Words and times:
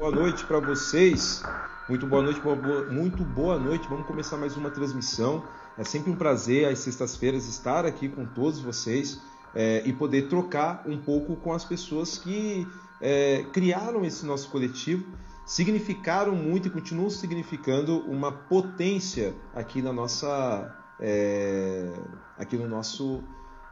Boa 0.00 0.12
noite 0.12 0.46
para 0.46 0.58
vocês. 0.58 1.42
Muito 1.86 2.06
boa 2.06 2.22
noite, 2.22 2.40
boa, 2.40 2.56
muito 2.86 3.22
boa 3.22 3.58
noite. 3.58 3.86
Vamos 3.86 4.06
começar 4.06 4.38
mais 4.38 4.56
uma 4.56 4.70
transmissão. 4.70 5.44
É 5.76 5.84
sempre 5.84 6.10
um 6.10 6.16
prazer 6.16 6.66
às 6.66 6.78
sextas-feiras 6.78 7.46
estar 7.46 7.84
aqui 7.84 8.08
com 8.08 8.24
todos 8.24 8.60
vocês 8.60 9.20
é, 9.54 9.82
e 9.84 9.92
poder 9.92 10.26
trocar 10.30 10.84
um 10.86 10.96
pouco 10.96 11.36
com 11.36 11.52
as 11.52 11.66
pessoas 11.66 12.16
que 12.16 12.66
é, 12.98 13.44
criaram 13.52 14.02
esse 14.02 14.24
nosso 14.24 14.48
coletivo, 14.48 15.04
significaram 15.44 16.34
muito 16.34 16.68
e 16.68 16.70
continuam 16.70 17.10
significando 17.10 17.98
uma 18.10 18.32
potência 18.32 19.34
aqui 19.54 19.82
na 19.82 19.92
nossa, 19.92 20.74
é, 20.98 21.92
aqui 22.38 22.56
no 22.56 22.66
nosso, 22.66 23.22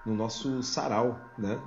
no 0.05 0.15
nosso 0.15 0.63
sarau, 0.63 1.19
né? 1.39 1.59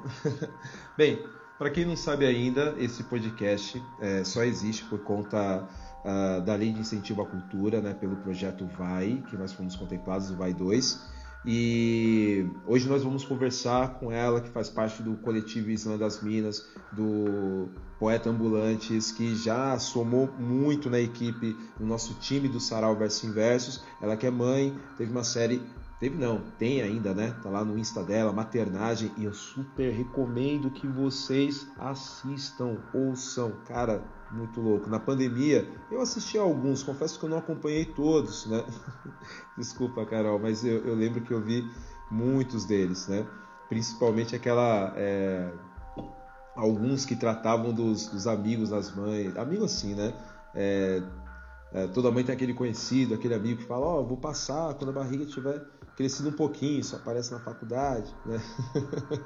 Bem, 0.95 1.19
para 1.61 1.69
quem 1.69 1.85
não 1.85 1.95
sabe 1.95 2.25
ainda, 2.25 2.73
esse 2.79 3.03
podcast 3.03 3.79
é, 3.99 4.23
só 4.23 4.43
existe 4.43 4.83
por 4.85 5.03
conta 5.03 5.63
uh, 6.03 6.41
da 6.41 6.55
Lei 6.55 6.73
de 6.73 6.79
Incentivo 6.79 7.21
à 7.21 7.25
Cultura, 7.27 7.79
né, 7.79 7.93
pelo 7.93 8.15
projeto 8.15 8.65
VAI, 8.65 9.23
que 9.29 9.37
nós 9.37 9.53
fomos 9.53 9.75
contemplados, 9.75 10.31
o 10.31 10.35
VAI 10.35 10.55
2. 10.55 11.07
E 11.45 12.49
hoje 12.65 12.89
nós 12.89 13.03
vamos 13.03 13.23
conversar 13.23 13.99
com 13.99 14.11
ela, 14.11 14.41
que 14.41 14.49
faz 14.49 14.71
parte 14.71 15.03
do 15.03 15.17
coletivo 15.17 15.69
Islã 15.69 15.99
das 15.99 16.23
Minas, 16.23 16.67
do 16.91 17.69
Poeta 17.99 18.31
Ambulantes, 18.31 19.11
que 19.11 19.35
já 19.35 19.77
somou 19.77 20.33
muito 20.39 20.89
na 20.89 20.99
equipe, 20.99 21.55
no 21.79 21.85
nosso 21.85 22.15
time 22.15 22.47
do 22.47 22.59
Sarau 22.59 22.95
Verso 22.95 23.27
Inversos. 23.27 23.83
Ela 24.01 24.17
que 24.17 24.25
é 24.25 24.31
mãe, 24.31 24.75
teve 24.97 25.11
uma 25.11 25.23
série 25.23 25.61
Teve 26.01 26.17
não, 26.17 26.41
tem 26.57 26.81
ainda, 26.81 27.13
né? 27.13 27.37
Tá 27.43 27.49
lá 27.51 27.63
no 27.63 27.77
Insta 27.77 28.01
dela, 28.03 28.33
maternagem, 28.33 29.11
e 29.17 29.25
eu 29.25 29.33
super 29.35 29.93
recomendo 29.93 30.71
que 30.71 30.87
vocês 30.87 31.67
assistam, 31.77 32.79
ouçam. 32.91 33.51
Cara, 33.67 34.03
muito 34.31 34.59
louco. 34.59 34.89
Na 34.89 34.99
pandemia, 34.99 35.69
eu 35.91 36.01
assisti 36.01 36.39
a 36.39 36.41
alguns, 36.41 36.81
confesso 36.81 37.19
que 37.19 37.25
eu 37.25 37.29
não 37.29 37.37
acompanhei 37.37 37.85
todos, 37.85 38.47
né? 38.47 38.65
Desculpa, 39.55 40.03
Carol, 40.03 40.39
mas 40.39 40.65
eu, 40.65 40.83
eu, 40.87 40.95
lembro 40.95 41.21
que 41.21 41.31
eu 41.31 41.39
vi 41.39 41.63
muitos 42.09 42.65
deles, 42.65 43.07
né? 43.07 43.23
Principalmente 43.69 44.35
aquela. 44.35 44.95
É, 44.97 45.53
alguns 46.55 47.05
que 47.05 47.15
tratavam 47.15 47.71
dos, 47.71 48.07
dos, 48.07 48.25
amigos 48.25 48.71
das 48.71 48.95
mães, 48.95 49.37
amigo 49.37 49.65
assim, 49.65 49.93
né? 49.93 50.15
É, 50.55 51.03
é, 51.73 51.85
toda 51.85 52.09
mãe 52.09 52.23
tem 52.23 52.33
aquele 52.33 52.55
conhecido, 52.55 53.13
aquele 53.13 53.35
amigo 53.35 53.61
que 53.61 53.67
fala: 53.67 53.85
Ó, 53.85 54.01
oh, 54.01 54.05
vou 54.07 54.17
passar 54.17 54.73
quando 54.73 54.89
a 54.89 54.93
barriga 54.93 55.25
estiver 55.25 55.63
crescido 55.95 56.29
um 56.29 56.33
pouquinho, 56.33 56.83
só 56.83 56.97
aparece 56.97 57.31
na 57.31 57.39
faculdade, 57.39 58.13
né? 58.25 58.41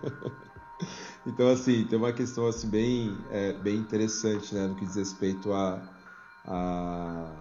então, 1.26 1.50
assim, 1.50 1.86
tem 1.86 1.98
uma 1.98 2.14
questão 2.14 2.48
assim, 2.48 2.70
bem, 2.70 3.18
é, 3.32 3.54
bem 3.54 3.76
interessante 3.78 4.54
né, 4.54 4.68
no 4.68 4.76
que 4.76 4.86
diz 4.86 4.96
respeito 4.96 5.54
a, 5.54 5.82
a, 6.46 7.32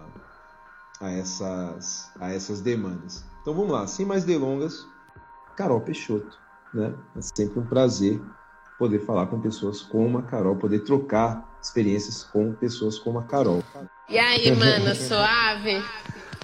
a, 1.01 1.11
essas, 1.11 2.11
a 2.19 2.31
essas 2.31 2.61
demandas. 2.61 3.23
Então, 3.41 3.53
vamos 3.53 3.71
lá, 3.71 3.87
sem 3.87 4.05
mais 4.05 4.23
delongas, 4.23 4.85
Carol 5.55 5.81
Peixoto. 5.81 6.37
Né? 6.73 6.93
É 7.15 7.21
sempre 7.21 7.59
um 7.59 7.65
prazer 7.65 8.21
poder 8.77 8.99
falar 9.05 9.27
com 9.27 9.39
pessoas 9.39 9.81
como 9.81 10.17
a 10.17 10.23
Carol, 10.23 10.55
poder 10.57 10.79
trocar 10.79 11.57
experiências 11.61 12.23
com 12.23 12.53
pessoas 12.53 12.99
como 12.99 13.19
a 13.19 13.23
Carol. 13.23 13.63
E 14.09 14.19
aí, 14.19 14.53
mano, 14.55 14.93
suave? 14.95 15.83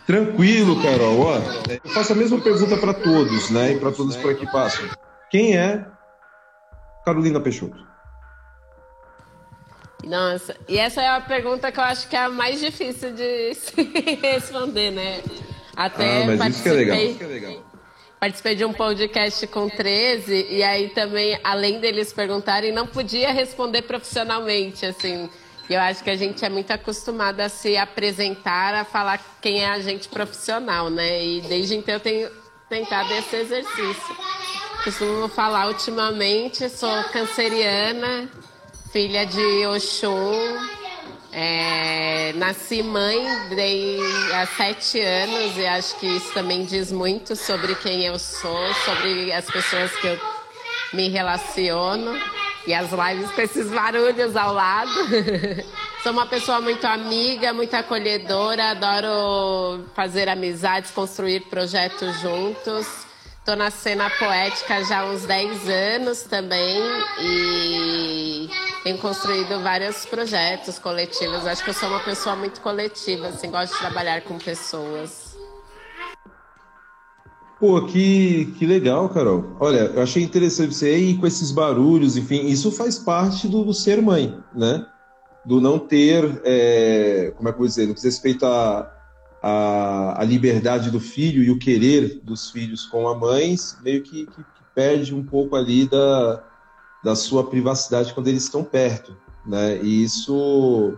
Tranquilo, 0.06 0.82
Carol. 0.82 1.20
Ó, 1.20 1.38
eu 1.84 1.92
faço 1.92 2.14
a 2.14 2.16
mesma 2.16 2.40
pergunta 2.40 2.78
para 2.78 2.94
todos, 2.94 3.50
né? 3.50 3.74
E 3.74 3.80
para 3.80 3.92
todos 3.92 4.16
por 4.18 4.32
aqui 4.32 4.50
passam. 4.52 4.90
Quem 5.30 5.58
é 5.58 5.86
Carolina 7.06 7.40
Peixoto? 7.40 7.92
Nossa, 10.04 10.56
e 10.68 10.78
essa 10.78 11.02
é 11.02 11.08
a 11.08 11.22
pergunta 11.22 11.72
que 11.72 11.80
eu 11.80 11.84
acho 11.84 12.08
que 12.08 12.16
é 12.16 12.24
a 12.24 12.30
mais 12.30 12.60
difícil 12.60 13.14
de 13.14 13.54
se 13.54 13.82
responder, 14.22 14.92
né? 14.92 15.22
Até 15.76 16.24
ah, 16.24 16.26
mas 16.38 16.66
é 16.66 16.72
legal. 16.74 16.98
Isso 16.98 17.18
que 17.18 17.24
é 17.24 17.28
legal. 17.28 17.72
Participei 18.20 18.56
de 18.56 18.66
um 18.66 18.73
podcast 18.73 19.48
com 19.48 19.67
13 19.67 20.48
e 20.50 20.61
aí 20.61 20.90
também, 20.90 21.40
além 21.44 21.80
deles 21.80 22.14
perguntarem, 22.14 22.72
não 22.72 22.86
podia 22.86 23.32
responder 23.32 23.84
profissionalmente, 23.84 24.86
assim. 24.86 25.30
Eu 25.71 25.80
acho 25.80 26.04
que 26.04 26.09
a 26.09 26.17
gente 26.17 26.43
é 26.43 26.49
muito 26.49 26.70
acostumado 26.71 27.39
a 27.39 27.48
se 27.48 27.77
apresentar, 27.77 28.76
a 28.76 28.83
falar 28.83 29.21
quem 29.42 29.64
é 29.64 29.70
a 29.70 29.80
gente 29.80 30.09
profissional, 30.09 30.89
né? 30.89 31.26
E 31.26 31.42
desde 31.42 31.76
então 31.77 31.93
eu 31.93 31.99
tenho 32.02 32.30
tentado 32.67 33.14
esse 33.14 33.37
exercício. 33.37 34.17
Costumo 34.83 35.30
falar 35.30 35.67
ultimamente, 35.67 36.67
sou 36.67 37.04
canceriana, 37.05 38.30
filha 38.92 39.26
de 39.26 39.65
Oxum, 39.67 40.60
é, 41.31 42.33
nasci 42.33 42.83
mãe 42.83 43.17
dei 43.55 43.98
há 44.33 44.45
sete 44.48 44.99
anos 44.99 45.58
e 45.58 45.65
acho 45.65 45.98
que 45.99 46.05
isso 46.05 46.33
também 46.33 46.65
diz 46.65 46.92
muito 46.92 47.33
sobre 47.33 47.76
quem 47.76 48.05
eu 48.05 48.20
sou, 48.20 48.73
sobre 48.83 49.31
as 49.31 49.45
pessoas 49.45 49.89
que 49.95 50.08
eu 50.08 50.20
me 50.92 51.08
relaciono. 51.08 52.11
E 52.66 52.73
as 52.73 52.92
lives 52.92 53.32
com 53.32 53.42
esses 53.42 53.70
barulhos 53.70 54.36
ao 54.36 54.54
lado. 54.54 54.92
Sou 56.04 56.11
uma 56.11 56.26
pessoa 56.26 56.61
muito 56.61 56.86
amiga, 56.86 57.54
muito 57.54 57.73
acolhedora, 57.76 58.72
adoro 58.72 59.86
fazer 59.95 60.30
amizades, 60.30 60.92
construir 60.92 61.42
projetos 61.42 62.20
juntos. 62.20 62.88
Estou 63.39 63.55
na 63.55 63.72
cena 63.72 64.08
poética 64.11 64.83
já 64.83 64.99
há 64.99 65.05
uns 65.05 65.26
10 65.26 65.67
anos 65.67 66.23
também 66.23 66.80
e 67.20 68.49
tenho 68.83 68.99
construído 68.99 69.60
vários 69.64 70.05
projetos 70.05 70.78
coletivos. 70.78 71.48
Acho 71.48 71.64
que 71.64 71.72
eu 71.72 71.73
sou 71.73 71.89
uma 71.89 72.02
pessoa 72.02 72.36
muito 72.36 72.61
coletiva, 72.61 73.30
assim, 73.30 73.49
gosto 73.49 73.73
de 73.73 73.80
trabalhar 73.80 74.22
com 74.22 74.38
pessoas. 74.38 75.30
Pô, 77.61 77.80
que, 77.86 78.55
que 78.58 78.66
legal, 78.66 79.08
Carol. 79.10 79.55
Olha, 79.60 79.82
eu 79.94 80.02
achei 80.02 80.23
interessante 80.23 80.73
você 80.73 80.88
aí 80.88 81.16
com 81.16 81.27
esses 81.27 81.52
barulhos, 81.52 82.17
enfim, 82.17 82.48
isso 82.48 82.72
faz 82.72 82.98
parte 82.98 83.48
do, 83.48 83.64
do 83.64 83.72
ser 83.72 84.02
mãe, 84.02 84.36
né? 84.52 84.83
Do 85.45 85.61
não 85.61 85.77
ter, 85.77 86.42
é, 86.44 87.32
como 87.38 87.48
é 87.48 87.52
que 87.52 87.55
eu 87.58 87.60
vou 87.60 87.67
dizer, 87.67 87.88
no 87.88 87.94
que 87.94 88.02
diz 88.02 88.05
respeito 88.05 88.48
à 88.48 88.92
a, 89.44 90.22
a, 90.22 90.23
liberdade 90.23 90.89
do 90.89 90.99
filho 90.99 91.44
e 91.44 91.52
o 91.52 91.60
querer 91.60 92.20
dos 92.23 92.49
filhos 92.49 92.88
com 92.88 93.08
a 93.08 93.16
mãe, 93.16 93.55
meio 93.83 94.02
que, 94.02 94.26
que, 94.26 94.43
que, 94.43 94.64
perde 94.73 95.14
um 95.14 95.23
pouco 95.23 95.55
ali 95.55 95.88
da, 95.88 96.43
da 97.04 97.16
sua 97.16 97.48
privacidade 97.48 98.11
quando 98.11 98.28
eles 98.28 98.43
estão 98.43 98.64
perto, 98.64 99.16
né? 99.45 99.80
E 99.83 100.04
isso, 100.04 100.98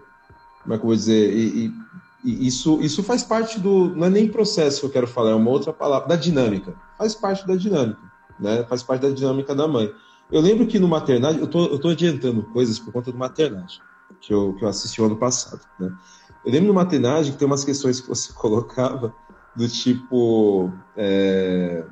como 0.61 0.75
é 0.75 0.77
que 0.77 0.83
eu 0.83 0.87
vou 0.87 0.95
dizer, 0.95 1.33
e, 1.33 1.65
e 1.65 1.73
isso, 2.23 2.79
isso 2.81 3.03
faz 3.03 3.23
parte 3.23 3.59
do. 3.59 3.93
Não 3.95 4.07
é 4.07 4.09
nem 4.09 4.27
processo 4.29 4.79
que 4.79 4.85
eu 4.85 4.89
quero 4.91 5.07
falar, 5.07 5.31
é 5.31 5.35
uma 5.35 5.49
outra 5.49 5.73
palavra, 5.73 6.07
da 6.07 6.15
dinâmica. 6.15 6.73
Faz 6.97 7.13
parte 7.13 7.45
da 7.45 7.55
dinâmica, 7.55 8.01
né? 8.39 8.63
Faz 8.69 8.81
parte 8.81 9.01
da 9.01 9.09
dinâmica 9.09 9.53
da 9.53 9.67
mãe. 9.67 9.91
Eu 10.31 10.41
lembro 10.41 10.65
que 10.65 10.79
no 10.79 10.87
maternagem, 10.87 11.41
eu 11.41 11.47
tô, 11.47 11.65
eu 11.65 11.79
tô 11.79 11.89
adiantando 11.89 12.43
coisas 12.43 12.79
por 12.79 12.93
conta 12.93 13.11
do 13.11 13.17
maternagem, 13.17 13.79
que 14.21 14.33
eu, 14.33 14.55
que 14.55 14.63
eu 14.63 14.69
assisti 14.69 15.01
o 15.01 15.05
ano 15.05 15.17
passado, 15.17 15.61
né? 15.79 15.91
Eu 16.45 16.51
lembro 16.51 16.67
no 16.69 16.73
maternagem 16.73 17.33
que 17.33 17.37
tem 17.37 17.45
umas 17.45 17.63
questões 17.63 17.99
que 17.99 18.07
você 18.07 18.31
colocava 18.33 19.13
do 19.55 19.67
tipo. 19.67 20.71
É, 20.95 21.83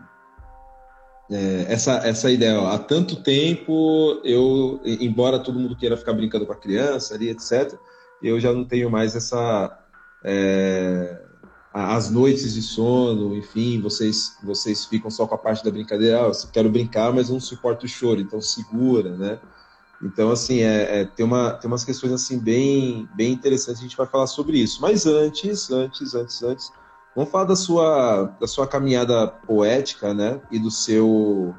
é, 1.29 1.65
essa, 1.69 1.93
essa 2.05 2.29
ideia, 2.29 2.59
ó, 2.59 2.67
há 2.67 2.77
tanto 2.77 3.23
tempo 3.23 4.19
eu, 4.23 4.81
embora 4.83 5.39
todo 5.39 5.57
mundo 5.57 5.77
queira 5.77 5.95
ficar 5.95 6.11
brincando 6.13 6.45
com 6.45 6.51
a 6.51 6.57
criança 6.57 7.15
ali, 7.15 7.29
etc., 7.29 7.77
eu 8.21 8.39
já 8.39 8.51
não 8.51 8.65
tenho 8.65 8.89
mais 8.91 9.15
essa, 9.15 9.80
é, 10.23 11.21
as 11.73 12.09
noites 12.09 12.53
de 12.53 12.61
sono, 12.61 13.35
enfim, 13.35 13.81
vocês 13.81 14.37
vocês 14.43 14.85
ficam 14.85 15.09
só 15.09 15.25
com 15.25 15.35
a 15.35 15.37
parte 15.37 15.63
da 15.63 15.71
brincadeira, 15.71 16.21
ah, 16.21 16.27
eu 16.27 16.49
quero 16.51 16.69
brincar, 16.69 17.13
mas 17.13 17.29
não 17.29 17.39
suporto 17.39 17.85
o 17.85 17.89
choro, 17.89 18.19
então 18.19 18.41
segura, 18.41 19.15
né? 19.15 19.39
Então, 20.03 20.31
assim, 20.31 20.61
é, 20.61 21.01
é, 21.01 21.05
tem, 21.05 21.25
uma, 21.25 21.51
tem 21.53 21.67
umas 21.69 21.85
questões 21.85 22.11
assim 22.11 22.39
bem, 22.39 23.07
bem 23.15 23.31
interessantes, 23.31 23.79
a 23.79 23.83
gente 23.83 23.95
vai 23.97 24.07
falar 24.07 24.27
sobre 24.27 24.57
isso. 24.57 24.81
Mas 24.81 25.05
antes, 25.05 25.69
antes, 25.69 26.15
antes, 26.15 26.41
antes, 26.41 26.71
vamos 27.15 27.29
falar 27.29 27.45
da 27.45 27.55
sua, 27.55 28.23
da 28.39 28.47
sua 28.47 28.65
caminhada 28.65 29.27
poética, 29.27 30.13
né? 30.13 30.41
E 30.51 30.57
do 30.57 30.71
seu... 30.71 31.53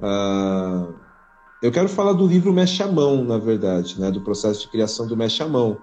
Uh, 0.00 0.94
eu 1.62 1.70
quero 1.70 1.88
falar 1.88 2.12
do 2.12 2.26
livro 2.26 2.52
Mexe 2.52 2.82
a 2.82 2.88
Mão, 2.88 3.24
na 3.24 3.38
verdade, 3.38 4.00
né? 4.00 4.10
Do 4.10 4.20
processo 4.20 4.62
de 4.62 4.68
criação 4.68 5.06
do 5.06 5.16
Mexe 5.16 5.42
a 5.42 5.48
Mão. 5.48 5.78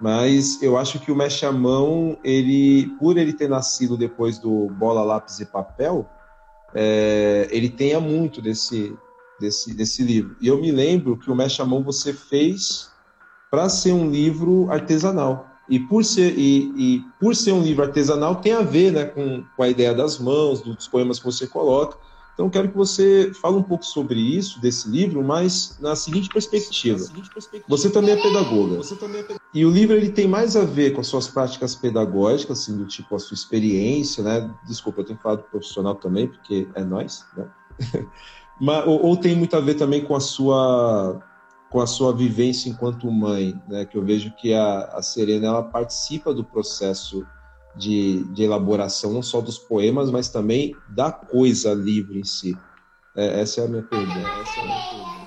Mas 0.00 0.62
eu 0.62 0.76
acho 0.76 0.98
que 0.98 1.10
o 1.10 1.16
Mexe 1.16 1.46
a 1.46 1.52
Mão, 1.52 2.18
ele, 2.22 2.88
por 2.98 3.16
ele 3.16 3.32
ter 3.32 3.48
nascido 3.48 3.96
depois 3.96 4.38
do 4.38 4.68
Bola, 4.70 5.02
Lápis 5.02 5.40
e 5.40 5.46
Papel, 5.46 6.06
é, 6.74 7.48
ele 7.50 7.70
tenha 7.70 7.98
muito 7.98 8.42
desse, 8.42 8.94
desse, 9.40 9.74
desse 9.74 10.02
livro. 10.02 10.36
E 10.40 10.48
eu 10.48 10.60
me 10.60 10.70
lembro 10.70 11.16
que 11.16 11.30
o 11.30 11.34
Mexe 11.34 11.62
a 11.62 11.64
Mão 11.64 11.82
você 11.82 12.12
fez 12.12 12.90
para 13.50 13.68
ser 13.68 13.92
um 13.92 14.10
livro 14.10 14.70
artesanal. 14.70 15.46
E 15.68 15.80
por 15.80 16.04
ser, 16.04 16.38
e, 16.38 16.72
e, 16.76 17.04
por 17.18 17.34
ser 17.34 17.52
um 17.52 17.62
livro 17.62 17.82
artesanal, 17.82 18.36
tem 18.36 18.52
a 18.52 18.62
ver 18.62 18.92
né, 18.92 19.04
com, 19.04 19.44
com 19.56 19.62
a 19.62 19.68
ideia 19.68 19.94
das 19.94 20.18
mãos, 20.18 20.60
dos 20.60 20.86
poemas 20.86 21.18
que 21.18 21.24
você 21.24 21.46
coloca. 21.46 21.98
Então, 22.36 22.50
quero 22.50 22.68
que 22.68 22.76
você 22.76 23.32
fale 23.32 23.56
um 23.56 23.62
pouco 23.62 23.82
sobre 23.82 24.20
isso, 24.20 24.60
desse 24.60 24.90
livro, 24.90 25.24
mas 25.24 25.78
na 25.80 25.96
seguinte 25.96 26.28
perspectiva. 26.28 27.02
Você 27.66 27.88
também 27.88 28.10
é 28.10 28.16
pedagoga. 28.16 28.78
E 29.54 29.64
o 29.64 29.70
livro 29.70 29.96
ele 29.96 30.10
tem 30.10 30.28
mais 30.28 30.54
a 30.54 30.62
ver 30.62 30.92
com 30.92 31.00
as 31.00 31.06
suas 31.06 31.26
práticas 31.26 31.74
pedagógicas, 31.74 32.60
assim, 32.60 32.76
do 32.76 32.84
tipo 32.84 33.16
a 33.16 33.18
sua 33.18 33.34
experiência, 33.34 34.22
né? 34.22 34.54
Desculpa, 34.68 35.00
eu 35.00 35.06
tenho 35.06 35.18
falado 35.18 35.44
profissional 35.44 35.94
também, 35.94 36.28
porque 36.28 36.68
é 36.74 36.84
nós, 36.84 37.24
né? 37.34 37.48
mas, 38.60 38.86
ou, 38.86 39.02
ou, 39.06 39.16
tem 39.16 39.34
muito 39.34 39.56
a 39.56 39.60
ver 39.60 39.74
também 39.74 40.04
com 40.04 40.14
a 40.14 40.20
sua 40.20 41.18
com 41.70 41.80
a 41.80 41.86
sua 41.86 42.12
vivência 42.12 42.68
enquanto 42.68 43.10
mãe, 43.10 43.58
né? 43.66 43.86
Que 43.86 43.96
eu 43.96 44.04
vejo 44.04 44.30
que 44.36 44.52
a, 44.52 44.84
a 44.92 45.00
Serena 45.00 45.46
ela 45.46 45.62
participa 45.62 46.34
do 46.34 46.44
processo 46.44 47.26
de, 47.76 48.24
de 48.32 48.42
elaboração 48.42 49.12
não 49.12 49.22
só 49.22 49.40
dos 49.40 49.58
poemas, 49.58 50.10
mas 50.10 50.28
também 50.28 50.74
da 50.88 51.12
coisa 51.12 51.74
livre 51.74 52.18
em 52.18 52.24
si. 52.24 52.56
É, 53.14 53.40
essa 53.40 53.60
é 53.60 53.64
a 53.64 53.68
minha 53.68 53.82
pergunta. 53.82 54.18
Essa 54.18 54.60
é 54.60 54.62
a 54.62 54.64
minha 54.64 54.90
pergunta. 54.90 55.26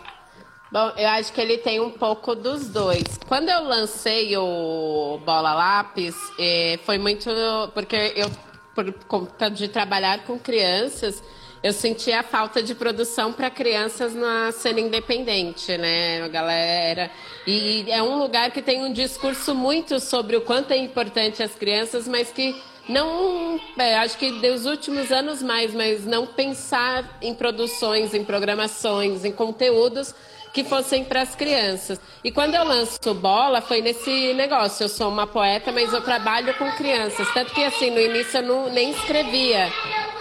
Bom, 0.71 0.91
eu 0.97 1.07
acho 1.09 1.33
que 1.33 1.41
ele 1.41 1.57
tem 1.57 1.79
um 1.79 1.89
pouco 1.89 2.35
dos 2.35 2.69
dois. 2.69 3.03
Quando 3.27 3.49
eu 3.49 3.63
lancei 3.63 4.37
o 4.37 5.19
Bola 5.25 5.53
Lápis, 5.55 6.15
eh, 6.37 6.79
foi 6.85 6.99
muito 6.99 7.27
porque 7.73 8.13
eu, 8.15 8.29
por 8.75 8.93
conta 9.05 9.49
de 9.49 9.67
trabalhar 9.67 10.25
com 10.25 10.37
crianças, 10.37 11.23
eu 11.61 11.73
senti 11.73 12.11
a 12.11 12.23
falta 12.23 12.63
de 12.63 12.73
produção 12.73 13.33
para 13.33 13.49
crianças 13.49 14.13
na 14.13 14.51
cena 14.51 14.79
independente, 14.79 15.77
né, 15.77 16.27
galera? 16.29 17.11
E 17.45 17.85
é 17.89 18.01
um 18.01 18.17
lugar 18.17 18.51
que 18.51 18.61
tem 18.61 18.83
um 18.83 18.93
discurso 18.93 19.53
muito 19.53 19.99
sobre 19.99 20.35
o 20.35 20.41
quanto 20.41 20.71
é 20.71 20.77
importante 20.77 21.43
as 21.43 21.55
crianças, 21.55 22.07
mas 22.07 22.31
que 22.31 22.55
não, 22.87 23.59
é, 23.77 23.97
acho 23.97 24.17
que 24.17 24.31
dos 24.31 24.65
últimos 24.65 25.11
anos 25.11 25.43
mais, 25.43 25.73
mas 25.75 26.05
não 26.05 26.25
pensar 26.25 27.19
em 27.21 27.35
produções, 27.35 28.13
em 28.13 28.23
programações, 28.23 29.25
em 29.25 29.31
conteúdos 29.31 30.15
que 30.53 30.63
fossem 30.63 31.03
para 31.03 31.21
as 31.21 31.35
crianças. 31.35 31.99
E 32.23 32.31
quando 32.31 32.55
eu 32.55 32.63
lanço 32.63 33.13
bola, 33.13 33.61
foi 33.61 33.81
nesse 33.81 34.33
negócio. 34.33 34.85
Eu 34.85 34.89
sou 34.89 35.09
uma 35.09 35.27
poeta, 35.27 35.71
mas 35.71 35.93
eu 35.93 36.01
trabalho 36.01 36.53
com 36.55 36.71
crianças. 36.71 37.31
Tanto 37.33 37.53
que, 37.53 37.63
assim, 37.63 37.91
no 37.91 37.99
início 37.99 38.39
eu 38.39 38.43
não, 38.43 38.69
nem 38.69 38.89
escrevia 38.89 39.71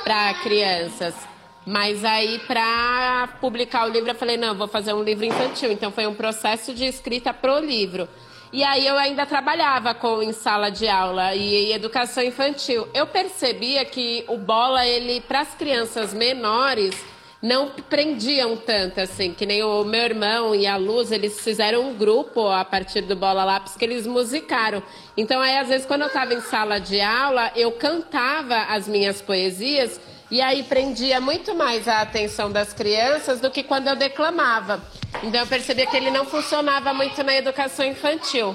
para 0.04 0.34
crianças. 0.34 1.27
Mas 1.68 2.02
aí, 2.02 2.38
para 2.46 3.28
publicar 3.42 3.86
o 3.86 3.90
livro, 3.90 4.08
eu 4.08 4.14
falei: 4.14 4.38
não, 4.38 4.54
vou 4.54 4.66
fazer 4.66 4.94
um 4.94 5.02
livro 5.02 5.26
infantil. 5.26 5.70
Então, 5.70 5.92
foi 5.92 6.06
um 6.06 6.14
processo 6.14 6.72
de 6.72 6.86
escrita 6.86 7.34
pro 7.34 7.58
livro. 7.58 8.08
E 8.50 8.64
aí, 8.64 8.86
eu 8.86 8.96
ainda 8.96 9.26
trabalhava 9.26 9.92
com 9.92 10.22
em 10.22 10.32
sala 10.32 10.70
de 10.70 10.88
aula 10.88 11.34
e, 11.34 11.70
educação 11.70 12.22
infantil. 12.22 12.88
Eu 12.94 13.06
percebia 13.06 13.84
que 13.84 14.24
o 14.28 14.38
bola, 14.38 14.86
ele, 14.86 15.20
para 15.20 15.40
as 15.40 15.54
crianças 15.54 16.14
menores 16.14 16.94
não 17.42 17.68
prendiam 17.68 18.56
tanto, 18.56 19.02
assim, 19.02 19.34
que 19.34 19.44
nem 19.44 19.62
o 19.62 19.84
meu 19.84 20.00
irmão 20.00 20.54
e 20.54 20.66
a 20.66 20.76
Luz, 20.76 21.12
eles 21.12 21.38
fizeram 21.38 21.90
um 21.90 21.94
grupo 21.94 22.48
a 22.48 22.64
partir 22.64 23.02
do 23.02 23.14
Bola 23.14 23.44
Lápis 23.44 23.76
que 23.76 23.84
eles 23.84 24.06
musicaram. 24.06 24.82
Então, 25.18 25.38
aí, 25.38 25.58
às 25.58 25.68
vezes, 25.68 25.86
quando 25.86 26.00
eu 26.00 26.08
estava 26.08 26.32
em 26.32 26.40
sala 26.40 26.80
de 26.80 26.98
aula, 26.98 27.52
eu 27.54 27.72
cantava 27.72 28.56
as 28.70 28.88
minhas 28.88 29.20
poesias 29.20 30.00
e 30.30 30.40
aí 30.40 30.62
prendia 30.62 31.20
muito 31.20 31.54
mais 31.54 31.88
a 31.88 32.02
atenção 32.02 32.50
das 32.50 32.72
crianças 32.72 33.40
do 33.40 33.50
que 33.50 33.62
quando 33.62 33.88
eu 33.88 33.96
declamava. 33.96 34.82
Então, 35.22 35.40
eu 35.40 35.46
percebia 35.46 35.86
que 35.86 35.96
ele 35.96 36.10
não 36.10 36.26
funcionava 36.26 36.92
muito 36.92 37.22
na 37.22 37.34
educação 37.34 37.86
infantil. 37.86 38.54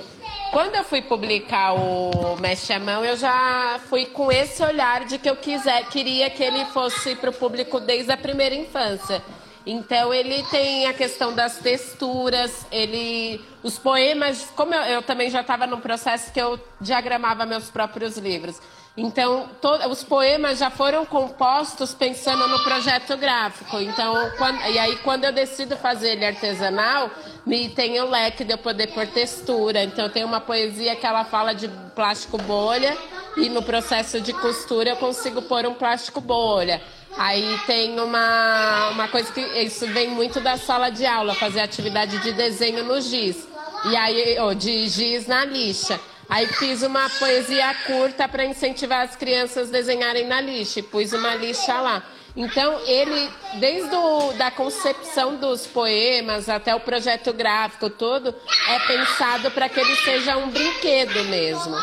Quando 0.52 0.75
eu 0.75 0.84
fui 0.84 1.02
publicar 1.02 1.74
o 1.74 2.36
Mexe 2.40 2.72
a 2.72 2.80
Mão, 2.80 3.04
eu 3.04 3.18
já 3.18 3.80
fui 3.90 4.06
com 4.06 4.31
esse 4.31 4.62
olhar 4.64 5.04
de 5.04 5.18
que 5.18 5.28
eu 5.28 5.36
quiser, 5.36 5.88
queria 5.88 6.30
que 6.30 6.44
ele 6.44 6.64
fosse 6.66 7.16
para 7.16 7.31
o 7.31 7.34
público 7.34 7.80
desde 7.80 8.12
a 8.12 8.18
primeira 8.18 8.54
infância. 8.54 9.24
Então 9.66 10.14
ele 10.14 10.44
tem 10.52 10.86
a 10.86 10.94
questão 10.94 11.34
das 11.34 11.58
texturas, 11.58 12.68
ele, 12.72 13.42
os 13.64 13.80
poemas, 13.80 14.48
como 14.56 14.76
eu, 14.76 14.81
eu 14.81 15.02
também 15.02 15.30
já 15.31 15.42
estava 15.42 15.66
num 15.66 15.80
processo 15.80 16.31
que 16.31 16.40
eu 16.40 16.60
diagramava 16.80 17.48
meus 17.48 17.72
próprios 17.72 18.18
livros. 18.18 18.62
Então, 18.95 19.50
to, 19.60 19.69
os 19.90 20.04
poemas 20.04 20.60
já 20.60 20.69
foram 20.69 21.04
compostos 21.04 21.95
pensando 21.95 22.48
no 22.48 22.63
projeto 22.63 23.18
gráfico. 23.18 23.80
Então, 23.80 24.13
quando, 24.38 24.62
e 24.62 24.78
aí, 24.78 24.95
quando 24.98 25.24
eu 25.24 25.31
decido 25.31 25.75
fazer 25.75 26.12
ele 26.12 26.25
artesanal, 26.25 27.10
me 27.44 27.69
tem 27.69 28.00
o 28.00 28.10
leque 28.10 28.44
de 28.44 28.54
eu 28.54 28.57
poder 28.57 28.94
pôr 28.94 29.07
textura. 29.07 29.84
Então, 29.84 30.10
tem 30.10 30.24
uma 30.24 30.40
poesia 30.40 30.95
que 30.95 31.07
ela 31.07 31.25
fala 31.25 31.54
de 31.54 31.68
plástico 31.95 32.38
bolha, 32.38 32.95
e 33.36 33.50
no 33.50 33.63
processo 33.63 34.22
de 34.22 34.31
costura 34.31 34.92
eu 34.92 34.98
consigo 34.98 35.42
pôr 35.42 35.66
um 35.66 35.74
plástico 35.74 36.22
bolha. 36.22 36.80
Aí 37.18 37.60
tem 37.66 38.00
uma, 38.00 38.90
uma 38.90 39.07
coisa 39.07 39.31
que 39.31 39.42
isso 39.42 39.88
vem 39.88 40.10
muito 40.10 40.40
da 40.40 40.56
sala 40.56 40.92
de 40.92 41.04
aula, 41.04 41.34
fazer 41.34 41.62
atividade 41.62 42.19
de 42.19 42.31
desenho 42.31 42.84
no 42.84 43.01
giz. 43.01 43.48
E 43.86 43.95
aí, 43.95 44.38
oh, 44.40 44.54
de 44.54 44.88
giz 44.88 45.25
na 45.25 45.45
lixa. 45.45 46.00
Aí 46.33 46.47
fiz 46.47 46.81
uma 46.81 47.07
poesia 47.19 47.71
curta 47.85 48.27
para 48.27 48.44
incentivar 48.44 49.06
as 49.07 49.15
crianças 49.15 49.69
a 49.69 49.71
desenharem 49.71 50.27
na 50.27 50.41
lixa 50.41 50.81
pus 50.81 51.13
uma 51.13 51.35
lixa 51.35 51.80
lá. 51.80 52.03
Então, 52.35 52.80
ele, 52.88 53.30
desde 53.59 53.95
o, 53.95 54.33
da 54.33 54.50
concepção 54.50 55.35
dos 55.35 55.68
poemas 55.68 56.50
até 56.50 56.74
o 56.74 56.80
projeto 56.80 57.31
gráfico 57.31 57.88
todo, 57.88 58.33
é 58.68 58.80
pensado 58.88 59.51
para 59.51 59.69
que 59.69 59.80
ele 59.80 59.95
seja 59.97 60.35
um 60.35 60.50
brinquedo 60.50 61.24
mesmo. 61.25 61.75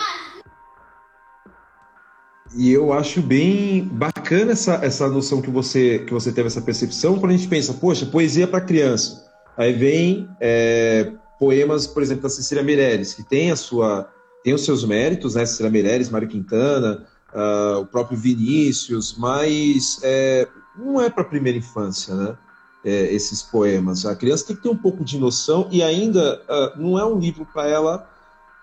E 2.56 2.72
eu 2.72 2.92
acho 2.92 3.22
bem 3.22 3.84
bacana 3.84 4.50
essa, 4.50 4.84
essa 4.84 5.08
noção 5.08 5.40
que 5.40 5.48
você, 5.48 6.00
que 6.00 6.12
você 6.12 6.32
teve, 6.32 6.48
essa 6.48 6.60
percepção, 6.60 7.20
quando 7.20 7.30
a 7.30 7.36
gente 7.36 7.46
pensa, 7.46 7.72
poxa, 7.72 8.04
poesia 8.04 8.48
para 8.48 8.60
criança. 8.60 9.30
Aí 9.56 9.72
vem 9.72 10.28
é, 10.40 11.12
poemas, 11.38 11.86
por 11.86 12.02
exemplo, 12.02 12.24
da 12.24 12.28
Cecília 12.28 12.64
Meirelles, 12.64 13.14
que 13.14 13.22
tem 13.22 13.52
a 13.52 13.56
sua 13.56 14.10
tem 14.42 14.54
os 14.54 14.64
seus 14.64 14.84
méritos, 14.84 15.34
né? 15.34 15.44
Cecília 15.44 15.70
Meirelles, 15.70 16.08
Mário 16.08 16.28
Quintana, 16.28 17.06
uh, 17.34 17.80
o 17.80 17.86
próprio 17.86 18.18
Vinícius, 18.18 19.14
mas 19.16 20.00
é, 20.02 20.48
não 20.76 21.00
é 21.00 21.10
para 21.10 21.22
a 21.22 21.26
primeira 21.26 21.58
infância, 21.58 22.14
né? 22.14 22.36
É, 22.82 23.12
esses 23.12 23.42
poemas. 23.42 24.06
A 24.06 24.16
criança 24.16 24.46
tem 24.46 24.56
que 24.56 24.62
ter 24.62 24.70
um 24.70 24.76
pouco 24.76 25.04
de 25.04 25.18
noção 25.18 25.68
e 25.70 25.82
ainda 25.82 26.40
uh, 26.48 26.80
não 26.80 26.98
é 26.98 27.04
um 27.04 27.18
livro 27.18 27.46
para 27.52 27.68
ela. 27.68 28.08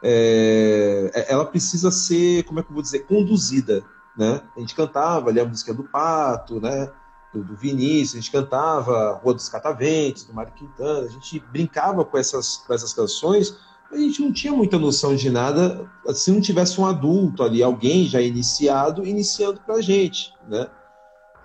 É, 0.01 1.11
é, 1.13 1.33
ela 1.33 1.45
precisa 1.45 1.91
ser, 1.91 2.43
como 2.43 2.59
é 2.59 2.63
que 2.63 2.69
eu 2.69 2.73
vou 2.73 2.81
dizer, 2.81 3.05
conduzida, 3.05 3.83
né? 4.17 4.41
A 4.55 4.59
gente 4.59 4.73
cantava 4.73 5.29
ali 5.29 5.39
a 5.39 5.45
música 5.45 5.71
do 5.71 5.83
Pato, 5.83 6.59
né? 6.59 6.89
Do, 7.31 7.43
do 7.43 7.55
Vinícius, 7.55 8.13
a 8.13 8.17
gente 8.21 8.31
cantava 8.31 9.19
Rua 9.23 9.35
dos 9.35 9.49
Cataventos, 9.49 10.23
do 10.23 10.33
Mário 10.33 10.53
Quintana, 10.53 11.05
a 11.05 11.11
gente 11.11 11.39
brincava 11.51 12.03
com 12.03 12.17
essas, 12.17 12.57
com 12.57 12.73
essas 12.73 12.93
canções 12.93 13.55
a 13.91 13.97
gente 13.97 14.21
não 14.21 14.31
tinha 14.31 14.53
muita 14.53 14.77
noção 14.77 15.15
de 15.15 15.29
nada 15.29 15.89
se 16.09 16.31
não 16.31 16.41
tivesse 16.41 16.79
um 16.79 16.85
adulto 16.85 17.43
ali, 17.43 17.63
alguém 17.63 18.05
já 18.05 18.21
iniciado, 18.21 19.05
iniciando 19.05 19.61
para 19.65 19.75
a 19.75 19.81
gente, 19.81 20.33
né? 20.47 20.67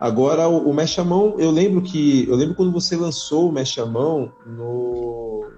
Agora, 0.03 0.49
o, 0.49 0.69
o 0.69 1.41
eu 1.41 1.51
lembro 1.53 1.81
que. 1.81 2.29
Eu 2.29 2.35
lembro 2.35 2.57
quando 2.57 2.73
você 2.73 2.97
lançou 2.97 3.49
o 3.49 3.53
Mexe 3.53 3.81
no. 3.81 5.49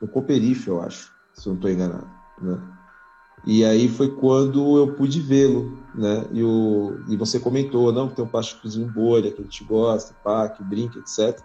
No 0.00 0.08
Coperife, 0.08 0.68
eu 0.68 0.80
acho, 0.80 1.12
se 1.34 1.46
eu 1.46 1.50
não 1.50 1.56
estou 1.56 1.70
enganado, 1.70 2.08
né? 2.40 2.58
E 3.44 3.64
aí 3.64 3.88
foi 3.88 4.08
quando 4.08 4.78
eu 4.78 4.94
pude 4.94 5.20
vê-lo, 5.20 5.76
né? 5.94 6.24
E, 6.32 6.42
o, 6.42 7.00
e 7.08 7.16
você 7.16 7.38
comentou, 7.38 7.92
não, 7.92 8.08
que 8.08 8.14
tem 8.14 8.24
um 8.24 8.28
plásticozinho 8.28 8.90
bolha, 8.90 9.30
que 9.30 9.40
a 9.40 9.44
gente 9.44 9.64
gosta, 9.64 10.14
pá, 10.24 10.48
que 10.48 10.62
brinca, 10.62 10.98
etc. 10.98 11.38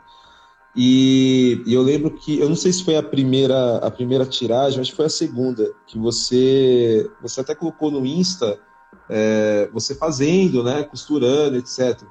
E, 0.75 1.61
e, 1.67 1.73
eu 1.73 1.83
lembro 1.83 2.11
que, 2.11 2.39
eu 2.39 2.49
não 2.49 2.55
sei 2.55 2.73
se 2.73 2.83
foi 2.83 2.95
a 2.95 3.03
primeira, 3.03 3.77
a 3.77 3.91
primeira 3.91 4.25
tiragem, 4.25 4.79
mas 4.79 4.89
foi 4.89 5.05
a 5.05 5.09
segunda, 5.09 5.71
que 5.85 5.99
você, 5.99 7.07
você 7.21 7.41
até 7.41 7.53
colocou 7.53 7.91
no 7.91 8.05
Insta, 8.05 8.59
é, 9.07 9.69
você 9.71 9.93
fazendo, 9.93 10.63
né, 10.63 10.83
costurando, 10.83 11.57
etc. 11.57 12.01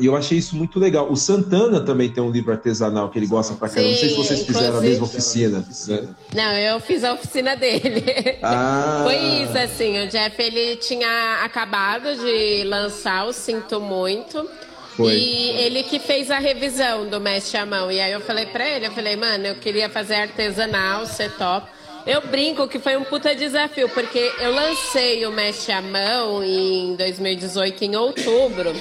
E 0.00 0.06
eu 0.06 0.16
achei 0.16 0.38
isso 0.38 0.56
muito 0.56 0.78
legal. 0.78 1.12
O 1.12 1.16
Santana 1.16 1.78
também 1.78 2.10
tem 2.10 2.22
um 2.22 2.30
livro 2.30 2.50
artesanal 2.50 3.10
que 3.10 3.18
ele 3.18 3.26
gosta 3.26 3.54
pra 3.54 3.68
caramba. 3.68 3.90
Não 3.90 3.98
sei 3.98 4.08
se 4.08 4.16
vocês 4.16 4.46
fizeram 4.46 4.78
a 4.78 4.80
mesma 4.80 5.04
oficina. 5.04 5.58
Né? 5.86 6.08
Não, 6.34 6.52
eu 6.56 6.80
fiz 6.80 7.04
a 7.04 7.12
oficina 7.12 7.54
dele. 7.56 8.02
Ah. 8.42 9.02
Foi 9.04 9.16
isso, 9.16 9.56
assim. 9.56 10.04
O 10.04 10.08
Jeff, 10.08 10.40
ele 10.42 10.76
tinha 10.76 11.44
acabado 11.44 12.16
de 12.16 12.64
lançar 12.64 13.26
o 13.26 13.32
Sinto 13.32 13.80
Muito. 13.80 14.48
Foi. 14.96 15.14
E 15.14 15.50
ele 15.62 15.82
que 15.84 15.98
fez 15.98 16.30
a 16.30 16.38
revisão 16.38 17.08
do 17.08 17.20
Mestre 17.20 17.58
à 17.58 17.66
Mão. 17.66 17.90
E 17.90 18.00
aí 18.00 18.12
eu 18.12 18.20
falei 18.20 18.46
pra 18.46 18.68
ele, 18.68 18.86
eu 18.86 18.92
falei, 18.92 19.16
mano, 19.16 19.46
eu 19.46 19.54
queria 19.56 19.88
fazer 19.88 20.16
artesanal, 20.16 21.06
ser 21.06 21.32
top. 21.32 21.66
Eu 22.06 22.20
brinco 22.22 22.66
que 22.66 22.78
foi 22.78 22.96
um 22.96 23.04
puta 23.04 23.34
desafio, 23.34 23.88
porque 23.88 24.32
eu 24.40 24.52
lancei 24.52 25.24
o 25.24 25.30
Mestre 25.30 25.72
à 25.72 25.80
Mão 25.80 26.42
em 26.42 26.96
2018, 26.96 27.84
em 27.84 27.96
outubro. 27.96 28.72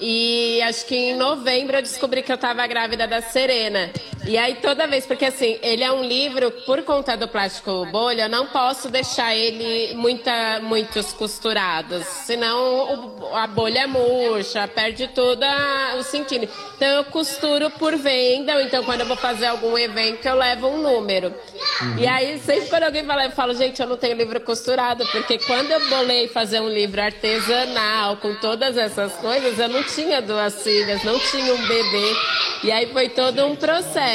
E 0.00 0.60
acho 0.62 0.86
que 0.86 0.94
em 0.94 1.16
novembro 1.16 1.76
eu 1.76 1.82
descobri 1.82 2.22
que 2.22 2.32
eu 2.32 2.38
tava 2.38 2.66
grávida 2.66 3.06
da 3.06 3.20
Serena. 3.20 3.90
E 4.26 4.38
aí 4.38 4.54
toda 4.56 4.86
vez, 4.86 5.06
porque 5.06 5.26
assim, 5.26 5.58
ele 5.62 5.84
é 5.84 5.92
um 5.92 6.02
livro, 6.02 6.50
por 6.64 6.82
conta 6.82 7.16
do 7.16 7.28
plástico 7.28 7.86
bolha, 7.86 8.22
eu 8.22 8.28
não 8.28 8.46
posso 8.46 8.88
deixar 8.88 9.34
ele 9.34 9.94
muita, 9.94 10.60
muitos 10.60 11.12
costurados, 11.12 12.06
senão 12.06 13.18
o, 13.20 13.36
a 13.36 13.46
bolha 13.46 13.86
murcha, 13.86 14.66
perde 14.66 15.08
todo 15.08 15.44
o 15.98 16.02
sentido. 16.02 16.48
Então 16.76 16.88
eu 16.88 17.04
costuro 17.04 17.70
por 17.70 17.96
venda, 17.96 18.54
ou 18.54 18.60
então 18.62 18.82
quando 18.82 19.00
eu 19.00 19.06
vou 19.06 19.16
fazer 19.16 19.46
algum 19.46 19.76
evento 19.76 20.26
eu 20.26 20.36
levo 20.36 20.68
um 20.68 20.80
número. 20.80 21.34
Uhum. 21.82 21.98
E 21.98 22.06
aí 22.06 22.38
sempre 22.38 22.70
quando 22.70 22.84
alguém 22.84 23.04
fala, 23.04 23.26
eu 23.26 23.30
falo, 23.30 23.54
gente, 23.54 23.80
eu 23.80 23.86
não 23.86 23.96
tenho 23.96 24.16
livro 24.16 24.40
costurado, 24.40 25.04
porque 25.12 25.38
quando 25.38 25.70
eu 25.70 25.88
bolei 25.88 26.28
fazer 26.28 26.60
um 26.60 26.68
livro 26.68 27.00
artesanal 27.00 28.16
com 28.16 28.34
todas 28.36 28.78
essas 28.78 29.12
coisas, 29.16 29.58
eu 29.58 29.68
não 29.68 29.82
tinha 29.82 30.22
duas 30.22 30.62
filhas, 30.62 31.04
não 31.04 31.18
tinha 31.18 31.54
um 31.54 31.66
bebê. 31.66 32.16
E 32.62 32.72
aí 32.72 32.86
foi 32.90 33.10
todo 33.10 33.44
um 33.44 33.54
processo. 33.54 34.13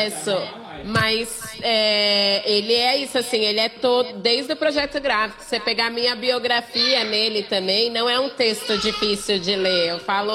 Mas 0.85 1.41
é, 1.61 2.41
ele 2.49 2.73
é 2.73 2.97
isso, 2.97 3.17
assim, 3.17 3.39
ele 3.39 3.59
é 3.59 3.69
todo, 3.69 4.19
desde 4.19 4.53
o 4.53 4.55
projeto 4.55 4.99
gráfico. 4.99 5.43
Você 5.43 5.59
pegar 5.59 5.89
minha 5.89 6.15
biografia 6.15 7.03
nele 7.03 7.43
também, 7.43 7.89
não 7.89 8.09
é 8.09 8.19
um 8.19 8.29
texto 8.29 8.77
difícil 8.77 9.39
de 9.39 9.55
ler. 9.55 9.89
Eu 9.89 9.99
falo, 9.99 10.31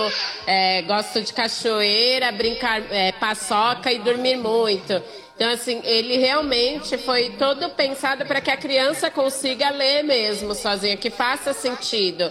é, 0.46 0.82
gosto 0.82 1.22
de 1.22 1.32
cachoeira, 1.32 2.30
brincar, 2.32 2.82
é, 2.92 3.12
paçoca 3.12 3.92
e 3.92 3.98
dormir 3.98 4.36
muito. 4.36 5.02
Então, 5.34 5.50
assim, 5.50 5.80
ele 5.84 6.16
realmente 6.16 6.96
foi 6.98 7.30
todo 7.30 7.70
pensado 7.70 8.24
para 8.24 8.40
que 8.40 8.50
a 8.50 8.56
criança 8.56 9.10
consiga 9.10 9.70
ler 9.70 10.04
mesmo 10.04 10.54
sozinha, 10.54 10.96
que 10.96 11.10
faça 11.10 11.52
sentido. 11.52 12.30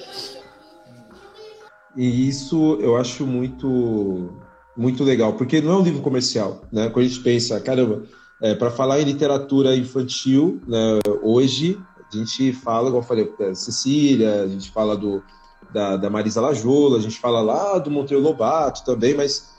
E 1.96 2.30
isso 2.30 2.78
eu 2.80 2.96
acho 2.96 3.26
muito 3.28 4.42
muito 4.76 5.04
legal, 5.04 5.34
porque 5.34 5.62
não 5.62 5.74
é 5.74 5.78
um 5.78 5.84
livro 5.84 6.02
comercial, 6.02 6.64
né? 6.72 6.90
Quando 6.90 7.06
a 7.06 7.08
gente 7.08 7.22
pensa, 7.22 7.60
caramba, 7.60 8.04
é, 8.42 8.54
para 8.56 8.72
falar 8.72 9.00
em 9.00 9.06
literatura 9.06 9.76
infantil, 9.76 10.62
né, 10.68 11.00
hoje 11.22 11.80
a 12.12 12.18
gente 12.18 12.52
fala, 12.54 12.88
como 12.88 12.98
eu 12.98 13.08
falei, 13.08 13.34
da 13.40 13.56
Cecília, 13.56 14.44
a 14.44 14.48
gente 14.48 14.70
fala 14.72 14.98
do, 14.98 15.24
da, 15.72 15.98
da 15.98 16.10
Marisa 16.10 16.42
Lajola, 16.42 16.98
a 16.98 17.02
gente 17.02 17.20
fala 17.20 17.42
lá 17.42 17.80
do 17.80 17.90
Monteiro 17.90 18.22
Lobato 18.22 18.84
também, 18.84 19.16
mas 19.16 19.54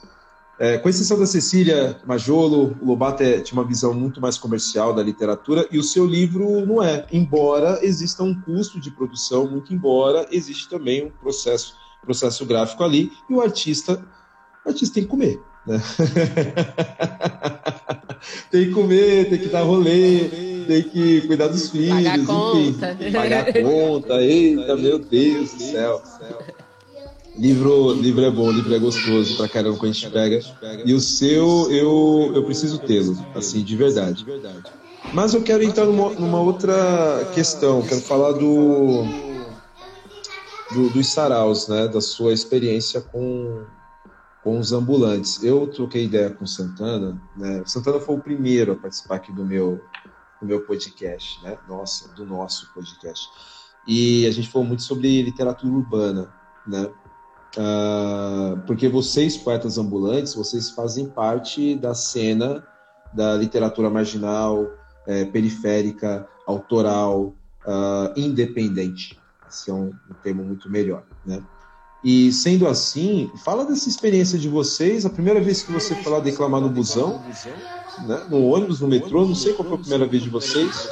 é, 0.59 0.79
com 0.79 0.89
exceção 0.89 1.19
da 1.19 1.27
Cecília 1.27 2.01
Majolo, 2.07 2.77
o 2.81 2.87
Lobato 2.87 3.23
é, 3.23 3.41
tinha 3.41 3.59
uma 3.59 3.67
visão 3.67 3.93
muito 3.93 4.21
mais 4.21 4.39
comercial 4.39 4.93
da 4.93 5.03
literatura 5.03 5.67
e 5.71 5.79
o 5.79 5.83
seu 5.83 6.07
livro 6.07 6.65
não 6.65 6.83
é, 6.83 7.07
embora 7.11 7.79
exista 7.83 8.23
um 8.23 8.41
custo 8.41 8.79
de 8.79 8.91
produção, 8.91 9.51
muito 9.51 9.75
embora 9.75 10.27
existe 10.31 10.69
também 10.69 11.07
um 11.07 11.11
processo, 11.11 11.75
processo 12.03 12.47
gráfico 12.47 12.85
ali 12.85 13.11
e 13.29 13.35
o 13.35 13.41
artista 13.41 14.01
o 14.65 14.69
artista 14.69 14.95
tem 14.95 15.05
que 15.05 15.09
comer. 15.09 15.41
Né? 15.67 15.81
tem 18.51 18.67
que 18.67 18.73
comer, 18.73 19.29
tem 19.29 19.39
que 19.39 19.49
dar 19.49 19.63
rolê, 19.63 20.29
tem 20.67 20.83
que 20.83 21.23
cuidar 21.23 21.49
dos 21.49 21.71
filhos, 21.71 21.95
pagar 21.95 22.19
enfim, 22.19 22.27
conta. 22.27 22.97
pagar 23.13 23.53
conta. 23.53 24.23
Eita, 24.23 24.77
meu 24.77 24.99
Deus 24.99 25.53
do 25.53 25.63
céu. 25.63 26.03
Livro, 27.37 27.93
livro 27.95 28.23
é 28.23 28.31
bom, 28.31 28.53
livro 28.53 28.75
é 28.75 28.79
gostoso 28.79 29.37
pra 29.37 29.49
caramba 29.49 29.77
quando 29.77 29.91
a 29.91 29.95
gente 29.95 30.11
pega. 30.11 30.41
E 30.85 30.95
o 30.95 31.01
seu, 31.01 31.69
eu, 31.71 32.33
eu 32.35 32.45
preciso 32.45 32.79
tê-lo, 32.79 33.17
assim, 33.35 33.65
de 33.65 33.77
verdade. 33.77 34.25
Mas 35.13 35.35
eu 35.35 35.43
quero 35.43 35.63
entrar 35.63 35.85
numa, 35.85 36.11
numa 36.11 36.41
outra 36.41 37.29
questão. 37.35 37.83
Quero 37.83 38.01
falar 38.01 38.33
do, 38.33 39.05
do, 40.73 40.91
dos 40.91 41.13
saraus, 41.13 41.67
né? 41.67 41.89
Da 41.89 42.01
sua 42.01 42.33
experiência 42.33 43.01
com, 43.01 43.65
com 44.45 44.59
os 44.59 44.73
ambulantes. 44.73 45.43
Eu 45.43 45.67
troquei 45.67 46.05
ideia 46.05 46.29
com 46.29 46.45
o 46.45 46.47
Santana, 46.47 47.19
né? 47.35 47.63
O 47.63 47.67
Santana 47.67 47.99
foi 47.99 48.15
o 48.15 48.21
primeiro 48.21 48.73
a 48.73 48.77
participar 48.77 49.17
aqui 49.17 49.33
do 49.33 49.43
meu, 49.43 49.81
do 50.39 50.47
meu 50.47 50.61
podcast, 50.67 51.43
né? 51.43 51.57
Nossa, 51.67 52.13
do 52.15 52.27
nosso 52.27 52.71
podcast. 52.75 53.27
E 53.89 54.27
a 54.27 54.31
gente 54.31 54.51
falou 54.51 54.69
muito 54.69 54.83
sobre 54.83 55.23
literatura 55.23 55.73
urbana, 55.73 56.33
né? 56.67 56.91
Uh, 57.57 58.61
porque 58.67 58.87
vocês, 58.89 59.37
poetas 59.37 59.79
ambulantes, 59.79 60.35
vocês 60.35 60.71
fazem 60.71 61.07
parte 61.07 61.75
da 61.77 61.95
cena 61.95 62.67
da 63.15 63.37
literatura 63.37 63.89
marginal, 63.89 64.69
é, 65.07 65.25
periférica, 65.25 66.29
autoral, 66.47 67.33
uh, 67.65 68.13
independente. 68.17 69.19
Esse 69.49 69.71
é 69.71 69.73
um, 69.73 69.93
um 70.11 70.15
termo 70.23 70.43
muito 70.43 70.69
melhor, 70.69 71.05
né? 71.25 71.41
E 72.05 72.31
sendo 72.33 72.69
assim, 72.69 73.31
fala 73.35 73.65
dessa 73.65 73.89
experiência 73.89 74.39
de 74.39 74.47
vocês, 74.47 75.07
a 75.07 75.11
primeira 75.11 75.41
vez 75.41 75.63
que 75.63 75.73
você 75.73 75.95
foi 75.95 76.13
lá 76.13 76.21
declamar 76.21 76.61
no 76.61 76.69
busão, 76.69 77.23
né? 78.07 78.27
no 78.29 78.47
ônibus, 78.47 78.81
no 78.81 78.89
metrô, 78.89 79.25
não 79.25 79.35
sei 79.35 79.55
qual 79.55 79.67
foi 79.67 79.79
a 79.79 79.81
primeira 79.81 80.07
vez 80.07 80.23
de 80.23 80.29
vocês. 80.29 80.89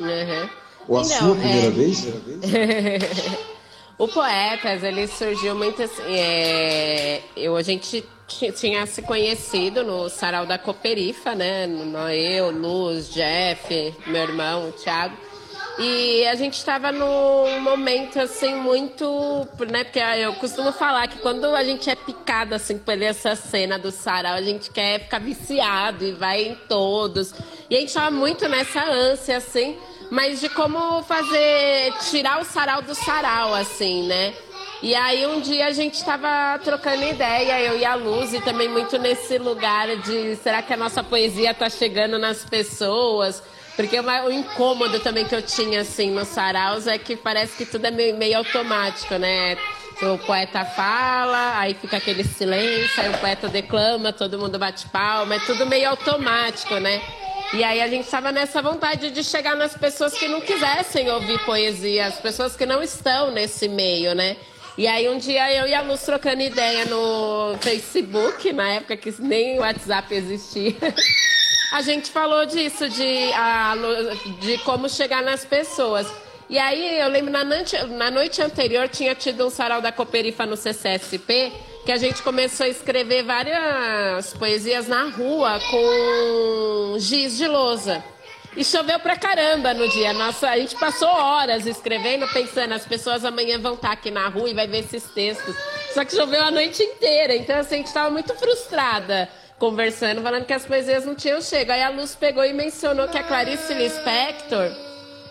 Uhum. 0.00 0.48
Ou 0.88 0.96
a 0.96 1.02
não, 1.02 1.08
sua 1.08 1.36
primeira 1.36 1.66
é... 1.66 1.70
vez? 1.70 2.06
o 3.98 4.08
Poetas, 4.08 4.82
ele 4.82 5.06
surgiu 5.06 5.54
muito 5.54 5.82
assim. 5.82 6.02
É... 6.06 7.20
Eu, 7.36 7.54
a 7.54 7.62
gente 7.62 8.02
tinha 8.56 8.86
se 8.86 9.02
conhecido 9.02 9.84
no 9.84 10.08
sarau 10.08 10.46
da 10.46 10.56
Coperifa, 10.56 11.34
né? 11.34 11.68
Eu, 12.14 12.50
Luz, 12.50 13.10
Jeff, 13.12 13.94
meu 14.06 14.22
irmão, 14.22 14.70
o 14.70 14.72
Thiago. 14.72 15.31
E 15.78 16.26
a 16.26 16.34
gente 16.34 16.54
estava 16.54 16.92
num 16.92 17.60
momento 17.60 18.20
assim 18.20 18.54
muito, 18.54 19.06
né? 19.70 19.84
Porque 19.84 19.98
eu 19.98 20.34
costumo 20.34 20.70
falar 20.70 21.08
que 21.08 21.18
quando 21.18 21.46
a 21.46 21.64
gente 21.64 21.88
é 21.88 21.94
picado 21.94 22.54
assim 22.54 22.78
por 22.78 23.00
essa 23.00 23.34
cena 23.34 23.78
do 23.78 23.90
sarau, 23.90 24.34
a 24.34 24.42
gente 24.42 24.70
quer 24.70 25.00
ficar 25.00 25.18
viciado 25.18 26.04
e 26.04 26.12
vai 26.12 26.42
em 26.42 26.54
todos. 26.68 27.34
E 27.70 27.76
a 27.76 27.80
gente 27.80 27.88
estava 27.88 28.10
muito 28.10 28.46
nessa 28.48 28.84
ânsia 28.84 29.38
assim, 29.38 29.78
mas 30.10 30.40
de 30.40 30.48
como 30.50 31.02
fazer 31.04 31.92
tirar 32.10 32.40
o 32.40 32.44
sarau 32.44 32.82
do 32.82 32.94
sarau 32.94 33.54
assim, 33.54 34.06
né? 34.06 34.34
E 34.82 34.94
aí 34.94 35.26
um 35.26 35.40
dia 35.40 35.66
a 35.66 35.72
gente 35.72 35.94
estava 35.94 36.58
trocando 36.58 37.02
ideia, 37.04 37.60
eu 37.60 37.78
e 37.78 37.84
a 37.84 37.94
Luz, 37.94 38.34
e 38.34 38.40
também 38.40 38.68
muito 38.68 38.98
nesse 38.98 39.38
lugar 39.38 39.96
de 39.98 40.36
será 40.36 40.60
que 40.60 40.72
a 40.72 40.76
nossa 40.76 41.02
poesia 41.02 41.52
está 41.52 41.70
chegando 41.70 42.18
nas 42.18 42.44
pessoas? 42.44 43.42
Porque 43.76 43.98
o 43.98 44.30
incômodo 44.30 45.00
também 45.00 45.24
que 45.24 45.34
eu 45.34 45.42
tinha, 45.42 45.80
assim, 45.80 46.10
no 46.10 46.24
saraus 46.24 46.86
é 46.86 46.98
que 46.98 47.16
parece 47.16 47.56
que 47.56 47.64
tudo 47.64 47.86
é 47.86 47.90
meio, 47.90 48.16
meio 48.16 48.38
automático, 48.38 49.14
né? 49.16 49.56
O 50.02 50.18
poeta 50.18 50.64
fala, 50.64 51.58
aí 51.58 51.74
fica 51.74 51.96
aquele 51.96 52.24
silêncio, 52.24 53.02
aí 53.02 53.08
o 53.08 53.18
poeta 53.18 53.48
declama, 53.48 54.12
todo 54.12 54.38
mundo 54.38 54.58
bate 54.58 54.88
palma, 54.88 55.36
é 55.36 55.38
tudo 55.40 55.64
meio 55.64 55.88
automático, 55.88 56.74
né? 56.76 57.00
E 57.54 57.62
aí 57.62 57.80
a 57.80 57.86
gente 57.86 58.04
estava 58.04 58.32
nessa 58.32 58.60
vontade 58.60 59.10
de 59.10 59.22
chegar 59.22 59.54
nas 59.54 59.76
pessoas 59.76 60.14
que 60.14 60.26
não 60.26 60.40
quisessem 60.40 61.10
ouvir 61.10 61.38
poesia, 61.44 62.06
as 62.06 62.18
pessoas 62.18 62.56
que 62.56 62.66
não 62.66 62.82
estão 62.82 63.30
nesse 63.30 63.68
meio, 63.68 64.14
né? 64.14 64.36
E 64.76 64.86
aí 64.86 65.08
um 65.08 65.18
dia 65.18 65.52
eu 65.54 65.68
e 65.68 65.74
a 65.74 65.82
Luz 65.82 66.02
trocando 66.02 66.40
ideia 66.40 66.86
no 66.86 67.56
Facebook, 67.60 68.52
na 68.52 68.68
época 68.70 68.96
que 68.96 69.14
nem 69.20 69.58
o 69.58 69.60
WhatsApp 69.60 70.14
existia. 70.14 70.74
a 71.72 71.80
gente 71.80 72.10
falou 72.10 72.44
disso, 72.44 72.86
de, 72.86 73.32
a, 73.32 73.74
de 74.40 74.58
como 74.58 74.90
chegar 74.90 75.22
nas 75.22 75.42
pessoas. 75.42 76.06
E 76.50 76.58
aí 76.58 77.00
eu 77.00 77.08
lembro, 77.08 77.32
na 77.32 77.42
noite, 77.42 77.82
na 77.86 78.10
noite 78.10 78.42
anterior 78.42 78.90
tinha 78.90 79.14
tido 79.14 79.46
um 79.46 79.48
sarau 79.48 79.80
da 79.80 79.90
Coperifa 79.90 80.44
no 80.44 80.54
CCSP, 80.54 81.50
que 81.86 81.90
a 81.90 81.96
gente 81.96 82.22
começou 82.22 82.66
a 82.66 82.68
escrever 82.68 83.22
várias 83.22 84.34
poesias 84.34 84.86
na 84.86 85.04
rua 85.04 85.58
com 85.70 86.96
giz 86.98 87.38
de 87.38 87.48
lousa. 87.48 88.04
E 88.54 88.62
choveu 88.62 89.00
pra 89.00 89.16
caramba 89.16 89.72
no 89.72 89.88
dia. 89.88 90.12
Nossa, 90.12 90.50
a 90.50 90.58
gente 90.58 90.76
passou 90.76 91.08
horas 91.08 91.64
escrevendo, 91.64 92.28
pensando, 92.34 92.74
as 92.74 92.84
pessoas 92.84 93.24
amanhã 93.24 93.58
vão 93.58 93.72
estar 93.72 93.92
aqui 93.92 94.10
na 94.10 94.28
rua 94.28 94.50
e 94.50 94.52
vai 94.52 94.66
ver 94.66 94.80
esses 94.80 95.04
textos. 95.04 95.56
Só 95.94 96.04
que 96.04 96.14
choveu 96.14 96.42
a 96.42 96.50
noite 96.50 96.82
inteira, 96.82 97.34
então 97.34 97.56
assim, 97.56 97.76
a 97.76 97.78
gente 97.78 97.86
estava 97.86 98.10
muito 98.10 98.34
frustrada 98.34 99.26
conversando, 99.62 100.20
falando 100.22 100.44
que 100.44 100.52
as 100.52 100.66
poesias 100.66 101.04
não 101.04 101.14
tinham 101.14 101.40
chego. 101.40 101.70
Aí 101.70 101.80
a 101.80 101.88
Luz 101.88 102.16
pegou 102.16 102.44
e 102.44 102.52
mencionou 102.52 103.06
que 103.06 103.16
a 103.16 103.22
Clarice 103.22 103.72
Lispector 103.72 104.72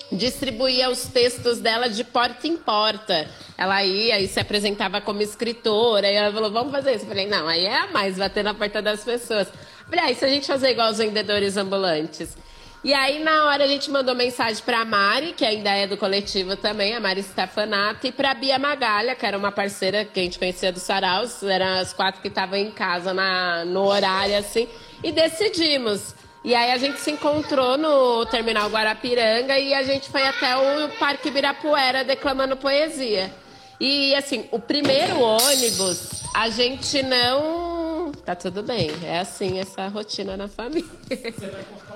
distribuía 0.10 0.90
os 0.90 1.04
textos 1.04 1.60
dela 1.60 1.90
de 1.90 2.02
porta 2.06 2.48
em 2.48 2.56
porta. 2.56 3.28
Ela 3.58 3.84
ia 3.84 4.22
e 4.22 4.30
se 4.30 4.40
apresentava 4.40 5.02
como 5.02 5.22
escritora, 5.22 6.10
e 6.10 6.16
ela 6.16 6.32
falou, 6.32 6.50
vamos 6.50 6.72
fazer 6.72 6.94
isso. 6.96 7.04
Eu 7.04 7.10
falei, 7.10 7.28
não, 7.28 7.46
aí 7.46 7.66
é 7.66 7.78
a 7.78 7.88
mais, 7.88 8.18
bater 8.18 8.42
na 8.42 8.54
porta 8.54 8.82
das 8.82 9.04
pessoas. 9.04 9.50
Eu 9.50 9.90
falei, 9.90 10.06
ah, 10.06 10.12
e 10.12 10.16
se 10.16 10.24
a 10.24 10.30
gente 10.30 10.48
fazer 10.48 10.72
igual 10.72 10.92
os 10.92 11.00
vendedores 11.00 11.58
ambulantes? 11.58 12.38
E 12.84 12.96
aí, 12.96 13.24
na 13.24 13.46
hora, 13.46 13.64
a 13.64 13.68
gente 13.68 13.92
mandou 13.92 14.16
mensagem 14.16 14.64
para 14.64 14.82
a 14.82 14.86
Mari, 14.86 15.34
que 15.34 15.46
ainda 15.46 15.70
é 15.70 15.86
do 15.86 15.96
coletivo 15.96 16.56
também, 16.56 16.96
a 16.96 17.00
Mari 17.00 17.22
Stefanato, 17.22 18.08
e 18.08 18.12
para 18.12 18.32
a 18.32 18.34
Bia 18.34 18.58
Magalha, 18.58 19.14
que 19.16 19.24
era 19.24 19.38
uma 19.38 19.52
parceira 19.52 20.04
que 20.04 20.20
a 20.20 20.24
gente 20.24 20.40
conhecia 20.40 20.72
do 20.72 20.80
Saraus, 20.80 21.44
eram 21.44 21.80
as 21.80 21.94
quatro 21.94 22.22
que 22.22 22.28
estavam 22.28 22.58
em 22.58 22.72
casa 22.72 23.14
na, 23.14 23.64
no 23.66 23.86
horário, 23.86 24.36
assim, 24.36 24.68
e 25.04 25.12
decidimos. 25.12 26.16
E 26.44 26.56
aí 26.56 26.72
a 26.72 26.78
gente 26.78 27.00
se 27.00 27.12
encontrou 27.12 27.78
no 27.78 28.26
Terminal 28.26 28.68
Guarapiranga 28.68 29.60
e 29.60 29.76
a 29.76 29.84
gente 29.84 30.10
foi 30.10 30.24
até 30.24 30.58
o 30.58 30.90
Parque 30.98 31.28
Ibirapuera 31.28 32.04
declamando 32.04 32.58
poesia. 32.58 33.32
E 33.80 34.16
assim, 34.16 34.48
o 34.52 34.60
primeiro 34.60 35.20
ônibus, 35.20 36.24
a 36.34 36.50
gente 36.50 37.04
não 37.04 38.12
tá 38.26 38.36
tudo 38.36 38.64
bem. 38.64 38.90
É 39.04 39.20
assim 39.20 39.60
essa 39.60 39.88
rotina 39.88 40.36
na 40.36 40.48
família. 40.48 40.90
Você 41.10 41.48
vai 41.48 41.64
cortar 41.64 41.90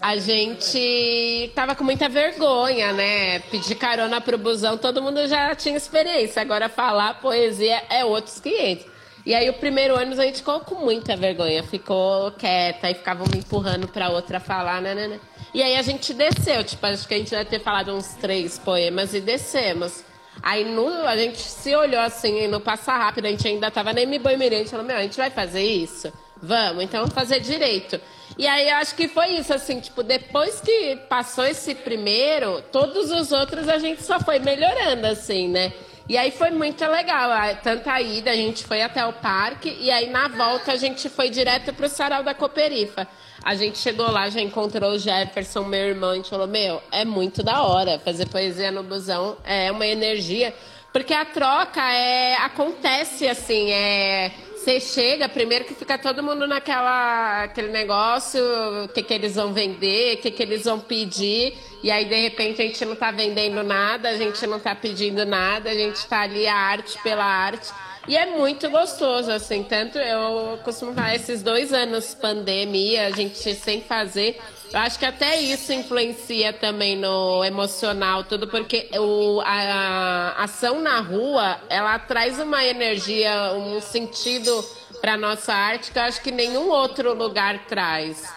a 0.00 0.16
gente 0.16 1.50
tava 1.54 1.74
com 1.74 1.82
muita 1.82 2.08
vergonha, 2.08 2.92
né? 2.92 3.40
Pedir 3.40 3.74
carona 3.74 4.20
pro 4.20 4.38
busão, 4.38 4.78
todo 4.78 5.02
mundo 5.02 5.26
já 5.26 5.54
tinha 5.54 5.76
experiência. 5.76 6.40
Agora 6.40 6.68
falar 6.68 7.20
poesia 7.20 7.82
é 7.90 8.04
outros 8.04 8.38
500. 8.40 8.86
E 9.26 9.34
aí 9.34 9.50
o 9.50 9.54
primeiro 9.54 9.94
ano 9.94 10.12
a 10.12 10.24
gente 10.24 10.38
ficou 10.38 10.60
com 10.60 10.76
muita 10.76 11.16
vergonha, 11.16 11.62
ficou 11.62 12.30
quieta 12.32 12.90
e 12.90 12.94
ficavam 12.94 13.26
me 13.26 13.38
empurrando 13.38 13.88
pra 13.88 14.08
outra 14.08 14.38
falar, 14.40 14.80
né, 14.80 14.94
né, 14.94 15.08
né. 15.08 15.20
E 15.52 15.62
aí 15.62 15.76
a 15.76 15.82
gente 15.82 16.14
desceu, 16.14 16.62
tipo, 16.62 16.86
acho 16.86 17.06
que 17.06 17.14
a 17.14 17.18
gente 17.18 17.30
deve 17.30 17.46
ter 17.46 17.60
falado 17.60 17.92
uns 17.92 18.14
três 18.14 18.58
poemas 18.58 19.12
e 19.14 19.20
descemos. 19.20 20.04
Aí 20.40 20.64
no, 20.64 20.88
a 21.06 21.16
gente 21.16 21.40
se 21.40 21.74
olhou 21.74 22.00
assim, 22.00 22.46
no 22.46 22.60
passar 22.60 22.96
rápido, 22.98 23.26
a 23.26 23.30
gente 23.30 23.46
ainda 23.46 23.70
tava 23.70 23.92
nem 23.92 24.06
me 24.06 24.18
boi 24.18 24.36
mirante, 24.36 24.70
falou, 24.70 24.86
meu, 24.86 24.96
a 24.96 25.02
gente 25.02 25.16
vai 25.16 25.30
fazer 25.30 25.62
isso? 25.64 26.12
Vamos, 26.42 26.84
então 26.84 27.06
fazer 27.08 27.40
direito. 27.40 28.00
E 28.36 28.46
aí 28.46 28.68
eu 28.68 28.76
acho 28.76 28.94
que 28.94 29.08
foi 29.08 29.30
isso, 29.32 29.52
assim, 29.52 29.80
tipo, 29.80 30.02
depois 30.02 30.60
que 30.60 30.96
passou 31.08 31.44
esse 31.44 31.74
primeiro, 31.74 32.62
todos 32.70 33.10
os 33.10 33.32
outros 33.32 33.68
a 33.68 33.78
gente 33.78 34.02
só 34.02 34.20
foi 34.20 34.38
melhorando, 34.38 35.06
assim, 35.06 35.48
né? 35.48 35.72
E 36.08 36.16
aí 36.16 36.30
foi 36.30 36.50
muito 36.50 36.86
legal. 36.86 37.30
Tanto 37.62 37.90
a 37.90 38.00
ida, 38.00 38.30
a 38.30 38.36
gente 38.36 38.64
foi 38.64 38.80
até 38.80 39.04
o 39.04 39.12
parque, 39.12 39.76
e 39.80 39.90
aí 39.90 40.08
na 40.08 40.28
volta 40.28 40.72
a 40.72 40.76
gente 40.76 41.08
foi 41.08 41.28
direto 41.28 41.74
pro 41.74 41.88
Sarau 41.88 42.22
da 42.22 42.32
Cooperifa. 42.32 43.06
A 43.44 43.54
gente 43.54 43.78
chegou 43.78 44.10
lá, 44.10 44.28
já 44.30 44.40
encontrou 44.40 44.92
o 44.92 44.98
Jefferson, 44.98 45.64
meu 45.64 45.86
irmão, 45.88 46.14
e 46.14 46.24
falou: 46.24 46.46
Meu, 46.46 46.82
é 46.90 47.04
muito 47.04 47.42
da 47.42 47.62
hora 47.62 47.98
fazer 47.98 48.26
poesia 48.26 48.70
no 48.70 48.82
busão, 48.82 49.36
é 49.44 49.70
uma 49.70 49.86
energia. 49.86 50.54
Porque 50.92 51.12
a 51.12 51.24
troca 51.24 51.82
é, 51.92 52.36
acontece 52.36 53.28
assim, 53.28 53.70
é 53.70 54.32
você 54.68 54.80
chega, 54.80 55.26
primeiro 55.30 55.64
que 55.64 55.72
fica 55.72 55.96
todo 55.96 56.22
mundo 56.22 56.46
naquela 56.46 57.44
aquele 57.44 57.68
negócio, 57.68 58.38
o 58.84 58.88
que, 58.88 59.02
que 59.02 59.14
eles 59.14 59.34
vão 59.34 59.50
vender, 59.50 60.16
o 60.16 60.18
que, 60.18 60.30
que 60.30 60.42
eles 60.42 60.64
vão 60.64 60.78
pedir, 60.78 61.56
e 61.82 61.90
aí 61.90 62.04
de 62.04 62.14
repente 62.14 62.60
a 62.60 62.66
gente 62.66 62.84
não 62.84 62.92
está 62.92 63.10
vendendo 63.10 63.62
nada, 63.62 64.10
a 64.10 64.16
gente 64.16 64.46
não 64.46 64.58
está 64.58 64.74
pedindo 64.74 65.24
nada, 65.24 65.70
a 65.70 65.74
gente 65.74 65.96
está 65.96 66.20
ali 66.20 66.46
a 66.46 66.54
arte 66.54 67.02
pela 67.02 67.24
arte. 67.24 67.72
E 68.08 68.16
é 68.16 68.24
muito 68.24 68.70
gostoso, 68.70 69.30
assim, 69.30 69.62
tanto 69.62 69.98
eu 69.98 70.58
costumo 70.64 70.94
falar, 70.94 71.14
esses 71.14 71.42
dois 71.42 71.74
anos 71.74 72.14
pandemia, 72.14 73.06
a 73.06 73.10
gente 73.10 73.54
sem 73.54 73.82
fazer, 73.82 74.40
eu 74.72 74.80
acho 74.80 74.98
que 74.98 75.04
até 75.04 75.38
isso 75.40 75.74
influencia 75.74 76.54
também 76.54 76.96
no 76.96 77.44
emocional, 77.44 78.24
tudo, 78.24 78.48
porque 78.48 78.88
o, 78.98 79.42
a, 79.42 80.34
a 80.38 80.44
ação 80.44 80.80
na 80.80 81.00
rua, 81.00 81.58
ela 81.68 81.98
traz 81.98 82.38
uma 82.38 82.64
energia, 82.64 83.52
um 83.52 83.78
sentido 83.78 84.64
para 85.02 85.18
nossa 85.18 85.52
arte 85.52 85.92
que 85.92 85.98
eu 85.98 86.02
acho 86.02 86.22
que 86.22 86.30
nenhum 86.30 86.70
outro 86.70 87.12
lugar 87.12 87.66
traz. 87.66 88.32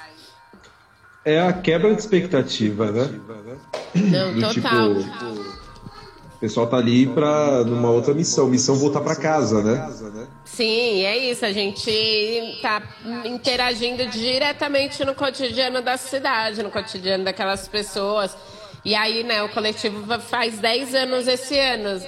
É 1.24 1.40
a 1.40 1.54
quebra 1.54 1.94
de 1.94 2.02
expectativa, 2.02 2.92
né? 2.92 3.10
Não, 3.96 4.34
Do 4.34 4.54
total. 4.54 4.96
Tipo, 4.96 5.61
pessoal 6.42 6.66
tá 6.66 6.78
ali 6.78 7.06
para 7.06 7.64
numa 7.64 7.92
outra 7.92 8.16
missão, 8.16 8.48
missão 8.48 8.76
voltar 8.76 9.02
para 9.02 9.16
casa, 9.16 9.62
né? 9.62 10.28
Sim, 10.44 11.06
é 11.06 11.16
isso. 11.30 11.46
A 11.46 11.52
gente 11.52 12.60
tá 12.64 12.82
interagindo 13.24 14.08
diretamente 14.08 15.06
no 15.06 15.14
cotidiano 15.14 15.84
da 15.84 15.98
cidade, 15.98 16.64
no 16.64 16.72
cotidiano 16.72 17.24
daquelas 17.24 17.68
pessoas. 17.68 18.36
E 18.84 18.96
aí, 18.96 19.24
né, 19.24 19.44
o 19.44 19.50
coletivo 19.50 20.20
faz 20.20 20.58
10 20.58 20.96
anos 20.96 21.28
esse 21.28 21.60
ano. 21.60 22.02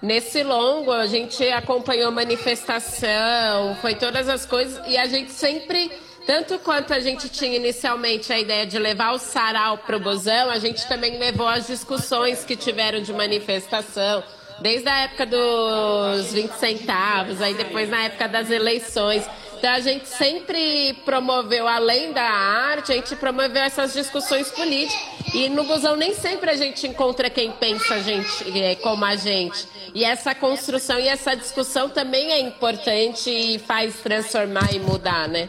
Nesse 0.00 0.44
longo, 0.44 0.92
a 0.92 1.06
gente 1.06 1.42
acompanhou 1.48 2.12
manifestação, 2.12 3.74
foi 3.80 3.96
todas 3.96 4.28
as 4.28 4.46
coisas, 4.46 4.80
e 4.86 4.96
a 4.96 5.06
gente 5.06 5.32
sempre 5.32 5.90
tanto 6.26 6.58
quanto 6.58 6.92
a 6.92 7.00
gente 7.00 7.28
tinha 7.28 7.56
inicialmente 7.56 8.32
a 8.32 8.38
ideia 8.38 8.66
de 8.66 8.78
levar 8.78 9.12
o 9.12 9.18
sarau 9.18 9.78
para 9.78 9.96
o 9.96 10.00
busão, 10.00 10.50
a 10.50 10.58
gente 10.58 10.86
também 10.88 11.18
levou 11.18 11.46
as 11.46 11.66
discussões 11.66 12.44
que 12.44 12.56
tiveram 12.56 13.00
de 13.00 13.12
manifestação, 13.12 14.22
desde 14.60 14.88
a 14.88 15.00
época 15.00 15.26
dos 15.26 16.32
20 16.32 16.52
centavos, 16.52 17.42
aí 17.42 17.54
depois 17.54 17.88
na 17.88 18.04
época 18.04 18.28
das 18.28 18.50
eleições. 18.50 19.28
Então 19.58 19.72
a 19.72 19.80
gente 19.80 20.06
sempre 20.08 20.92
promoveu, 21.04 21.66
além 21.66 22.12
da 22.12 22.22
arte, 22.22 22.92
a 22.92 22.96
gente 22.96 23.16
promoveu 23.16 23.62
essas 23.62 23.94
discussões 23.94 24.50
políticas. 24.50 25.14
E 25.32 25.48
no 25.48 25.64
busão 25.64 25.96
nem 25.96 26.14
sempre 26.14 26.50
a 26.50 26.56
gente 26.56 26.86
encontra 26.86 27.30
quem 27.30 27.50
pensa 27.50 27.94
a 27.94 28.00
gente, 28.00 28.60
é, 28.60 28.74
como 28.74 29.04
a 29.04 29.16
gente. 29.16 29.66
E 29.94 30.04
essa 30.04 30.34
construção 30.34 30.98
e 30.98 31.08
essa 31.08 31.34
discussão 31.34 31.88
também 31.88 32.32
é 32.32 32.40
importante 32.40 33.30
e 33.30 33.58
faz 33.58 33.96
transformar 34.00 34.72
e 34.74 34.78
mudar, 34.80 35.28
né? 35.28 35.48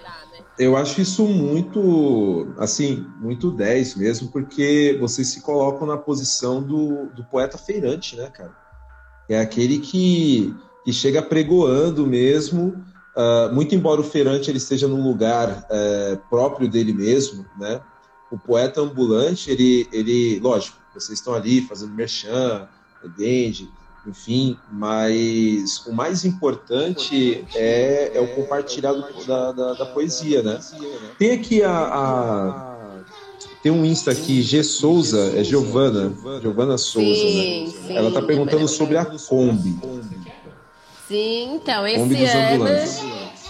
Eu 0.58 0.78
acho 0.78 1.02
isso 1.02 1.26
muito, 1.26 2.54
assim, 2.58 3.06
muito 3.20 3.52
10 3.52 3.96
mesmo, 3.96 4.30
porque 4.30 4.98
vocês 5.00 5.28
se 5.28 5.42
colocam 5.42 5.86
na 5.86 5.98
posição 5.98 6.64
do, 6.64 7.08
do 7.08 7.26
poeta 7.26 7.58
feirante, 7.58 8.16
né, 8.16 8.30
cara? 8.30 8.56
É 9.28 9.40
aquele 9.40 9.80
que, 9.80 10.56
que 10.86 10.94
chega 10.94 11.22
pregoando 11.22 12.08
mesmo, 12.08 12.86
uh, 13.16 13.54
muito 13.54 13.76
embora 13.76 14.00
o 14.00 14.04
feirante 14.04 14.50
ele 14.50 14.58
esteja 14.58 14.88
num 14.88 15.04
lugar 15.04 15.66
uh, 15.66 16.18
próprio 16.30 16.70
dele 16.70 16.94
mesmo, 16.94 17.46
né? 17.60 17.82
O 18.32 18.38
poeta 18.38 18.82
ambulante, 18.82 19.52
ele, 19.52 19.88
ele, 19.92 20.40
lógico, 20.40 20.78
vocês 20.94 21.20
estão 21.20 21.34
ali 21.34 21.62
fazendo 21.62 21.94
merchan, 21.94 22.68
vende, 23.18 23.70
enfim, 24.08 24.58
mas 24.72 25.86
o 25.88 25.94
mais 25.94 26.26
importante 26.26 27.46
é, 27.56 28.12
é 28.14 28.22
o 28.22 28.28
compartilhar 28.36 28.94
da, 29.28 29.52
da, 29.52 29.74
da, 29.74 29.86
poesia, 29.88 30.44
né? 30.44 30.60
Tem 31.18 31.32
aqui 31.32 31.64
a, 31.64 31.72
a, 31.72 32.76
tem 33.64 33.72
um 33.72 33.84
Insta 33.84 34.12
aqui, 34.12 34.42
G 34.42 34.64
Souza, 34.64 35.34
é 35.36 35.44
Giovana, 35.44 36.14
Giovana 36.42 36.78
Souza, 36.78 37.16
sim, 37.16 37.66
né? 37.66 37.72
Sim, 37.88 37.98
Ela 37.98 38.12
tá 38.12 38.22
perguntando 38.22 38.68
sobre 38.68 38.98
a 38.98 39.06
Kombi. 39.06 39.80
Sim, 41.08 41.56
então, 41.56 41.88
esse 41.88 41.98
Kombi 41.98 42.26
ano 42.26 42.66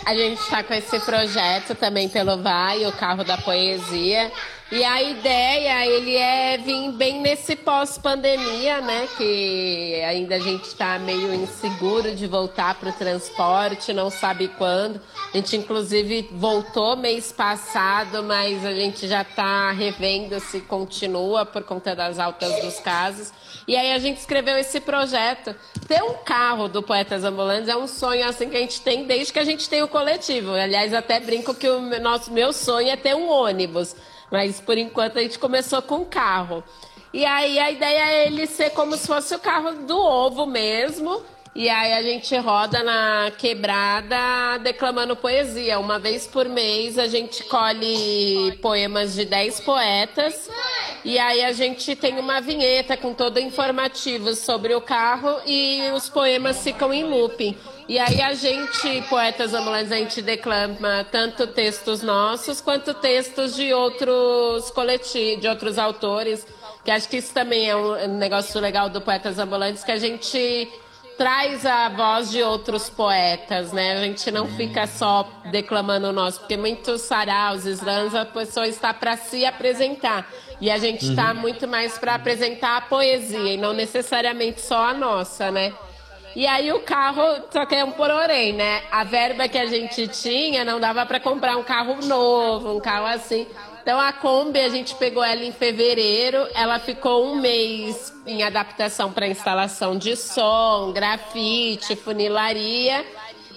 a 0.06 0.16
gente 0.16 0.40
está 0.40 0.64
com 0.64 0.74
esse 0.74 1.00
projeto 1.00 1.74
também 1.74 2.08
pelo 2.08 2.38
Vai, 2.38 2.86
o 2.86 2.92
carro 2.92 3.24
da 3.24 3.38
poesia. 3.38 4.32
E 4.72 4.84
a 4.84 5.00
ideia, 5.00 5.86
ele 5.86 6.16
é 6.16 6.58
vir 6.58 6.92
bem 6.94 7.22
nesse 7.22 7.56
pós-pandemia, 7.56 8.82
né? 8.82 9.08
Que 9.16 10.02
ainda 10.08 10.36
a 10.36 10.40
gente 10.40 10.64
está 10.64 10.98
meio 10.98 11.32
inseguro 11.36 12.16
de 12.16 12.26
voltar 12.26 12.74
para 12.74 12.90
o 12.90 12.94
transporte, 12.94 13.94
não 13.94 14.10
sabe 14.10 14.48
quando. 14.48 15.00
A 15.32 15.38
gente, 15.38 15.56
inclusive, 15.56 16.30
voltou 16.32 16.98
mês 16.98 17.32
passado, 17.32 18.24
mas 18.24 18.66
a 18.66 18.74
gente 18.74 19.08
já 19.08 19.22
está 19.22 19.72
revendo 19.72 20.40
se 20.40 20.60
continua 20.62 21.46
por 21.46 21.62
conta 21.62 21.96
das 21.96 22.18
altas 22.18 22.60
dos 22.64 22.80
casos. 22.80 23.32
E 23.68 23.76
aí 23.78 23.92
a 23.92 24.00
gente 24.00 24.18
escreveu 24.18 24.58
esse 24.58 24.80
projeto. 24.80 25.56
Ter 25.88 26.02
um 26.02 26.16
carro 26.26 26.68
do 26.68 26.82
Poetas 26.82 27.24
Ambulantes 27.24 27.70
é 27.70 27.78
um 27.78 27.88
sonho 27.88 28.28
assim 28.28 28.50
que 28.50 28.58
a 28.58 28.62
gente 28.62 28.82
tem 28.82 29.06
desde 29.06 29.32
que 29.32 29.40
a 29.40 29.46
gente 29.46 29.70
tem 29.70 29.84
o 29.84 29.88
coletivo. 29.88 30.54
Aliás, 30.54 30.92
até 30.92 31.20
brinco 31.20 31.54
que 31.54 31.70
o 31.70 32.00
nosso, 32.00 32.34
meu 32.34 32.52
sonho 32.52 32.90
é 32.90 32.96
ter 32.96 33.16
um 33.16 33.30
ônibus. 33.30 33.96
Mas 34.32 34.60
por 34.60 34.78
enquanto 34.78 35.20
a 35.20 35.22
gente 35.22 35.40
começou 35.40 35.82
com 35.82 36.06
carro. 36.06 36.64
E 37.14 37.26
aí 37.26 37.58
a 37.60 37.72
ideia 37.72 38.10
é 38.10 38.28
ele 38.28 38.46
ser 38.46 38.72
como 38.72 38.98
se 38.98 39.08
fosse 39.08 39.34
o 39.34 39.40
carro 39.40 39.74
do 39.86 39.98
ovo 39.98 40.46
mesmo. 40.46 41.22
E 41.56 41.70
aí 41.70 41.94
a 41.94 42.04
gente 42.04 42.36
roda 42.36 42.84
na 42.84 43.32
quebrada 43.38 44.58
declamando 44.62 45.16
poesia. 45.16 45.80
Uma 45.80 45.98
vez 45.98 46.28
por 46.28 46.50
mês 46.50 47.00
a 47.00 47.08
gente 47.08 47.46
colhe 47.46 48.52
poemas 48.62 49.14
de 49.14 49.24
10 49.24 49.62
poetas. 49.62 50.50
E 51.06 51.18
aí 51.18 51.46
a 51.46 51.54
gente 51.54 51.96
tem 51.96 52.20
uma 52.20 52.42
vinheta 52.42 52.98
com 52.98 53.14
todo 53.14 53.40
informativo 53.40 54.36
sobre 54.36 54.76
o 54.76 54.82
carro 54.82 55.40
e 55.46 55.92
os 55.96 56.10
poemas 56.10 56.62
ficam 56.62 56.94
em 56.94 57.06
looping. 57.06 57.58
E 57.88 57.98
aí 58.00 58.22
a 58.22 58.34
gente, 58.34 59.02
poetas 59.08 59.54
ambulantes, 59.54 59.94
a 59.94 59.98
gente 59.98 60.22
declama 60.22 61.06
tanto 61.10 61.48
textos 61.48 62.02
nossos 62.02 62.60
quanto 62.60 62.94
textos 62.96 63.56
de 63.56 63.74
outros 63.74 64.72
coletivos, 64.72 65.40
de 65.40 65.48
outros 65.48 65.78
autores, 65.78 66.46
que 66.84 66.92
acho 66.92 67.08
que 67.08 67.16
isso 67.18 67.34
também 67.34 67.70
é 67.70 67.76
um 67.78 68.18
negócio 68.18 68.60
legal 68.60 68.90
do 68.90 69.00
Poetas 69.00 69.40
Ambulantes, 69.40 69.86
que 69.86 69.92
a 69.92 69.98
gente 69.98 70.68
traz 71.18 71.66
a 71.66 71.90
voz 71.90 72.32
de 72.32 72.44
outros 72.44 72.90
poetas, 72.90 73.72
né? 73.72 73.94
A 73.94 74.02
gente 74.02 74.30
não 74.32 74.48
fica 74.48 74.86
só 74.86 75.28
declamando 75.52 76.08
o 76.08 76.14
nosso, 76.14 76.40
porque 76.40 76.58
muitos 76.58 77.02
saraus, 77.02 77.66
slams, 77.66 78.14
a 78.14 78.26
pessoa 78.26 78.68
está 78.68 78.94
para 78.94 79.18
se 79.18 79.46
apresentar. 79.46 80.30
E 80.60 80.70
a 80.72 80.78
gente 80.78 81.10
está 81.10 81.32
uhum. 81.32 81.42
muito 81.42 81.68
mais 81.68 81.98
para 81.98 82.16
apresentar 82.16 82.78
a 82.78 82.82
poesia 82.82 83.54
e 83.54 83.58
não 83.58 83.74
necessariamente 83.74 84.62
só 84.62 84.90
a 84.90 84.94
nossa, 84.94 85.52
né? 85.52 85.74
E 86.36 86.46
aí 86.46 86.72
o 86.74 86.82
carro, 86.82 87.22
só 87.50 87.66
que 87.66 87.76
é 87.76 87.84
um 87.84 87.92
porém, 87.92 88.52
né? 88.52 88.84
A 88.92 89.06
verba 89.06 89.48
que 89.48 89.58
a 89.58 89.66
gente 89.66 90.06
tinha 90.10 90.66
não 90.66 90.80
dava 90.82 91.06
para 91.06 91.20
comprar 91.20 91.56
um 91.56 91.64
carro 91.64 91.96
novo, 92.06 92.76
um 92.76 92.80
carro 92.82 93.06
assim. 93.06 93.48
Então 93.82 94.00
a 94.00 94.12
Kombi 94.12 94.60
a 94.60 94.68
gente 94.68 94.96
pegou 94.96 95.24
ela 95.24 95.44
em 95.46 95.52
fevereiro, 95.52 96.46
ela 96.54 96.78
ficou 96.80 97.26
um 97.26 97.36
mês 97.36 98.12
em 98.26 98.44
adaptação 98.44 99.14
para 99.14 99.28
instalação 99.28 99.98
de 99.98 100.16
som, 100.18 100.92
grafite, 100.92 101.96
funilaria. 101.96 103.06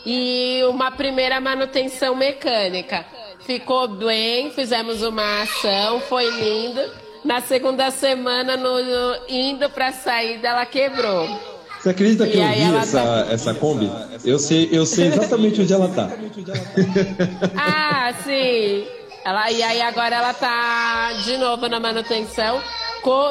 e 0.06 0.62
uma 0.68 0.90
primeira 0.90 1.40
manutenção 1.40 2.14
mecânica. 2.14 3.04
Ficou 3.40 3.88
bem, 3.88 4.50
fizemos 4.52 5.02
uma 5.02 5.42
ação, 5.42 6.00
foi 6.00 6.30
lindo. 6.30 6.80
Na 7.24 7.40
segunda 7.40 7.90
semana, 7.90 8.56
no, 8.56 8.82
no 8.82 9.16
indo 9.28 9.68
para 9.70 9.88
a 9.88 9.92
saída, 9.92 10.48
ela 10.48 10.64
quebrou. 10.64 11.57
Você 11.80 11.90
acredita 11.90 12.26
que 12.26 12.38
eu 12.38 12.48
vi 12.48 12.76
essa, 12.76 13.02
tá... 13.02 13.26
essa 13.30 13.54
Kombi? 13.54 13.90
Eu 14.24 14.38
sei, 14.38 14.68
eu 14.72 14.84
sei 14.84 15.08
exatamente 15.08 15.62
onde 15.62 15.72
ela 15.72 15.88
tá. 15.88 16.10
ah, 17.56 18.12
sim. 18.24 18.84
Ela, 19.24 19.50
e 19.50 19.62
aí 19.62 19.80
agora 19.82 20.16
ela 20.16 20.34
tá 20.34 21.12
de 21.24 21.36
novo 21.36 21.68
na 21.68 21.78
manutenção. 21.78 22.60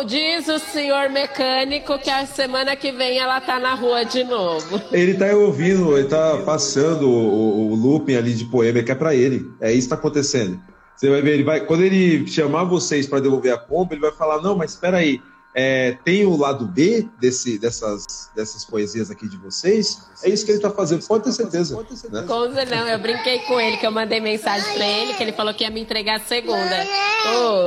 Diz 0.08 0.48
o 0.48 0.58
senhor 0.58 1.10
mecânico 1.10 2.00
que 2.00 2.10
a 2.10 2.26
semana 2.26 2.76
que 2.76 2.92
vem 2.92 3.20
ela 3.20 3.40
tá 3.40 3.60
na 3.60 3.76
rua 3.76 4.04
de 4.04 4.24
novo. 4.24 4.82
Ele 4.92 5.14
tá 5.14 5.28
ouvindo, 5.36 5.96
ele 5.96 6.08
tá 6.08 6.42
passando 6.44 7.08
o, 7.08 7.72
o 7.72 7.76
looping 7.76 8.16
ali 8.16 8.34
de 8.34 8.46
poema 8.46 8.82
que 8.82 8.92
é 8.92 8.96
para 8.96 9.14
ele. 9.14 9.46
É 9.62 9.72
isso 9.72 9.84
que 9.84 9.90
tá 9.90 9.96
acontecendo. 9.96 10.60
Você 10.96 11.12
vai 11.12 11.22
ver, 11.22 11.34
ele 11.34 11.44
vai, 11.44 11.60
quando 11.60 11.84
ele 11.84 12.26
chamar 12.26 12.64
vocês 12.64 13.06
para 13.06 13.20
devolver 13.20 13.54
a 13.54 13.58
compra, 13.58 13.96
ele 13.96 14.02
vai 14.02 14.12
falar: 14.12 14.42
não, 14.42 14.56
mas 14.56 14.72
espera 14.72 14.98
aí. 14.98 15.22
É, 15.60 15.98
tem 16.04 16.24
o 16.24 16.38
lado 16.38 16.68
B 16.68 17.10
desse, 17.20 17.58
dessas, 17.58 18.30
dessas 18.36 18.64
poesias 18.64 19.10
aqui 19.10 19.28
de 19.28 19.38
vocês. 19.38 20.04
É 20.24 20.30
isso 20.30 20.46
que 20.46 20.52
ele 20.52 20.60
está 20.60 20.70
fazendo, 20.70 21.04
pode 21.08 21.24
ter 21.24 21.32
certeza. 21.32 21.76
Né? 22.12 22.22
Coisa 22.28 22.64
não, 22.66 22.88
eu 22.88 23.00
brinquei 23.00 23.40
com 23.40 23.60
ele, 23.60 23.76
que 23.78 23.88
eu 23.88 23.92
mandei 23.92 24.20
mensagem 24.20 24.72
para 24.76 24.86
ele, 24.86 25.16
que 25.16 25.24
ele 25.24 25.32
falou 25.34 25.52
que 25.56 25.64
ia 25.64 25.72
me 25.72 25.82
entregar 25.82 26.20
segunda. 26.20 26.86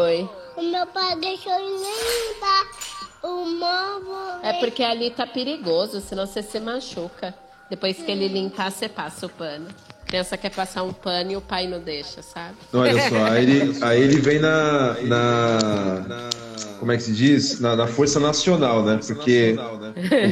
Oi. 0.04 0.30
O 0.56 0.62
meu 0.62 0.86
pai 0.86 1.16
deixou 1.16 1.52
limpar 1.52 2.66
o 3.24 3.44
móvel. 3.58 4.40
É 4.40 4.52
porque 4.60 4.84
ali 4.84 5.10
tá 5.10 5.26
perigoso, 5.26 6.00
senão 6.00 6.28
você 6.28 6.44
se 6.44 6.60
machuca. 6.60 7.34
Depois 7.68 7.96
que 7.96 8.08
ele 8.08 8.28
limpar, 8.28 8.70
você 8.70 8.88
passa 8.88 9.26
o 9.26 9.28
pano. 9.28 9.66
Criança 10.10 10.36
quer 10.36 10.50
passar 10.50 10.82
um 10.82 10.92
pano 10.92 11.30
e 11.30 11.36
o 11.36 11.40
pai 11.40 11.68
não 11.68 11.78
deixa, 11.78 12.20
sabe? 12.20 12.56
Olha 12.72 13.08
só, 13.08 13.24
aí 13.26 13.42
ele, 13.44 13.78
aí 13.80 14.02
ele 14.02 14.18
vem 14.18 14.40
na, 14.40 14.96
na 15.02 15.58
como 16.80 16.90
é 16.90 16.96
que 16.96 17.04
se 17.04 17.12
diz? 17.12 17.60
Na, 17.60 17.76
na 17.76 17.86
força 17.86 18.18
nacional, 18.18 18.82
né? 18.82 18.98
Porque 19.06 19.54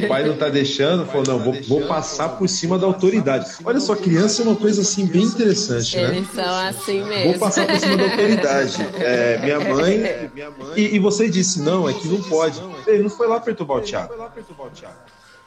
o 0.03 0.07
pai 0.09 0.25
não 0.25 0.35
tá 0.35 0.49
deixando, 0.49 1.05
falou, 1.05 1.23
não, 1.25 1.39
vou, 1.39 1.53
vou 1.61 1.87
passar 1.87 2.27
por 2.27 2.49
cima 2.49 2.77
da 2.77 2.87
autoridade. 2.87 3.49
Olha 3.63 3.79
só, 3.79 3.95
criança 3.95 4.41
é 4.41 4.45
uma 4.45 4.57
coisa 4.57 4.81
assim 4.81 5.05
bem 5.05 5.23
interessante, 5.23 5.95
né? 5.95 6.17
Eles 6.17 6.29
são 6.33 6.55
assim 6.55 7.01
mesmo. 7.05 7.31
Vou 7.31 7.39
passar 7.39 7.65
por 7.65 7.79
cima 7.79 7.95
da 7.95 8.03
autoridade. 8.03 8.75
É, 8.99 9.37
minha 9.37 9.59
mãe. 9.61 10.31
E, 10.75 10.95
e, 10.97 10.99
você 10.99 11.29
disse, 11.29 11.61
não, 11.61 11.87
é 11.87 11.93
que 11.93 12.05
não 12.09 12.21
pode. 12.23 12.61
Ele 12.85 13.03
não 13.03 13.09
foi 13.09 13.29
lá 13.29 13.39
perturbar 13.39 13.77
o 13.77 13.81
Thiago. 13.81 14.13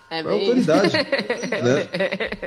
É 0.09 0.23
foi 0.23 0.33
a 0.33 0.35
autoridade. 0.35 0.97
né? 0.97 1.89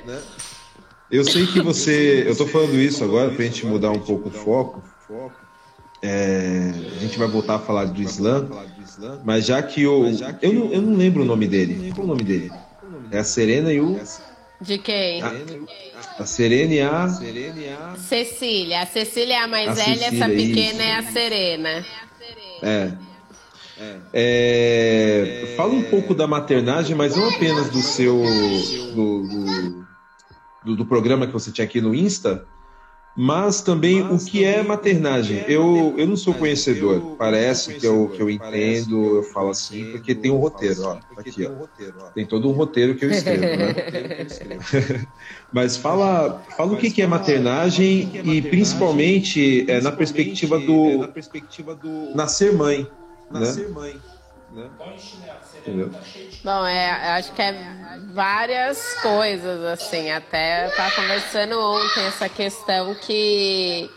né? 0.04 0.21
Eu 1.12 1.24
sei 1.24 1.46
que 1.46 1.62
você. 1.62 2.24
Eu 2.28 2.36
tô 2.36 2.48
falando 2.48 2.76
isso 2.76 3.04
agora 3.04 3.32
pra 3.32 3.46
gente 3.46 3.65
mudar 3.65 3.91
um 3.91 4.00
pouco 4.00 4.30
o 4.30 4.32
foco. 4.32 4.84
É, 6.02 6.72
a 6.98 7.00
gente 7.00 7.18
vai 7.18 7.28
voltar 7.28 7.56
a 7.56 7.60
falar 7.60 7.86
do 7.86 8.02
Islã, 8.02 8.48
mas 9.24 9.46
já 9.46 9.62
que 9.62 9.86
o. 9.86 10.06
Eu 10.41 10.54
não, 10.54 10.74
eu 10.74 10.82
não 10.82 10.98
lembro 10.98 11.24
o 11.24 11.26
nome 11.26 11.48
dele. 11.48 11.91
Qual 11.94 12.06
o 12.06 12.10
nome 12.10 12.24
dele? 12.24 12.52
É 13.12 13.20
a 13.20 13.24
Serena 13.24 13.72
e 13.72 13.80
o. 13.80 14.00
De 14.62 14.78
quem? 14.78 15.22
A, 15.22 15.32
a 16.20 16.26
Serena 16.26 16.74
e 16.74 16.82
a. 16.82 17.96
Cecília. 17.98 18.82
A 18.82 18.86
Cecília 18.86 19.36
é 19.36 19.38
a 19.39 19.48
mais 19.48 19.70
a 19.70 19.74
velha, 19.74 19.96
Cecília, 19.96 20.24
essa 20.24 20.30
pequena 20.30 20.72
isso. 20.72 20.82
é 20.82 20.96
a 20.96 21.04
Serena. 21.04 21.86
É. 22.62 22.91
É, 24.13 25.54
fala 25.58 25.74
um 25.74 25.84
pouco 25.84 26.15
da 26.15 26.26
maternagem, 26.26 26.96
mas 26.96 27.15
não 27.15 27.28
apenas 27.28 27.70
do 27.70 27.82
seu. 27.82 28.24
do, 28.96 29.28
do, 29.28 29.85
do, 30.65 30.75
do 30.75 30.86
programa 30.86 31.28
que 31.28 31.34
você 31.34 31.51
tinha 31.51 31.63
aqui 31.63 31.80
no 31.80 31.93
Insta, 31.93 32.45
mas 33.15 33.62
também 33.62 34.04
mas 34.04 34.23
o 34.23 34.25
que 34.30 34.43
é 34.43 34.62
maternagem. 34.62 35.38
É 35.38 35.45
eu, 35.47 35.93
eu 35.97 36.06
não 36.06 36.17
sou 36.17 36.34
conhecedor, 36.34 37.15
parece 37.15 37.75
que 37.75 37.86
eu, 37.86 38.10
que 38.10 38.21
eu 38.21 38.30
entendo, 38.30 39.17
eu 39.17 39.23
falo 39.23 39.51
assim, 39.51 39.91
porque 39.91 40.13
tem 40.13 40.32
um 40.32 40.38
roteiro, 40.38 40.82
ó, 40.82 40.95
tá 40.95 41.21
aqui, 41.21 41.45
ó. 41.45 42.10
Tem 42.10 42.25
todo 42.25 42.49
um 42.49 42.51
roteiro 42.51 42.95
que 42.95 43.06
eu 43.06 43.12
escrevo, 43.12 43.41
né? 43.41 45.08
Mas 45.54 45.78
fala, 45.78 46.43
fala 46.58 46.73
o 46.73 46.78
que, 46.78 46.91
que 46.91 47.01
é 47.01 47.08
maternagem 47.08 48.12
e 48.25 48.41
principalmente 48.41 49.69
é, 49.69 49.80
na 49.80 49.93
perspectiva 49.93 50.60
do 50.60 52.13
nascer 52.15 52.51
mãe, 52.51 52.86
né? 53.32 53.45
Né? 54.56 54.70
Entendeu? 55.58 55.91
Bom, 56.44 56.65
é, 56.65 57.18
acho 57.18 57.34
que 57.34 57.41
é 57.41 58.00
várias 58.13 58.94
coisas, 59.02 59.63
assim. 59.65 60.10
Até 60.10 60.68
estava 60.68 60.96
conversando 60.96 61.60
ontem 61.60 62.06
essa 62.06 62.30
questão 62.30 62.96
que 62.96 63.89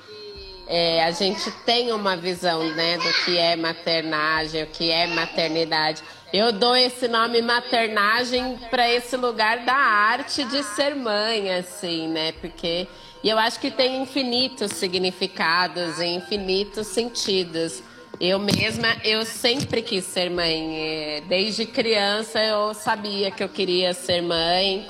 é, 0.66 1.04
a 1.04 1.12
gente 1.12 1.50
tem 1.64 1.92
uma 1.92 2.16
visão, 2.16 2.62
né, 2.74 2.98
do 2.98 3.24
que 3.24 3.38
é 3.38 3.56
maternagem, 3.56 4.64
o 4.64 4.66
que 4.66 4.90
é 4.90 5.06
maternidade. 5.06 6.02
Eu 6.32 6.52
dou 6.52 6.76
esse 6.76 7.08
nome 7.08 7.40
maternagem 7.40 8.58
para 8.68 8.86
esse 8.90 9.16
lugar 9.16 9.64
da 9.64 9.74
arte 9.74 10.44
de 10.44 10.62
ser 10.62 10.94
mãe, 10.94 11.54
assim, 11.54 12.08
né? 12.08 12.32
Porque 12.32 12.86
e 13.22 13.28
eu 13.28 13.38
acho 13.38 13.58
que 13.58 13.70
tem 13.70 14.02
infinitos 14.02 14.72
significados 14.72 15.98
e 15.98 16.06
infinitos 16.06 16.86
sentidos. 16.86 17.82
Eu 18.20 18.40
mesma, 18.40 18.96
eu 19.04 19.24
sempre 19.24 19.80
quis 19.80 20.04
ser 20.04 20.28
mãe. 20.28 20.76
É, 20.76 21.22
desde 21.28 21.64
criança 21.64 22.42
eu 22.42 22.74
sabia 22.74 23.30
que 23.30 23.44
eu 23.44 23.48
queria 23.48 23.94
ser 23.94 24.20
mãe. 24.22 24.84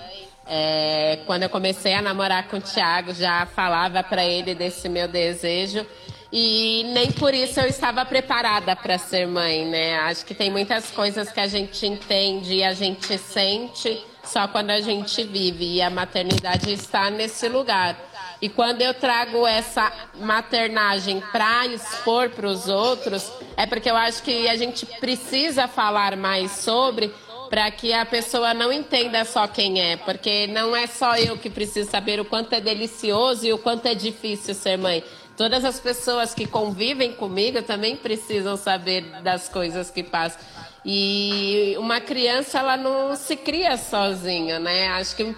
É, 0.46 1.18
quando 1.26 1.42
eu 1.42 1.50
comecei 1.50 1.92
a 1.92 2.00
namorar 2.00 2.48
com 2.48 2.56
o 2.56 2.60
Thiago, 2.60 3.12
já 3.12 3.44
falava 3.44 4.02
para 4.02 4.24
ele 4.24 4.54
desse 4.54 4.88
meu 4.88 5.06
desejo. 5.06 5.86
E 6.32 6.84
nem 6.94 7.12
por 7.12 7.34
isso 7.34 7.60
eu 7.60 7.66
estava 7.66 8.02
preparada 8.06 8.74
para 8.74 8.96
ser 8.96 9.26
mãe, 9.26 9.66
né? 9.66 9.98
Acho 9.98 10.24
que 10.24 10.34
tem 10.34 10.50
muitas 10.50 10.90
coisas 10.90 11.30
que 11.30 11.40
a 11.40 11.46
gente 11.46 11.86
entende 11.86 12.54
e 12.54 12.64
a 12.64 12.72
gente 12.72 13.18
sente 13.18 14.02
só 14.24 14.48
quando 14.48 14.70
a 14.70 14.80
gente 14.80 15.22
vive. 15.24 15.74
E 15.74 15.82
a 15.82 15.90
maternidade 15.90 16.72
está 16.72 17.10
nesse 17.10 17.46
lugar. 17.46 18.07
E 18.40 18.48
quando 18.48 18.82
eu 18.82 18.94
trago 18.94 19.46
essa 19.46 19.92
maternagem 20.14 21.20
para 21.32 21.66
expor 21.66 22.30
para 22.30 22.46
os 22.46 22.68
outros, 22.68 23.32
é 23.56 23.66
porque 23.66 23.90
eu 23.90 23.96
acho 23.96 24.22
que 24.22 24.48
a 24.48 24.56
gente 24.56 24.86
precisa 24.86 25.66
falar 25.66 26.16
mais 26.16 26.52
sobre 26.52 27.12
para 27.48 27.70
que 27.70 27.92
a 27.92 28.04
pessoa 28.04 28.52
não 28.52 28.72
entenda 28.72 29.24
só 29.24 29.46
quem 29.48 29.80
é, 29.80 29.96
porque 29.96 30.46
não 30.46 30.76
é 30.76 30.86
só 30.86 31.16
eu 31.16 31.36
que 31.36 31.48
preciso 31.48 31.90
saber 31.90 32.20
o 32.20 32.24
quanto 32.24 32.52
é 32.52 32.60
delicioso 32.60 33.46
e 33.46 33.52
o 33.52 33.58
quanto 33.58 33.86
é 33.86 33.94
difícil 33.94 34.54
ser 34.54 34.76
mãe. 34.76 35.02
Todas 35.36 35.64
as 35.64 35.80
pessoas 35.80 36.34
que 36.34 36.46
convivem 36.46 37.12
comigo 37.12 37.62
também 37.62 37.96
precisam 37.96 38.56
saber 38.56 39.02
das 39.22 39.48
coisas 39.48 39.90
que 39.90 40.02
passam. 40.02 40.40
E 40.84 41.74
uma 41.78 42.00
criança, 42.00 42.58
ela 42.58 42.76
não 42.76 43.14
se 43.14 43.36
cria 43.36 43.76
sozinha, 43.76 44.58
né? 44.58 44.88
Acho 44.88 45.16
que 45.16 45.34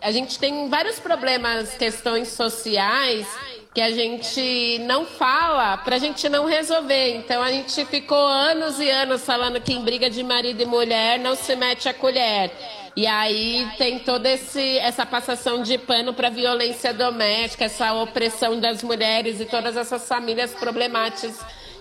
a 0.00 0.10
gente 0.10 0.38
tem 0.38 0.68
vários 0.68 0.98
problemas, 1.00 1.74
questões 1.74 2.28
sociais 2.28 3.26
que 3.74 3.80
a 3.82 3.90
gente 3.90 4.78
não 4.86 5.04
fala 5.04 5.76
para 5.76 5.96
a 5.96 5.98
gente 5.98 6.28
não 6.30 6.46
resolver. 6.46 7.16
Então 7.16 7.42
a 7.42 7.50
gente 7.50 7.84
ficou 7.84 8.26
anos 8.26 8.80
e 8.80 8.88
anos 8.88 9.22
falando 9.22 9.60
que 9.60 9.72
em 9.72 9.82
briga 9.82 10.08
de 10.08 10.22
marido 10.22 10.62
e 10.62 10.66
mulher 10.66 11.18
não 11.18 11.34
se 11.34 11.54
mete 11.56 11.88
a 11.88 11.92
colher. 11.92 12.50
E 12.96 13.06
aí 13.06 13.68
tem 13.76 13.98
toda 13.98 14.30
esse, 14.30 14.78
essa 14.78 15.04
passação 15.04 15.62
de 15.62 15.76
pano 15.76 16.14
para 16.14 16.30
violência 16.30 16.94
doméstica, 16.94 17.66
essa 17.66 17.92
opressão 17.92 18.58
das 18.58 18.82
mulheres 18.82 19.38
e 19.40 19.44
todas 19.44 19.76
essas 19.76 20.08
famílias 20.08 20.54
problemáticas 20.54 21.38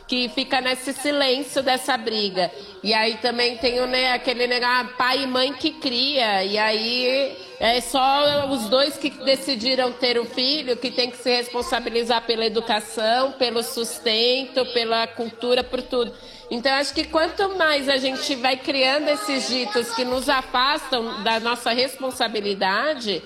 que 0.08 0.30
fica 0.30 0.62
nesse 0.62 0.94
silêncio 0.94 1.64
dessa 1.64 1.98
briga. 1.98 2.52
E 2.84 2.94
aí 2.94 3.18
também 3.18 3.58
tem 3.58 3.80
o, 3.80 3.88
né, 3.88 4.14
aquele 4.14 4.48
né, 4.48 4.60
pai 4.98 5.24
e 5.24 5.28
mãe 5.28 5.54
que 5.54 5.72
cria, 5.72 6.44
e 6.44 6.58
aí 6.58 7.36
é 7.60 7.82
só 7.82 8.48
os 8.50 8.68
dois 8.70 8.98
que 8.98 9.10
decidiram 9.10 9.92
ter 9.92 10.20
o 10.20 10.26
filho 10.26 10.78
que 10.78 10.92
tem 10.92 11.10
que 11.10 11.18
se 11.18 11.30
responsabilizar 11.30 12.22
pela 12.24 12.46
educação, 12.46 13.32
pelo 13.34 13.64
sustento, 13.64 14.66
pela 14.68 15.08
cultura, 15.08 15.64
por 15.64 15.82
tudo. 15.82 16.14
Então, 16.52 16.72
acho 16.74 16.94
que 16.94 17.06
quanto 17.06 17.58
mais 17.58 17.90
a 17.90 17.98
gente 17.98 18.36
vai 18.36 18.58
criando 18.58 19.10
esses 19.10 19.48
ditos 19.48 19.96
que 19.96 20.06
nos 20.06 20.30
afastam 20.30 21.24
da 21.24 21.40
nossa 21.40 21.72
responsabilidade, 21.72 23.24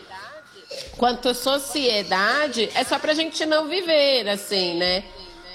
quanto 0.97 1.33
sociedade, 1.33 2.69
é 2.75 2.83
só 2.83 2.97
para 2.97 3.11
a 3.11 3.15
gente 3.15 3.45
não 3.45 3.67
viver 3.67 4.29
assim, 4.29 4.75
né? 4.75 5.03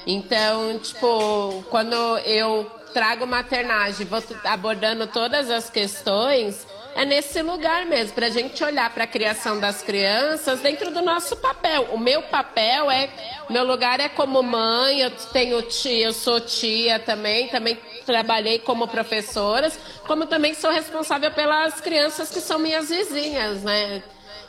Então, 0.07 0.79
tipo, 0.79 1.65
quando 1.71 1.95
eu 2.19 2.71
trago 2.93 3.27
maternagem, 3.27 4.07
vou 4.07 4.23
abordando 4.45 5.07
todas 5.07 5.51
as 5.51 5.69
questões, 5.69 6.67
é 6.95 7.05
nesse 7.05 7.43
lugar 7.43 7.87
mesmo, 7.87 8.15
para 8.15 8.27
a 8.27 8.31
gente 8.31 8.63
olhar 8.63 8.89
para 8.95 9.03
a 9.03 9.07
criação 9.07 9.59
das 9.59 9.83
crianças 9.83 10.61
dentro 10.61 10.93
do 10.93 11.03
nosso 11.03 11.37
papel. 11.37 11.89
O 11.93 11.99
meu 11.99 12.23
papel 12.23 12.89
é, 12.91 13.09
meu 13.51 13.65
lugar 13.65 13.99
é 13.99 14.09
como 14.09 14.41
mãe, 14.43 15.01
eu 15.01 15.11
tenho 15.11 15.61
tia, 15.63 16.07
eu 16.07 16.13
sou 16.13 16.41
tia 16.41 17.01
também, 17.01 17.49
também 17.49 17.77
trabalhei 18.07 18.61
como 18.61 18.87
professora, 18.87 19.73
como 20.07 20.27
também 20.27 20.55
sou 20.55 20.71
responsável 20.71 21.33
pelas 21.33 21.81
crianças 21.81 22.31
que 22.31 22.41
são 22.41 22.61
minhas 22.61 22.91
vizinhas, 22.91 23.65
né? 23.65 24.03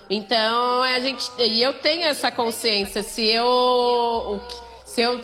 Então, 0.07 0.83
a 0.83 0.99
gente. 0.99 1.27
E 1.39 1.63
eu 1.63 1.73
tenho 1.73 2.03
essa 2.03 2.29
consciência. 2.31 3.01
Se 3.01 3.25
eu. 3.25 4.39
Se 4.95 5.01
eu 5.01 5.19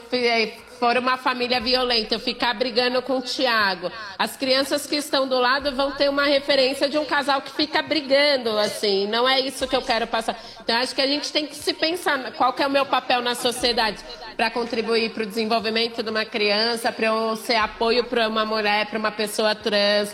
for 0.81 0.97
uma 0.97 1.15
família 1.15 1.61
violenta, 1.61 2.15
eu 2.15 2.19
ficar 2.19 2.55
brigando 2.55 3.03
com 3.03 3.19
o 3.19 3.21
Tiago, 3.21 3.91
as 4.17 4.35
crianças 4.35 4.87
que 4.87 4.95
estão 4.95 5.27
do 5.27 5.37
lado 5.37 5.71
vão 5.75 5.91
ter 5.91 6.09
uma 6.09 6.25
referência 6.25 6.89
de 6.89 6.97
um 6.97 7.05
casal 7.05 7.39
que 7.39 7.51
fica 7.51 7.83
brigando, 7.83 8.57
assim. 8.57 9.05
Não 9.05 9.29
é 9.29 9.39
isso 9.39 9.67
que 9.67 9.75
eu 9.75 9.83
quero 9.83 10.07
passar. 10.07 10.35
Então, 10.59 10.75
acho 10.77 10.95
que 10.95 11.01
a 11.01 11.05
gente 11.05 11.31
tem 11.31 11.45
que 11.45 11.55
se 11.55 11.71
pensar 11.71 12.31
qual 12.31 12.55
é 12.57 12.65
o 12.65 12.69
meu 12.69 12.83
papel 12.83 13.21
na 13.21 13.35
sociedade 13.35 14.03
para 14.35 14.49
contribuir 14.49 15.11
para 15.11 15.21
o 15.21 15.25
desenvolvimento 15.27 16.01
de 16.01 16.09
uma 16.09 16.25
criança, 16.25 16.91
para 16.91 17.05
eu 17.05 17.35
ser 17.35 17.57
apoio 17.57 18.03
para 18.05 18.27
uma 18.27 18.43
mulher, 18.43 18.87
para 18.87 18.97
uma 18.97 19.11
pessoa 19.11 19.53
trans. 19.53 20.11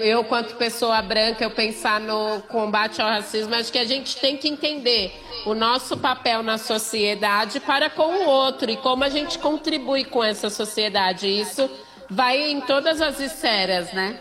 Eu, 0.00 0.24
quanto 0.24 0.56
pessoa 0.56 1.00
branca, 1.00 1.44
eu 1.44 1.50
pensar 1.50 2.00
no 2.00 2.42
combate 2.48 3.00
ao 3.00 3.08
racismo. 3.08 3.54
Acho 3.54 3.70
que 3.70 3.78
a 3.78 3.84
gente 3.84 4.16
tem 4.16 4.36
que 4.36 4.48
entender 4.48 5.14
o 5.46 5.54
nosso 5.54 5.96
papel 5.96 6.42
na 6.42 6.58
sociedade 6.58 7.60
para 7.60 7.88
com 7.88 8.24
o 8.24 8.26
outro 8.26 8.68
e 8.68 8.76
como 8.76 9.04
a 9.04 9.08
gente 9.08 9.38
contribui 9.38 10.07
com 10.08 10.22
essa 10.22 10.50
sociedade. 10.50 11.26
Isso 11.28 11.68
vai 12.10 12.50
em 12.50 12.60
todas 12.60 13.00
as 13.00 13.20
esferas, 13.20 13.92
né? 13.92 14.18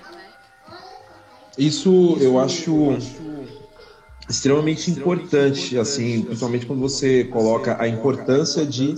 Isso 1.57 2.17
eu 2.19 2.39
acho 2.39 2.97
extremamente 4.29 4.91
importante, 4.91 5.77
assim, 5.77 6.21
principalmente 6.21 6.65
quando 6.65 6.81
você 6.81 7.23
coloca 7.23 7.81
a 7.81 7.87
importância 7.87 8.65
de 8.65 8.95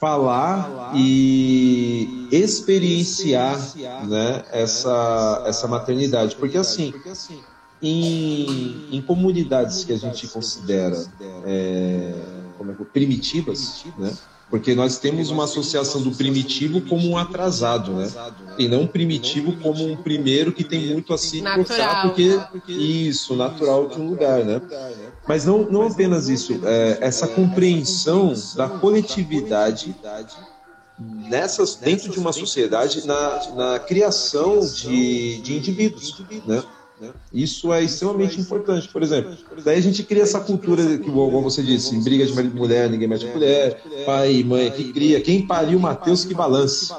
falar 0.00 0.92
e 0.94 2.28
experienciar, 2.30 3.58
né, 4.06 4.44
essa, 4.52 5.44
essa 5.46 5.66
maternidade, 5.66 6.36
porque 6.36 6.58
assim, 6.58 6.92
em, 7.82 8.88
em 8.92 9.02
comunidades 9.02 9.84
que 9.84 9.92
a 9.92 9.96
gente 9.96 10.26
considera 10.28 11.04
é, 11.44 12.14
como 12.56 12.72
é, 12.72 12.74
primitivas, 12.92 13.84
né, 13.96 14.12
porque 14.50 14.74
nós 14.74 14.98
temos 14.98 15.30
uma 15.30 15.44
associação 15.44 16.02
do 16.02 16.10
primitivo 16.12 16.80
como 16.80 17.08
um 17.08 17.16
atrasado, 17.18 17.92
né? 17.92 18.10
E 18.58 18.66
não 18.66 18.86
primitivo 18.86 19.52
como 19.58 19.86
um 19.86 19.96
primeiro 19.96 20.52
que 20.52 20.64
tem 20.64 20.92
muito 20.92 21.12
a 21.12 21.18
se 21.18 21.38
esforçar, 21.38 22.02
porque 22.02 22.40
isso, 22.66 23.36
natural 23.36 23.88
de 23.88 24.00
um 24.00 24.08
lugar, 24.08 24.44
né? 24.44 24.60
Mas 25.26 25.44
não, 25.44 25.70
não 25.70 25.82
apenas 25.86 26.28
isso, 26.28 26.60
é, 26.64 26.98
essa 27.00 27.28
compreensão 27.28 28.32
da 28.56 28.68
coletividade 28.68 29.94
nessas, 30.98 31.76
dentro 31.76 32.10
de 32.10 32.18
uma 32.18 32.32
sociedade 32.32 33.06
na, 33.06 33.54
na 33.54 33.78
criação 33.78 34.60
de, 34.60 35.40
de 35.42 35.56
indivíduos, 35.56 36.22
né? 36.46 36.62
Isso 37.32 37.72
é 37.72 37.82
extremamente 37.82 38.40
importante. 38.40 38.88
Por 38.88 39.02
exemplo, 39.02 39.36
daí 39.64 39.78
a 39.78 39.82
gente 39.82 40.02
cria 40.02 40.22
essa 40.22 40.40
cultura 40.40 40.98
que, 40.98 41.10
como 41.10 41.42
você 41.42 41.62
disse, 41.62 41.96
briga 42.02 42.26
de 42.26 42.32
marido 42.34 42.56
e 42.56 42.58
mulher, 42.58 42.90
ninguém 42.90 43.08
mete 43.08 43.26
mulher, 43.26 43.82
pai 44.04 44.36
e 44.36 44.44
mãe 44.44 44.70
que 44.70 44.92
cria. 44.92 45.20
Quem 45.20 45.46
pariu 45.46 45.78
Mateus 45.78 46.24
que 46.24 46.34
balance. 46.34 46.92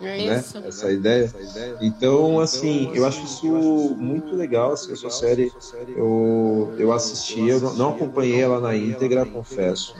É 0.00 0.26
né? 0.26 0.44
Essa 0.66 0.90
ideia. 0.90 1.32
Então, 1.80 2.40
assim, 2.40 2.90
eu 2.92 3.06
acho 3.06 3.24
isso 3.24 3.46
muito 3.96 4.34
legal. 4.34 4.72
Assim, 4.72 4.92
essa 4.92 5.10
série 5.10 5.52
eu, 5.88 6.74
eu 6.76 6.92
assisti, 6.92 7.48
eu 7.48 7.60
não 7.74 7.90
acompanhei 7.90 8.40
ela 8.40 8.60
na 8.60 8.76
íntegra, 8.76 9.24
confesso. 9.24 9.94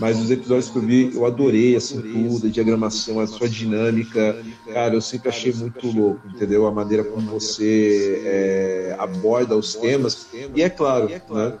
Mas 0.00 0.18
os 0.18 0.30
episódios 0.30 0.70
que 0.70 0.78
eu 0.78 0.82
vi, 0.82 1.14
eu 1.14 1.26
adorei, 1.26 1.76
assim, 1.76 2.00
tudo, 2.00 2.46
a 2.46 2.50
diagramação, 2.50 3.20
a 3.20 3.26
sua 3.26 3.46
dinâmica. 3.46 4.42
Cara, 4.72 4.94
eu 4.94 5.00
sempre 5.02 5.28
achei 5.28 5.52
muito 5.52 5.86
louco, 5.88 6.26
entendeu? 6.26 6.66
A 6.66 6.72
maneira 6.72 7.04
como 7.04 7.30
você 7.30 8.22
é, 8.24 8.96
aborda 8.98 9.54
os 9.54 9.74
temas. 9.74 10.26
E 10.54 10.62
é 10.62 10.70
claro, 10.70 11.10
né? 11.30 11.58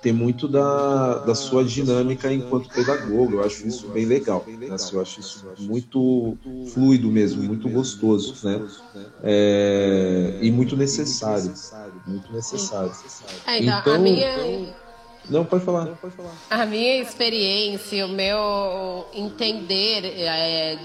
tem 0.00 0.12
muito 0.12 0.46
da, 0.46 1.18
da 1.18 1.34
sua 1.34 1.64
dinâmica 1.64 2.32
enquanto 2.32 2.68
pedagogo. 2.68 3.34
Eu 3.34 3.44
acho 3.44 3.66
isso 3.66 3.88
bem 3.88 4.04
legal. 4.04 4.44
Né? 4.46 4.68
Assim, 4.70 4.94
eu 4.94 5.02
acho 5.02 5.18
isso 5.18 5.44
muito 5.58 6.36
fluido 6.72 7.10
mesmo, 7.10 7.42
muito 7.42 7.68
gostoso, 7.68 8.46
né? 8.46 8.62
É, 9.22 10.38
e 10.42 10.50
muito 10.52 10.76
necessário. 10.76 11.52
Muito 12.06 12.32
necessário. 12.32 12.92
É, 13.46 13.58
então, 13.58 14.06
então. 14.06 14.85
Não, 15.28 15.44
pode 15.44 15.64
falar. 15.64 15.84
Não, 15.84 15.96
pode 15.96 16.14
falar. 16.14 16.32
A 16.50 16.64
minha 16.66 17.00
experiência, 17.00 18.06
o 18.06 18.08
meu 18.08 19.06
entender 19.12 20.14
é, 20.18 20.76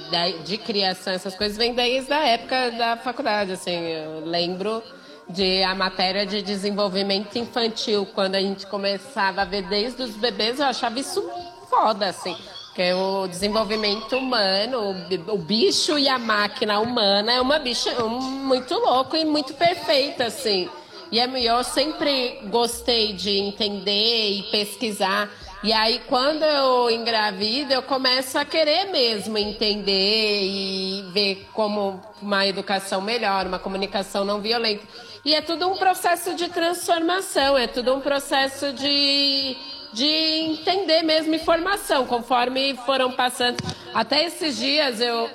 de 0.43 0.57
criação, 0.57 1.13
essas 1.13 1.35
coisas, 1.35 1.57
vem 1.57 1.73
desde 1.73 2.11
a 2.11 2.27
época 2.27 2.71
da 2.71 2.97
faculdade. 2.97 3.51
Assim, 3.51 3.71
eu 3.71 4.25
lembro 4.25 4.81
de 5.29 5.63
a 5.63 5.75
matéria 5.75 6.25
de 6.25 6.41
desenvolvimento 6.41 7.37
infantil, 7.37 8.05
quando 8.13 8.35
a 8.35 8.41
gente 8.41 8.65
começava 8.67 9.41
a 9.41 9.45
ver 9.45 9.63
desde 9.63 10.01
os 10.01 10.15
bebês, 10.15 10.59
eu 10.59 10.65
achava 10.65 10.99
isso 10.99 11.23
foda, 11.69 12.07
assim. 12.07 12.35
Porque 12.67 12.93
o 12.93 13.27
desenvolvimento 13.27 14.17
humano, 14.17 14.95
o 15.27 15.37
bicho 15.37 15.99
e 15.99 16.07
a 16.07 16.17
máquina 16.17 16.79
humana 16.79 17.33
é 17.33 17.41
uma 17.41 17.59
bicha 17.59 17.91
muito 18.05 18.73
louco 18.75 19.15
e 19.15 19.25
muito 19.25 19.53
perfeita, 19.53 20.25
assim. 20.25 20.69
E 21.11 21.19
é 21.19 21.27
eu 21.41 21.61
sempre 21.63 22.39
gostei 22.45 23.11
de 23.11 23.31
entender 23.31 24.29
e 24.29 24.43
pesquisar. 24.43 25.29
E 25.61 25.73
aí, 25.73 26.01
quando 26.07 26.43
eu 26.43 26.89
engravido, 26.89 27.73
eu 27.73 27.83
começo 27.83 28.39
a 28.39 28.45
querer 28.45 28.85
mesmo 28.85 29.37
entender 29.37 30.41
e 30.41 31.03
ver 31.11 31.47
como 31.53 32.01
uma 32.21 32.47
educação 32.47 33.01
melhor, 33.01 33.45
uma 33.45 33.59
comunicação 33.59 34.23
não 34.23 34.39
violenta. 34.39 34.83
E 35.25 35.35
é 35.35 35.41
tudo 35.41 35.67
um 35.67 35.77
processo 35.77 36.33
de 36.33 36.47
transformação, 36.47 37.57
é 37.57 37.67
tudo 37.67 37.93
um 37.93 37.99
processo 37.99 38.71
de, 38.71 39.55
de 39.93 40.05
entender 40.05 41.03
mesmo 41.03 41.35
informação, 41.35 42.07
conforme 42.07 42.75
foram 42.85 43.11
passando. 43.11 43.57
Até 43.93 44.23
esses 44.23 44.57
dias 44.57 45.01
eu. 45.01 45.29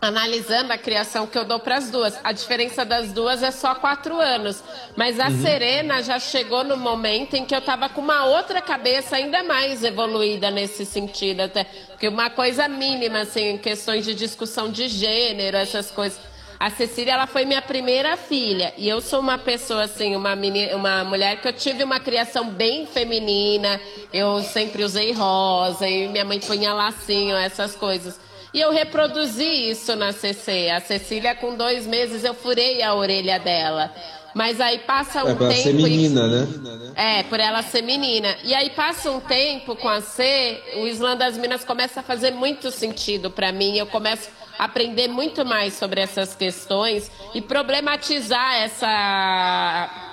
Analisando 0.00 0.72
a 0.72 0.78
criação 0.78 1.26
que 1.26 1.36
eu 1.36 1.44
dou 1.44 1.58
para 1.58 1.76
as 1.76 1.90
duas. 1.90 2.18
A 2.24 2.32
diferença 2.32 2.84
das 2.84 3.12
duas 3.12 3.42
é 3.42 3.50
só 3.50 3.74
quatro 3.74 4.18
anos. 4.18 4.62
Mas 4.96 5.20
a 5.20 5.28
uhum. 5.28 5.42
Serena 5.42 6.02
já 6.02 6.18
chegou 6.18 6.64
no 6.64 6.76
momento 6.76 7.34
em 7.34 7.44
que 7.44 7.54
eu 7.54 7.58
estava 7.58 7.88
com 7.88 8.00
uma 8.00 8.24
outra 8.24 8.62
cabeça 8.62 9.16
ainda 9.16 9.42
mais 9.42 9.84
evoluída 9.84 10.50
nesse 10.50 10.86
sentido. 10.86 11.40
Até 11.40 11.64
porque 11.64 12.08
uma 12.08 12.30
coisa 12.30 12.66
mínima, 12.66 13.20
assim, 13.20 13.58
questões 13.58 14.04
de 14.04 14.14
discussão 14.14 14.70
de 14.70 14.88
gênero, 14.88 15.56
essas 15.56 15.90
coisas. 15.90 16.18
A 16.58 16.68
Cecília, 16.68 17.14
ela 17.14 17.26
foi 17.26 17.46
minha 17.46 17.62
primeira 17.62 18.16
filha. 18.16 18.72
E 18.76 18.88
eu 18.88 19.00
sou 19.00 19.20
uma 19.20 19.38
pessoa, 19.38 19.84
assim, 19.84 20.14
uma, 20.14 20.36
menina, 20.36 20.76
uma 20.76 21.04
mulher 21.04 21.40
que 21.40 21.48
eu 21.48 21.52
tive 21.52 21.84
uma 21.84 22.00
criação 22.00 22.50
bem 22.50 22.86
feminina. 22.86 23.80
Eu 24.12 24.42
sempre 24.42 24.82
usei 24.82 25.12
rosa 25.12 25.86
e 25.86 26.08
minha 26.08 26.24
mãe 26.24 26.38
punha 26.38 26.72
lacinho, 26.72 27.34
essas 27.36 27.74
coisas. 27.74 28.29
E 28.52 28.60
eu 28.60 28.72
reproduzi 28.72 29.70
isso 29.70 29.94
na 29.94 30.12
CC. 30.12 30.70
A 30.70 30.80
Cecília, 30.80 31.34
com 31.34 31.54
dois 31.54 31.86
meses, 31.86 32.24
eu 32.24 32.34
furei 32.34 32.82
a 32.82 32.94
orelha 32.94 33.38
dela. 33.38 33.92
Mas 34.34 34.60
aí 34.60 34.78
passa 34.80 35.24
um 35.24 35.30
é, 35.30 35.34
tempo. 35.34 35.52
Ser 35.54 35.74
menina, 35.74 36.22
e... 36.22 36.28
né? 36.28 36.92
É, 36.94 37.22
por 37.24 37.40
ela 37.40 37.62
ser 37.62 37.82
menina. 37.82 38.36
E 38.44 38.54
aí 38.54 38.70
passa 38.70 39.10
um 39.10 39.20
tempo 39.20 39.74
com 39.76 39.88
a 39.88 40.00
C, 40.00 40.62
o 40.76 40.86
Islã 40.86 41.16
das 41.16 41.36
Minas 41.36 41.64
começa 41.64 42.00
a 42.00 42.02
fazer 42.02 42.30
muito 42.30 42.70
sentido 42.70 43.30
para 43.30 43.50
mim. 43.50 43.76
Eu 43.76 43.86
começo 43.86 44.28
a 44.58 44.64
aprender 44.64 45.08
muito 45.08 45.44
mais 45.44 45.74
sobre 45.74 46.00
essas 46.00 46.34
questões 46.34 47.10
e 47.34 47.40
problematizar 47.40 48.54
essa 48.56 50.10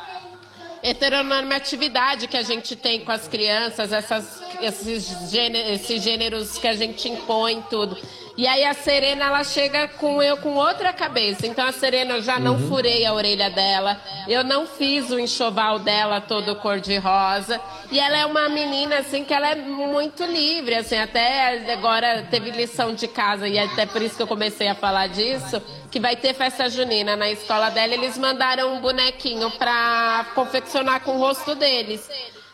heteronormatividade 0.81 2.27
que 2.27 2.37
a 2.37 2.43
gente 2.43 2.75
tem 2.75 3.01
com 3.01 3.11
as 3.11 3.27
crianças, 3.27 3.91
essas, 3.91 4.41
esses, 4.61 5.29
gêneros, 5.29 5.71
esses 5.71 6.03
gêneros 6.03 6.57
que 6.57 6.67
a 6.67 6.73
gente 6.73 7.09
impõe 7.09 7.63
tudo. 7.69 7.97
E 8.37 8.45
aí 8.45 8.63
a 8.63 8.73
Serena, 8.75 9.25
ela 9.25 9.43
chega 9.43 9.87
com 9.87 10.21
eu 10.21 10.37
com 10.37 10.53
outra 10.53 10.93
cabeça. 10.93 11.47
Então 11.47 11.65
a 11.65 11.71
Serena, 11.71 12.17
eu 12.17 12.21
já 12.21 12.37
não 12.37 12.53
uhum. 12.53 12.67
furei 12.67 13.03
a 13.03 13.11
orelha 13.11 13.49
dela, 13.49 13.99
eu 14.27 14.43
não 14.43 14.67
fiz 14.67 15.09
o 15.09 15.19
enxoval 15.19 15.79
dela 15.79 16.21
todo 16.21 16.55
cor-de-rosa. 16.57 17.59
E 17.91 17.99
ela 17.99 18.15
é 18.15 18.25
uma 18.27 18.47
menina, 18.47 18.99
assim, 18.99 19.25
que 19.25 19.33
ela 19.33 19.49
é 19.49 19.55
muito 19.55 20.23
livre, 20.23 20.75
assim, 20.75 20.97
até 20.97 21.73
agora 21.73 22.27
teve 22.29 22.51
lição 22.51 22.93
de 22.93 23.07
casa, 23.07 23.47
e 23.47 23.57
até 23.57 23.87
por 23.87 24.03
isso 24.03 24.15
que 24.15 24.21
eu 24.21 24.27
comecei 24.27 24.67
a 24.67 24.75
falar 24.75 25.07
disso, 25.07 25.59
que 25.89 25.99
vai 25.99 26.15
ter 26.15 26.35
festa 26.35 26.69
junina 26.69 27.15
na 27.15 27.31
escola 27.31 27.69
dela, 27.69 27.95
eles 27.95 28.19
mandaram 28.19 28.75
um 28.75 28.81
bonequinho 28.81 29.49
para 29.51 30.27
confeccionar 30.35 30.99
com 31.01 31.15
o 31.15 31.19
rosto 31.19 31.55
deles. 31.55 32.07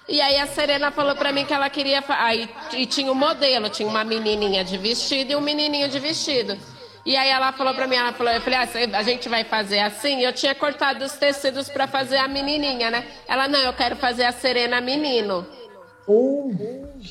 E 0.07 0.19
aí 0.19 0.37
a 0.37 0.47
Serena 0.47 0.91
falou 0.91 1.15
para 1.15 1.31
mim 1.31 1.45
que 1.45 1.53
ela 1.53 1.69
queria. 1.69 2.03
Aí, 2.09 2.49
e 2.73 2.85
tinha 2.85 3.11
um 3.11 3.15
modelo, 3.15 3.69
tinha 3.69 3.87
uma 3.87 4.03
menininha 4.03 4.63
de 4.63 4.77
vestido 4.77 5.31
e 5.31 5.35
um 5.35 5.41
menininho 5.41 5.87
de 5.87 5.99
vestido. 5.99 6.57
E 7.05 7.17
aí 7.17 7.29
ela 7.29 7.51
falou 7.51 7.73
para 7.73 7.85
mim, 7.85 7.95
ela 7.95 8.13
falou, 8.13 8.31
eu 8.31 8.39
falei, 8.41 8.59
ah, 8.59 8.97
a 8.97 9.03
gente 9.03 9.27
vai 9.27 9.43
fazer 9.43 9.79
assim? 9.79 10.21
Eu 10.21 10.31
tinha 10.31 10.55
cortado 10.55 11.03
os 11.03 11.13
tecidos 11.13 11.69
para 11.69 11.85
fazer 11.85 12.17
a 12.17 12.27
menininha, 12.29 12.89
né? 12.89 13.05
Ela, 13.27 13.47
não, 13.47 13.59
eu 13.59 13.73
quero 13.73 13.97
fazer 13.97 14.23
a 14.23 14.31
Serena 14.31 14.79
menino. 14.79 15.45
Oh, 16.05 16.51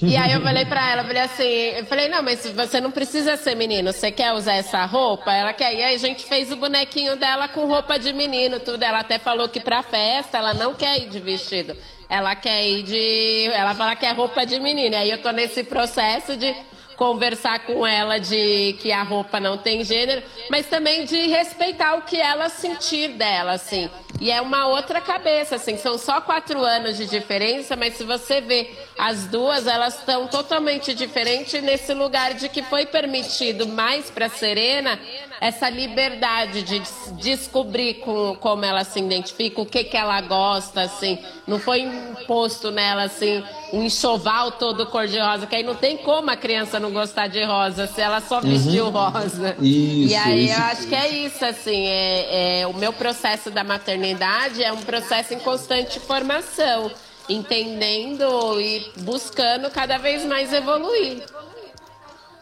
E 0.03 0.17
aí 0.19 0.33
eu 0.33 0.43
falei 0.43 0.67
pra 0.67 0.91
ela, 0.91 1.05
falei 1.05 1.23
assim, 1.23 1.45
eu 1.45 1.87
falei, 1.87 2.09
não, 2.09 2.23
mas 2.23 2.47
você 2.47 2.79
não 2.79 2.91
precisa 2.91 3.39
ser 3.39 3.55
menino, 3.55 3.91
você 3.91 4.11
quer 4.11 4.33
usar 4.33 4.55
essa 4.55 4.85
roupa? 4.85 5.33
Ela 5.33 5.55
quer. 5.55 5.75
E 5.75 5.83
aí 5.83 5.95
a 5.95 5.99
gente 5.99 6.25
fez 6.25 6.53
o 6.53 6.57
bonequinho 6.57 7.17
dela 7.17 7.49
com 7.49 7.67
roupa 7.67 7.99
de 7.99 8.13
menino, 8.13 8.61
tudo. 8.61 8.83
Ela 8.83 9.01
até 9.01 9.19
falou 9.19 9.49
que 9.49 9.61
pra 9.61 9.83
festa 9.83 10.39
ela 10.39 10.53
não 10.53 10.75
quer 10.75 10.99
ir 10.99 11.09
de 11.09 11.21
vestido. 11.21 11.75
Ela 12.13 12.37
quer 12.37 12.69
ir 12.69 12.83
de. 12.83 13.51
Ela 13.55 13.75
fala 13.75 13.97
que 13.97 14.05
é 14.05 14.13
roupa 14.13 14.45
de 14.45 14.61
menino. 14.61 14.95
E 14.95 14.99
aí 14.99 15.11
eu 15.11 15.23
tô 15.23 15.31
nesse 15.31 15.65
processo 15.65 16.37
de 16.37 16.55
conversar 16.95 17.61
com 17.61 17.87
ela 17.87 18.19
de 18.21 18.77
que 18.83 18.93
a 18.93 19.03
roupa 19.03 19.41
não 19.41 19.57
tem 19.57 19.83
gênero, 19.83 20.23
mas 20.51 20.67
também 20.67 21.07
de 21.07 21.27
respeitar 21.29 21.95
o 21.95 22.03
que 22.03 22.21
ela 22.21 22.51
sentir 22.51 23.13
dela, 23.15 23.53
assim. 23.53 23.89
E 24.21 24.31
é 24.31 24.43
uma 24.43 24.67
outra 24.67 25.01
cabeça, 25.01 25.57
assim. 25.57 25.79
São 25.79 25.97
só 25.97 26.21
quatro 26.21 26.63
anos 26.63 26.99
de 26.99 27.07
diferença, 27.07 27.77
mas 27.77 27.95
se 27.95 28.05
você 28.05 28.43
vê 28.43 28.71
as 28.99 29.27
duas, 29.27 29.67
elas 29.67 29.99
estão 29.99 30.29
totalmente 30.29 30.93
diferentes 30.93 31.63
nesse 31.63 31.95
lugar 31.95 32.35
de 32.35 32.51
que 32.51 32.63
foi 32.63 32.85
permitido 32.85 33.67
mais 33.67 34.11
para 34.11 34.29
Serena 34.29 35.01
essa 35.43 35.69
liberdade 35.69 36.63
de 36.63 36.81
descobrir 37.21 37.95
com, 37.95 38.37
como 38.37 38.65
ela 38.65 38.85
se 38.85 39.01
identifica, 39.01 39.61
o 39.61 39.67
que, 39.67 39.83
que 39.83 39.97
ela 39.97 40.21
gosta, 40.21 40.83
assim. 40.83 41.19
Não 41.49 41.59
foi 41.59 41.81
imposto 41.81 42.71
nela, 42.71 43.03
assim, 43.03 43.43
um 43.73 43.83
enxoval 43.83 44.53
todo 44.53 44.87
cor-de-rosa, 44.87 45.45
que 45.49 45.57
aí 45.57 45.65
não 45.65 45.75
tem 45.75 45.97
como 45.97 46.31
a 46.31 46.37
criança 46.37 46.79
não 46.79 46.93
gostar 46.93 47.27
de 47.27 47.43
rosa 47.43 47.89
se 47.89 48.01
ela 48.01 48.21
só 48.21 48.41
vestiu 48.41 48.85
uhum. 48.85 48.91
rosa. 48.93 49.57
Isso, 49.61 50.13
e 50.13 50.15
aí 50.15 50.45
isso. 50.45 50.61
eu 50.61 50.65
acho 50.65 50.87
que 50.87 50.95
é 50.95 51.09
isso, 51.09 51.45
assim. 51.45 51.87
É, 51.89 52.61
é, 52.61 52.67
o 52.69 52.75
meu 52.75 52.93
processo 52.93 53.51
da 53.51 53.65
maternidade 53.65 54.63
é 54.63 54.73
um 54.73 54.83
processo 54.83 55.35
em 55.35 55.41
constante 55.41 55.99
formação, 55.99 56.89
entendendo 57.29 58.61
e 58.61 58.93
buscando 58.99 59.69
cada 59.71 59.99
vez 59.99 60.25
mais 60.25 60.53
evoluir 60.53 61.25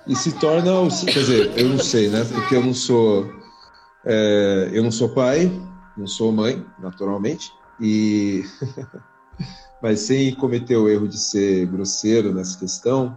e 0.06 0.16
se 0.16 0.32
torna, 0.38 0.72
quer 1.06 1.20
dizer, 1.20 1.58
eu 1.58 1.68
não 1.68 1.78
sei, 1.78 2.08
né? 2.08 2.24
Porque 2.24 2.56
eu 2.56 2.64
não 2.64 2.74
sou, 2.74 3.30
é, 4.04 4.70
eu 4.72 4.82
não 4.82 4.90
sou 4.90 5.08
pai, 5.10 5.50
não 5.96 6.06
sou 6.06 6.32
mãe, 6.32 6.64
naturalmente, 6.78 7.52
e 7.80 8.44
mas 9.82 10.00
sem 10.00 10.34
cometer 10.34 10.76
o 10.76 10.88
erro 10.88 11.08
de 11.08 11.18
ser 11.18 11.66
grosseiro 11.66 12.32
nessa 12.32 12.58
questão, 12.58 13.16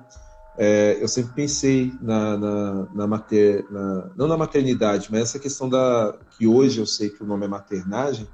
é, 0.58 0.98
eu 1.02 1.08
sempre 1.08 1.34
pensei 1.34 1.92
na, 2.02 2.38
na, 2.38 2.88
na, 2.94 3.08
mater, 3.08 3.66
na, 3.72 4.10
não 4.16 4.28
na 4.28 4.38
maternidade, 4.38 5.10
mas 5.12 5.22
essa 5.22 5.40
questão 5.40 5.68
da 5.68 6.16
que 6.38 6.46
hoje 6.46 6.80
eu 6.80 6.86
sei 6.86 7.10
que 7.10 7.24
o 7.24 7.26
nome 7.26 7.46
é 7.46 7.48
maternagem, 7.48 8.28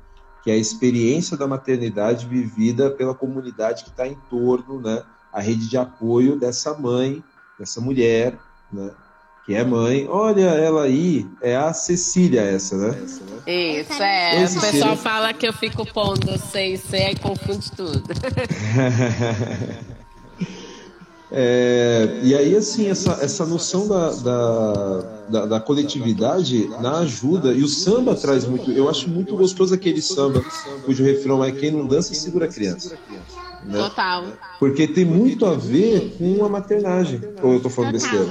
que 0.43 0.51
é 0.51 0.53
a 0.53 0.57
experiência 0.57 1.37
da 1.37 1.47
maternidade 1.47 2.25
vivida 2.25 2.89
pela 2.91 3.15
comunidade 3.15 3.83
que 3.83 3.89
está 3.89 4.07
em 4.07 4.17
torno, 4.29 4.81
né? 4.81 5.03
A 5.31 5.39
rede 5.39 5.69
de 5.69 5.77
apoio 5.77 6.37
dessa 6.37 6.73
mãe 6.77 7.23
essa 7.63 7.81
mulher, 7.81 8.37
né? 8.71 8.91
Que 9.45 9.55
é 9.55 9.63
mãe. 9.63 10.07
Olha 10.07 10.41
ela 10.41 10.83
aí, 10.83 11.25
é 11.41 11.55
a 11.55 11.73
Cecília 11.73 12.41
essa, 12.41 12.77
né? 12.77 12.97
Isso, 13.47 13.93
é. 14.01 14.45
o 14.45 14.61
pessoal 14.61 14.95
fala 14.95 15.33
que 15.33 15.47
eu 15.47 15.53
fico 15.53 15.85
pondo 15.91 16.37
C 16.37 16.73
e 16.73 16.77
C 16.77 17.11
e 17.11 17.15
confunde 17.15 17.71
tudo. 17.71 18.03
É, 21.31 22.19
e 22.23 22.33
aí, 22.33 22.55
assim, 22.55 22.87
essa, 22.89 23.11
essa 23.23 23.45
noção 23.45 23.87
da, 23.87 24.11
da, 24.13 25.01
da, 25.29 25.45
da, 25.45 25.59
coletividade 25.59 26.67
na 26.81 26.99
ajuda, 26.99 27.53
e 27.53 27.61
o 27.61 27.67
samba 27.67 28.15
traz 28.15 28.45
muito. 28.45 28.71
Eu 28.71 28.89
acho 28.89 29.07
muito 29.07 29.35
gostoso 29.35 29.73
aquele 29.73 30.01
samba 30.01 30.43
cujo 30.85 31.03
refrão 31.03 31.43
é: 31.43 31.51
quem 31.51 31.69
não 31.69 31.85
dança 31.85 32.15
segura 32.15 32.45
a 32.45 32.47
criança. 32.47 32.97
Né? 33.63 33.77
Total. 33.77 34.25
Porque 34.59 34.87
tem 34.87 35.05
muito 35.05 35.45
a 35.45 35.55
ver 35.55 36.15
com 36.17 36.45
a 36.45 36.49
maternagem. 36.49 37.21
Ou 37.41 37.53
eu 37.53 37.61
tô 37.61 37.69
falando 37.69 37.93
besteira? 37.93 38.27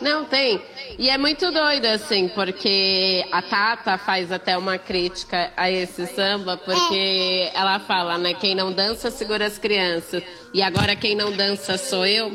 Não, 0.00 0.24
tem. 0.24 0.60
E 0.98 1.08
é 1.10 1.18
muito 1.18 1.50
doido, 1.50 1.86
assim, 1.86 2.28
porque 2.28 3.24
a 3.30 3.42
Tata 3.42 3.98
faz 3.98 4.32
até 4.32 4.56
uma 4.56 4.78
crítica 4.78 5.50
a 5.56 5.70
esse 5.70 6.06
samba, 6.06 6.56
porque 6.56 7.50
ela 7.54 7.78
fala, 7.78 8.16
né? 8.18 8.34
Quem 8.34 8.54
não 8.54 8.72
dança 8.72 9.10
segura 9.10 9.46
as 9.46 9.58
crianças. 9.58 10.22
E 10.54 10.62
agora 10.62 10.96
quem 10.96 11.14
não 11.14 11.30
dança 11.30 11.76
sou 11.78 12.06
eu. 12.06 12.32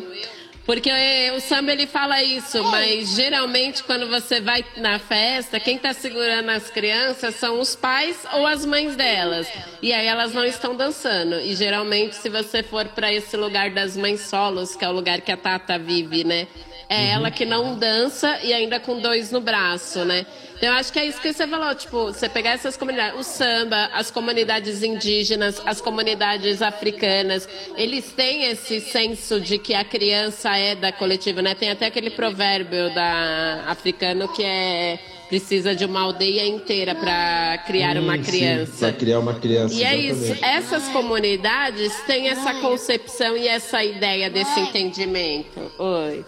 Porque 0.66 0.90
o 1.36 1.40
samba 1.40 1.74
ele 1.74 1.86
fala 1.86 2.24
isso, 2.24 2.64
mas 2.64 3.16
geralmente 3.16 3.84
quando 3.84 4.10
você 4.10 4.42
vai 4.42 4.66
na 4.78 4.98
festa, 4.98 5.60
quem 5.60 5.76
está 5.76 5.94
segurando 5.94 6.50
as 6.50 6.72
crianças 6.72 7.36
são 7.36 7.60
os 7.60 7.76
pais 7.76 8.26
ou 8.34 8.48
as 8.48 8.66
mães 8.66 8.96
delas. 8.96 9.48
E 9.80 9.94
aí 9.94 10.08
elas 10.08 10.34
não 10.34 10.44
estão 10.44 10.76
dançando. 10.76 11.36
E 11.36 11.56
geralmente 11.56 12.16
se 12.16 12.30
você 12.30 12.64
for 12.64 12.86
para 12.88 13.14
esse 13.14 13.38
lugar 13.38 13.70
das 13.70 13.96
mães 13.96 14.22
solos, 14.22 14.76
que 14.76 14.84
é 14.84 14.90
o 14.90 14.92
lugar 14.92 15.22
que 15.22 15.32
a 15.32 15.38
Tata 15.38 15.78
vive, 15.78 16.24
né? 16.24 16.48
É 16.90 16.98
uhum. 16.98 17.12
ela 17.14 17.32
que 17.32 17.46
não 17.46 17.78
dança 17.78 18.40
e 18.44 18.52
ainda 18.52 18.80
com 18.80 19.00
dois 19.00 19.32
no 19.32 19.42
braço, 19.42 20.04
né? 20.04 20.26
Então, 20.58 20.70
eu 20.70 20.76
acho 20.76 20.92
que 20.92 21.00
é 21.00 21.06
isso 21.06 21.20
que 21.20 21.34
você 21.34 21.48
falou, 21.48 21.76
tipo, 21.76 22.06
você 22.06 22.30
pegar 22.30 22.52
essas 22.52 22.78
comunidades, 22.78 23.20
o 23.20 23.24
samba, 23.24 23.90
as 23.94 24.10
comunidades 24.10 24.84
indígenas, 24.84 25.62
as 25.66 25.82
comunidades 25.82 26.62
africanas, 26.62 27.48
eles 27.76 28.12
têm 28.14 28.46
esse 28.46 28.80
senso 28.80 29.40
de 29.40 29.58
que 29.58 29.74
a 29.74 29.84
criança 29.84 30.56
é 30.56 30.74
da 30.74 30.92
coletiva, 30.92 31.42
né? 31.42 31.54
Tem 31.56 31.70
até 31.70 31.88
aquele 31.88 32.10
provérbio 32.10 32.94
da 32.94 33.64
africano 33.68 34.28
que 34.30 34.44
é 34.44 35.00
precisa 35.28 35.76
de 35.76 35.84
uma 35.86 36.02
aldeia 36.02 36.48
inteira 36.48 36.94
para 36.94 37.58
criar 37.66 37.98
uma 37.98 38.18
criança. 38.18 38.88
Para 38.88 38.94
criar 38.94 39.20
uma 39.20 39.34
criança. 39.34 39.74
E 39.74 39.84
é 39.84 39.96
isso. 39.96 40.38
Essas 40.44 40.88
comunidades 40.90 41.94
têm 42.06 42.30
essa 42.30 42.54
concepção 42.62 43.36
e 43.36 43.48
essa 43.48 43.84
ideia 43.84 44.30
desse 44.30 44.60
entendimento. 44.60 45.60
Oi. 45.80 46.24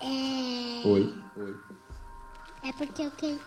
É... 0.00 0.88
Oi. 0.88 1.14
É 2.68 2.72
porque 2.72 3.00
eu, 3.00 3.10
que... 3.12 3.38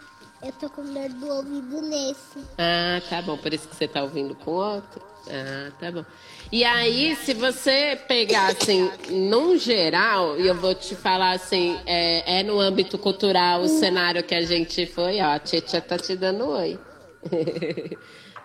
eu 0.41 0.51
tô 0.53 0.67
com 0.67 0.81
dor 0.81 1.09
do 1.09 1.27
ouvido 1.27 1.79
nesse. 1.83 2.39
Ah, 2.57 2.99
tá 3.07 3.21
bom. 3.21 3.37
Por 3.37 3.53
isso 3.53 3.67
que 3.67 3.75
você 3.75 3.87
tá 3.87 4.01
ouvindo 4.01 4.33
com 4.33 4.49
outro? 4.49 4.99
Ah, 5.29 5.71
tá 5.79 5.91
bom. 5.91 6.03
E 6.51 6.63
aí, 6.63 7.15
se 7.17 7.35
você 7.35 7.99
pegar, 8.07 8.47
assim, 8.47 8.89
num 9.09 9.55
geral, 9.59 10.39
e 10.39 10.47
eu 10.47 10.55
vou 10.55 10.73
te 10.73 10.95
falar, 10.95 11.33
assim, 11.33 11.79
é, 11.85 12.39
é 12.39 12.43
no 12.43 12.59
âmbito 12.59 12.97
cultural 12.97 13.61
o 13.61 13.67
cenário 13.67 14.23
que 14.23 14.33
a 14.33 14.41
gente 14.41 14.87
foi, 14.87 15.21
ó, 15.21 15.35
a 15.35 15.39
Tietchan 15.39 15.81
tá 15.81 15.99
te 15.99 16.15
dando 16.15 16.47
oi. 16.49 16.79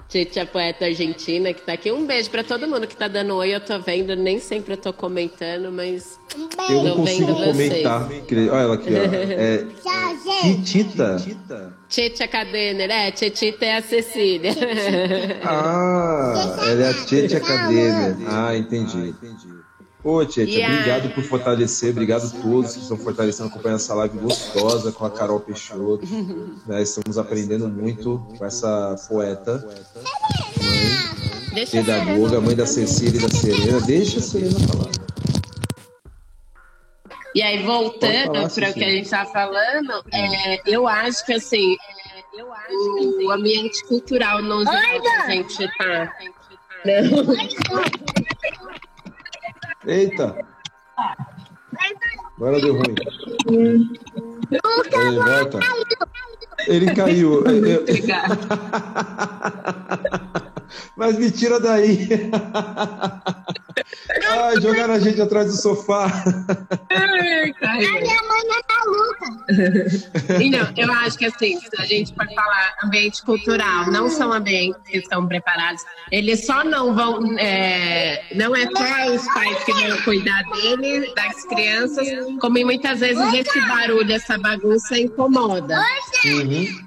Tite, 0.08 0.38
a 0.38 0.46
poeta 0.46 0.84
argentina 0.84 1.52
que 1.52 1.62
tá 1.62 1.72
aqui. 1.72 1.90
Um 1.90 2.06
beijo 2.06 2.30
para 2.30 2.44
todo 2.44 2.68
mundo 2.68 2.86
que 2.86 2.96
tá 2.96 3.08
dando 3.08 3.34
oi. 3.34 3.54
Eu 3.54 3.60
tô 3.60 3.78
vendo, 3.80 4.14
nem 4.14 4.38
sempre 4.38 4.74
eu 4.74 4.76
tô 4.76 4.92
comentando, 4.92 5.72
mas. 5.72 6.18
Eu 6.70 6.84
não 6.84 6.96
consigo 6.96 7.34
comentar. 7.34 8.08
Olha 8.08 8.60
ela 8.60 8.74
aqui, 8.74 8.90
ó. 8.94 9.66
É, 10.36 10.52
Titita. 10.54 11.16
Tita 11.88 12.28
Cadener, 12.28 12.90
é. 12.90 13.10
Titita 13.10 13.64
é 13.64 13.76
a 13.76 13.82
Cecília. 13.82 14.52
Ah, 15.42 16.56
ela 16.68 16.84
é 16.84 16.90
a 16.90 16.94
Tita 17.04 17.40
Cadener. 17.40 18.16
Ah, 18.28 18.56
entendi. 18.56 19.14
Ô, 20.06 20.24
Tietchan, 20.24 20.52
yeah. 20.52 20.72
obrigado 20.72 21.12
por 21.16 21.24
fortalecer, 21.24 21.90
obrigado 21.90 22.28
a 22.28 22.30
todos 22.40 22.76
que 22.76 22.80
estão 22.80 22.96
fortalecendo, 22.96 23.48
acompanhando 23.48 23.80
essa 23.80 23.92
live 23.92 24.18
gostosa 24.18 24.92
com 24.92 25.04
a 25.04 25.10
Carol 25.10 25.40
Peixoto. 25.40 26.06
né, 26.64 26.80
estamos 26.80 27.18
aprendendo 27.18 27.66
muito 27.66 28.24
com 28.38 28.44
essa 28.44 28.94
poeta, 29.08 29.68
mãe, 31.52 31.66
pedagoga, 31.66 32.40
mãe 32.40 32.54
da 32.54 32.64
Cecília 32.64 33.18
e 33.18 33.20
da 33.20 33.28
Serena. 33.28 33.80
Deixa 33.80 34.20
a 34.20 34.22
Serena 34.22 34.60
falar. 34.60 34.92
E 37.34 37.42
aí, 37.42 37.64
voltando 37.64 38.48
para 38.54 38.70
o 38.70 38.74
que 38.74 38.84
a 38.84 38.90
gente 38.90 39.06
estava 39.06 39.28
falando, 39.32 40.04
é, 40.14 40.70
eu 40.70 40.86
acho 40.86 41.26
que 41.26 41.32
assim, 41.32 41.76
o 43.24 43.32
ambiente 43.32 43.84
cultural 43.86 44.40
no 44.40 44.64
geral 44.64 45.02
que 45.02 45.08
a 45.08 45.30
gente 45.30 45.64
está. 45.64 46.16
Eita! 49.86 50.36
Agora 52.36 52.60
deu 52.60 52.74
ruim. 52.74 52.94
Aí, 54.96 55.16
volta. 55.16 55.60
Ele 56.66 56.94
caiu. 56.94 57.44
Mas 60.96 61.18
me 61.18 61.30
tira 61.30 61.60
daí. 61.60 62.08
Ai, 64.28 64.60
jogaram 64.60 64.94
a 64.94 64.98
gente 64.98 65.20
atrás 65.20 65.48
do 65.48 65.56
sofá. 65.56 66.06
Ai, 66.90 67.54
a 67.62 67.74
minha 67.76 68.22
mãe 68.22 68.42
é 68.50 68.62
maluca. 68.72 69.26
Então, 70.40 70.72
eu 70.76 70.92
acho 70.92 71.18
que 71.18 71.26
assim, 71.26 71.58
se 71.58 71.70
a 71.78 71.84
gente 71.84 72.14
for 72.14 72.26
falar 72.34 72.74
ambiente 72.84 73.22
cultural, 73.22 73.90
não 73.90 74.08
são 74.08 74.32
ambientes 74.32 74.80
que 74.84 74.98
estão 74.98 75.26
preparados. 75.26 75.82
Eles 76.10 76.46
só 76.46 76.64
não 76.64 76.94
vão. 76.94 77.38
É, 77.38 78.24
não 78.34 78.54
é 78.54 78.62
só 78.64 79.14
os 79.14 79.24
pais 79.32 79.64
que 79.64 79.72
vão 79.72 80.02
cuidar 80.02 80.42
dele, 80.44 81.12
das 81.14 81.44
crianças, 81.44 82.08
como 82.40 82.58
muitas 82.64 83.00
vezes 83.00 83.32
esse 83.34 83.60
barulho, 83.66 84.12
essa 84.12 84.38
bagunça 84.38 84.98
incomoda. 84.98 85.78
Uhum. 86.24 86.86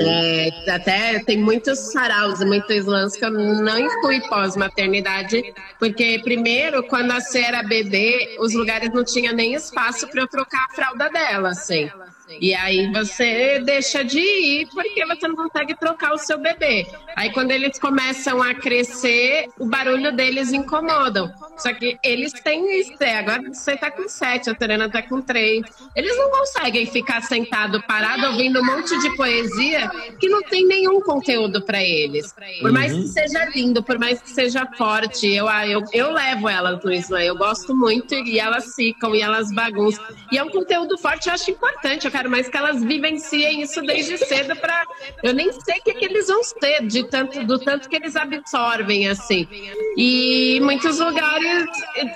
É, 0.00 0.70
até 0.70 1.18
tem 1.20 1.38
muitos 1.38 1.78
saraus 1.92 2.40
e 2.40 2.46
muitos 2.46 2.74
slams 2.76 3.14
que 3.14 3.24
eu 3.24 3.30
não 3.30 3.90
fui 4.00 4.20
pós-maternidade, 4.22 5.52
porque 5.78 6.18
primeiro, 6.24 6.82
quando 6.84 7.10
a 7.10 7.20
C 7.20 7.40
era 7.40 7.62
bebê, 7.62 8.36
os 8.40 8.54
lugares 8.54 8.90
não 8.90 9.04
tinha 9.04 9.32
nem 9.32 9.54
espaço 9.54 10.08
para 10.08 10.22
eu 10.22 10.28
trocar 10.28 10.64
a 10.64 10.74
fralda 10.74 11.10
dela, 11.10 11.50
assim. 11.50 11.90
E 12.40 12.54
aí 12.54 12.90
você 12.92 13.60
deixa 13.60 14.04
de 14.04 14.18
ir 14.18 14.68
porque 14.68 15.04
você 15.06 15.28
não 15.28 15.36
consegue 15.36 15.74
trocar 15.78 16.12
o 16.12 16.18
seu 16.18 16.38
bebê. 16.38 16.86
Aí 17.14 17.32
quando 17.32 17.50
eles 17.50 17.78
começam 17.78 18.42
a 18.42 18.54
crescer, 18.54 19.48
o 19.58 19.66
barulho 19.66 20.14
deles 20.14 20.52
incomodam. 20.52 21.32
Só 21.56 21.72
que 21.72 21.98
eles 22.02 22.32
têm 22.32 22.80
isso. 22.80 22.92
É, 23.00 23.18
agora 23.18 23.42
você 23.52 23.76
tá 23.76 23.90
com 23.90 24.08
sete, 24.08 24.50
a 24.50 24.54
Terena 24.54 24.90
tá 24.90 25.02
com 25.02 25.20
três. 25.20 25.64
Eles 25.94 26.16
não 26.16 26.30
conseguem 26.30 26.86
ficar 26.86 27.22
sentado, 27.22 27.82
parado, 27.82 28.26
ouvindo 28.26 28.60
um 28.60 28.64
monte 28.64 28.98
de 28.98 29.16
poesia 29.16 29.88
que 30.18 30.28
não 30.28 30.42
tem 30.42 30.66
nenhum 30.66 31.00
conteúdo 31.00 31.62
para 31.62 31.82
eles. 31.82 32.34
Por 32.60 32.72
mais 32.72 32.92
que 32.92 32.98
uhum. 32.98 33.06
seja 33.06 33.44
lindo, 33.54 33.82
por 33.82 33.98
mais 33.98 34.20
que 34.20 34.30
seja 34.30 34.66
forte, 34.76 35.26
eu, 35.32 35.46
eu, 35.48 35.82
eu 35.92 36.12
levo 36.12 36.48
elas 36.48 36.82
no 36.82 36.92
Islã. 36.92 37.22
Eu 37.22 37.36
gosto 37.36 37.74
muito 37.74 38.14
e 38.14 38.38
elas 38.38 38.74
ficam 38.74 39.14
e 39.14 39.22
elas 39.22 39.52
bagunçam. 39.52 40.04
E 40.30 40.38
é 40.38 40.42
um 40.42 40.50
conteúdo 40.50 40.98
forte, 40.98 41.28
eu 41.28 41.34
acho 41.34 41.50
importante. 41.50 42.04
Eu 42.04 42.10
quero 42.16 42.30
mais 42.30 42.48
que 42.48 42.56
elas 42.56 42.82
vivenciem 42.82 43.60
isso 43.60 43.82
desde 43.82 44.16
cedo 44.16 44.56
para 44.56 44.86
eu 45.22 45.34
nem 45.34 45.52
sei 45.52 45.78
o 45.78 45.82
que, 45.82 45.92
que, 45.92 46.04
eles 46.06 46.28
vão 46.28 46.40
ter 46.58 46.86
de 46.86 47.04
tanto 47.04 47.44
do 47.44 47.58
tanto 47.58 47.88
que 47.88 47.96
eles 47.96 48.16
absorvem 48.16 49.08
assim. 49.08 49.46
E 49.96 50.58
muitos 50.62 50.98
lugares 50.98 51.66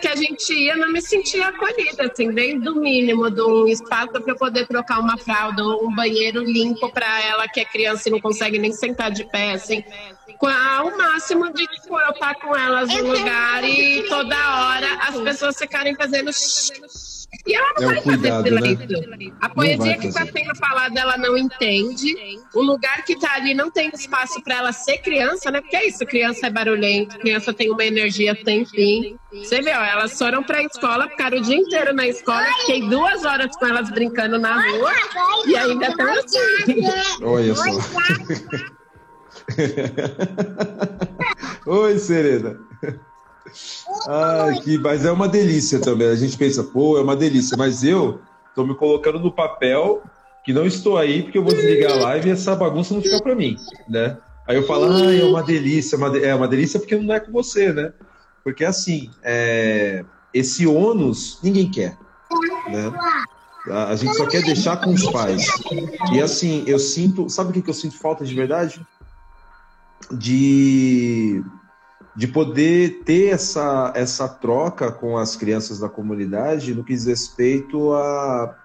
que 0.01 0.09
a 0.09 0.17
gente 0.17 0.55
ia 0.55 0.77
não 0.77 0.91
me 0.91 1.03
sentia 1.03 1.49
acolhida 1.49 2.05
assim, 2.05 2.33
desde 2.33 2.67
o 2.69 2.77
mínimo 2.77 3.31
de 3.31 3.43
um 3.43 3.67
espaço 3.67 4.13
para 4.13 4.33
eu 4.33 4.37
poder 4.37 4.67
trocar 4.67 5.01
uma 5.01 5.19
fralda, 5.19 5.63
um 5.63 5.95
banheiro 5.95 6.43
limpo 6.43 6.91
para 6.91 7.23
ela 7.23 7.47
que 7.47 7.61
é 7.61 7.65
criança 7.65 8.09
e 8.09 8.13
não 8.13 8.21
consegue 8.21 8.59
nem 8.59 8.73
sentar 8.73 9.11
de 9.11 9.25
pé 9.25 9.53
assim 9.53 9.85
ao 10.47 10.97
máximo 10.97 11.53
de 11.53 11.67
tipo, 11.67 11.99
eu 11.99 12.11
estar 12.11 12.35
com 12.37 12.57
elas 12.57 12.89
no 12.89 13.13
lugar 13.13 13.65
e 13.65 14.03
toda 14.09 14.37
hora 14.37 14.95
as 15.09 15.17
pessoas 15.21 15.57
ficarem 15.59 15.95
fazendo 15.95 16.33
e 17.47 17.55
ela 17.55 17.73
não 17.79 17.91
é 17.91 17.95
vai 17.95 18.03
cuidado, 18.03 18.45
fazer 18.45 18.49
silêncio. 18.49 19.11
Né? 19.11 19.33
A 19.41 19.49
poesia 19.49 19.99
que 19.99 20.09
está 20.09 20.27
sendo 20.27 20.55
falada, 20.57 21.01
ela 21.01 21.17
não 21.17 21.37
entende. 21.37 22.15
O 22.55 22.61
lugar 22.61 23.05
que 23.05 23.13
está 23.13 23.35
ali 23.35 23.55
não 23.55 23.71
tem 23.71 23.91
espaço 23.95 24.43
para 24.43 24.57
ela 24.57 24.73
ser 24.73 24.99
criança, 24.99 25.51
né? 25.51 25.61
Porque 25.61 25.77
é 25.77 25.87
isso, 25.87 26.05
criança 26.05 26.49
é 26.49 26.51
barulhento, 26.51 27.19
criança 27.19 27.53
tem 27.53 27.71
uma 27.71 27.85
energia 27.85 28.37
sem 28.45 28.65
fim. 28.65 29.17
Você 29.33 29.61
viu, 29.61 29.69
elas 29.69 30.19
foram 30.19 30.43
para 30.43 30.59
a 30.59 30.65
escola, 30.65 31.09
ficaram 31.09 31.39
o 31.39 31.43
dia 31.43 31.57
inteiro 31.57 31.95
na 31.95 32.07
escola, 32.07 32.47
fiquei 32.61 32.89
duas 32.89 33.25
horas 33.25 33.55
com 33.57 33.67
elas 33.67 33.91
brincando 33.91 34.39
na 34.39 34.61
rua 34.61 34.93
e 35.47 35.57
ainda 35.57 35.87
estão 35.87 36.13
assim. 36.13 36.83
Olha 37.23 37.55
só. 37.55 38.80
Oi, 41.67 41.99
Serena. 41.99 42.57
Ai, 44.09 44.61
que, 44.61 44.79
mas 44.79 45.05
é 45.05 45.13
uma 45.13 45.29
delícia 45.29 45.81
também. 45.81 46.09
A 46.09 46.15
gente 46.15 46.37
pensa, 46.37 46.63
pô, 46.63 46.99
é 46.99 47.03
uma 47.03 47.17
delícia. 47.17 47.57
Mas 47.57 47.85
eu 47.85 48.21
tô 48.55 48.65
me 48.65 48.75
colocando 48.75 49.19
no 49.19 49.33
papel 49.33 50.03
que 50.45 50.53
não 50.53 50.67
estou 50.67 50.97
aí 50.97 51.23
porque 51.23 51.39
eu 51.39 51.45
vou 51.45 51.55
desligar 51.55 51.93
a 51.93 52.03
live 52.03 52.29
e 52.29 52.33
essa 52.33 52.57
bagunça 52.57 52.95
não 52.95 53.03
fica 53.03 53.23
para 53.23 53.35
mim, 53.35 53.57
né? 53.89 54.17
Aí 54.47 54.57
eu 54.57 54.67
falo, 54.67 54.93
ah, 54.93 55.15
é 55.15 55.23
uma 55.23 55.43
delícia, 55.43 55.97
é 56.23 56.35
uma 56.35 56.49
delícia 56.49 56.81
porque 56.81 56.97
não 56.97 57.15
é 57.15 57.21
com 57.21 57.31
você, 57.31 57.73
né? 57.73 57.93
Porque 58.43 58.65
assim, 58.65 59.11
é... 59.23 60.05
esse 60.33 60.67
ônus 60.67 61.39
ninguém 61.43 61.71
quer, 61.71 61.97
né? 62.69 62.91
A 63.69 63.95
gente 63.95 64.17
só 64.17 64.27
quer 64.27 64.43
deixar 64.43 64.79
com 64.79 64.91
os 64.91 65.07
pais. 65.11 65.47
E 66.13 66.21
assim, 66.21 66.65
eu 66.67 66.79
sinto, 66.79 67.29
sabe 67.29 67.51
o 67.51 67.63
que 67.63 67.69
eu 67.69 67.75
sinto 67.75 67.99
falta 67.99 68.25
de 68.25 68.35
verdade? 68.35 68.81
De 70.11 71.43
de 72.17 72.27
poder 72.27 73.03
ter 73.05 73.29
essa, 73.29 73.93
essa 73.95 74.29
troca 74.29 74.91
com 74.91 75.17
as 75.17 75.37
crianças 75.37 75.79
da 75.79 75.89
comunidade 75.89 76.75
no 76.75 76.85
que 76.85 76.93
diz 76.93 77.07
respeito 77.07 77.93
a, 77.93 78.57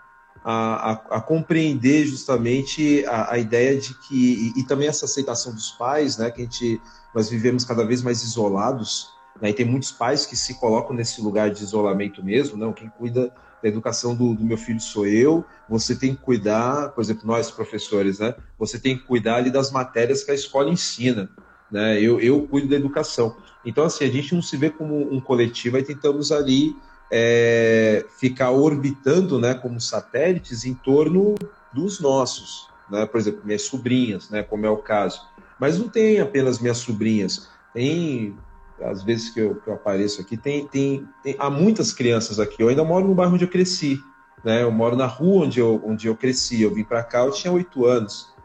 a, 0.43 0.91
a, 0.91 0.91
a 1.17 1.21
compreender 1.21 2.05
justamente 2.05 3.05
a, 3.05 3.33
a, 3.33 3.37
ideia 3.37 3.79
de 3.79 3.93
que, 3.93 4.53
e, 4.55 4.59
e, 4.59 4.63
também 4.65 4.87
essa 4.87 5.05
aceitação 5.05 5.53
dos 5.53 5.71
pais, 5.71 6.17
né, 6.17 6.31
que 6.31 6.41
a 6.41 6.43
gente, 6.43 6.81
nós 7.13 7.29
vivemos 7.29 7.63
cada 7.63 7.85
vez 7.85 8.01
mais 8.01 8.23
isolados, 8.23 9.09
né, 9.41 9.51
e 9.51 9.53
tem 9.53 9.65
muitos 9.65 9.91
pais 9.91 10.25
que 10.25 10.35
se 10.35 10.59
colocam 10.59 10.95
nesse 10.95 11.21
lugar 11.21 11.49
de 11.49 11.63
isolamento 11.63 12.23
mesmo, 12.23 12.57
não, 12.57 12.73
quem 12.73 12.89
cuida 12.89 13.33
da 13.65 13.69
educação 13.69 14.15
do, 14.15 14.35
do, 14.35 14.45
meu 14.45 14.57
filho 14.57 14.79
sou 14.79 15.07
eu, 15.07 15.43
você 15.67 15.95
tem 15.95 16.15
que 16.15 16.21
cuidar, 16.21 16.89
por 16.89 17.01
exemplo, 17.01 17.25
nós 17.25 17.49
professores, 17.49 18.19
né? 18.19 18.35
Você 18.59 18.77
tem 18.77 18.97
que 18.97 19.03
cuidar 19.03 19.37
ali 19.37 19.49
das 19.49 19.71
matérias 19.71 20.23
que 20.23 20.31
a 20.31 20.35
escola 20.35 20.69
ensina 20.69 21.29
né? 21.71 21.99
Eu, 22.01 22.19
eu 22.19 22.47
cuido 22.47 22.69
da 22.69 22.75
educação. 22.75 23.35
Então, 23.65 23.83
assim, 23.83 24.05
a 24.05 24.11
gente 24.11 24.33
não 24.33 24.41
se 24.41 24.55
vê 24.55 24.69
como 24.69 25.13
um 25.13 25.19
coletivo, 25.19 25.77
aí 25.77 25.83
tentamos 25.83 26.31
ali 26.31 26.75
é, 27.11 28.05
ficar 28.19 28.51
orbitando, 28.51 29.39
né, 29.39 29.53
como 29.53 29.79
satélites 29.81 30.65
em 30.65 30.73
torno 30.73 31.35
dos 31.73 31.99
nossos, 31.99 32.69
né? 32.89 33.05
Por 33.05 33.19
exemplo, 33.19 33.41
minhas 33.43 33.63
sobrinhas, 33.63 34.29
né, 34.29 34.43
como 34.43 34.65
é 34.65 34.69
o 34.69 34.77
caso. 34.77 35.21
Mas 35.59 35.79
não 35.79 35.89
tem 35.89 36.19
apenas 36.19 36.59
minhas 36.59 36.77
sobrinhas, 36.77 37.49
tem 37.73 38.37
às 38.81 39.03
vezes 39.03 39.29
que 39.29 39.39
eu, 39.39 39.55
que 39.55 39.67
eu 39.69 39.73
apareço 39.73 40.21
aqui, 40.21 40.37
tem, 40.37 40.67
tem, 40.67 41.07
tem, 41.23 41.35
há 41.39 41.49
muitas 41.49 41.93
crianças 41.93 42.39
aqui. 42.39 42.61
Eu 42.61 42.69
ainda 42.69 42.83
moro 42.83 43.07
no 43.07 43.15
bairro 43.15 43.33
onde 43.33 43.45
eu 43.45 43.49
cresci, 43.49 43.99
né? 44.43 44.63
Eu 44.63 44.71
moro 44.71 44.95
na 44.95 45.05
rua 45.05 45.45
onde 45.45 45.59
eu, 45.59 45.81
onde 45.85 46.07
eu 46.07 46.15
cresci. 46.15 46.61
Eu 46.61 46.73
vim 46.73 46.83
para 46.83 47.03
cá, 47.03 47.19
eu 47.19 47.31
tinha 47.31 47.53
oito 47.53 47.85
anos 47.85 48.35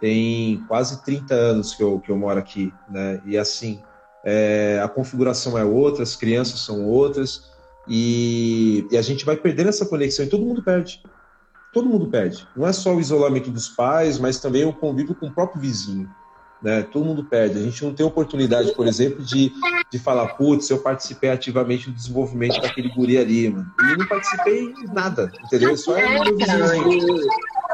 tem 0.00 0.64
quase 0.66 1.04
30 1.04 1.34
anos 1.34 1.74
que 1.74 1.82
eu, 1.82 2.00
que 2.00 2.10
eu 2.10 2.16
moro 2.16 2.38
aqui, 2.38 2.72
né? 2.88 3.20
E 3.26 3.36
assim, 3.36 3.82
é, 4.24 4.80
a 4.82 4.88
configuração 4.88 5.58
é 5.58 5.64
outra, 5.64 6.02
as 6.02 6.16
crianças 6.16 6.60
são 6.60 6.86
outras, 6.86 7.50
e, 7.86 8.86
e, 8.90 8.96
a 8.96 9.02
gente 9.02 9.24
vai 9.24 9.36
perdendo 9.36 9.68
essa 9.68 9.84
conexão 9.84 10.24
e 10.24 10.28
todo 10.28 10.44
mundo 10.44 10.62
perde. 10.62 11.02
Todo 11.72 11.88
mundo 11.88 12.08
perde. 12.08 12.46
Não 12.56 12.66
é 12.66 12.72
só 12.72 12.94
o 12.94 13.00
isolamento 13.00 13.50
dos 13.50 13.68
pais, 13.68 14.18
mas 14.18 14.40
também 14.40 14.64
o 14.64 14.72
convívio 14.72 15.14
com 15.14 15.26
o 15.26 15.32
próprio 15.32 15.60
vizinho. 15.60 16.08
Né? 16.62 16.82
Todo 16.82 17.04
mundo 17.04 17.24
perde. 17.24 17.58
A 17.58 17.62
gente 17.62 17.82
não 17.84 17.94
tem 17.94 18.04
oportunidade, 18.04 18.72
por 18.74 18.86
exemplo, 18.86 19.24
de, 19.24 19.52
de 19.90 19.98
falar, 19.98 20.28
putz, 20.34 20.68
eu 20.68 20.78
participei 20.78 21.30
ativamente 21.30 21.88
do 21.88 21.94
desenvolvimento 21.94 22.60
daquele 22.60 22.90
guri 22.90 23.16
ali, 23.16 23.48
mano. 23.48 23.66
E 23.80 23.96
não 23.96 24.06
participei 24.06 24.74
nada, 24.92 25.32
entendeu? 25.44 25.76
Só 25.76 25.96
é 25.96 26.18
vizinho. 26.18 27.28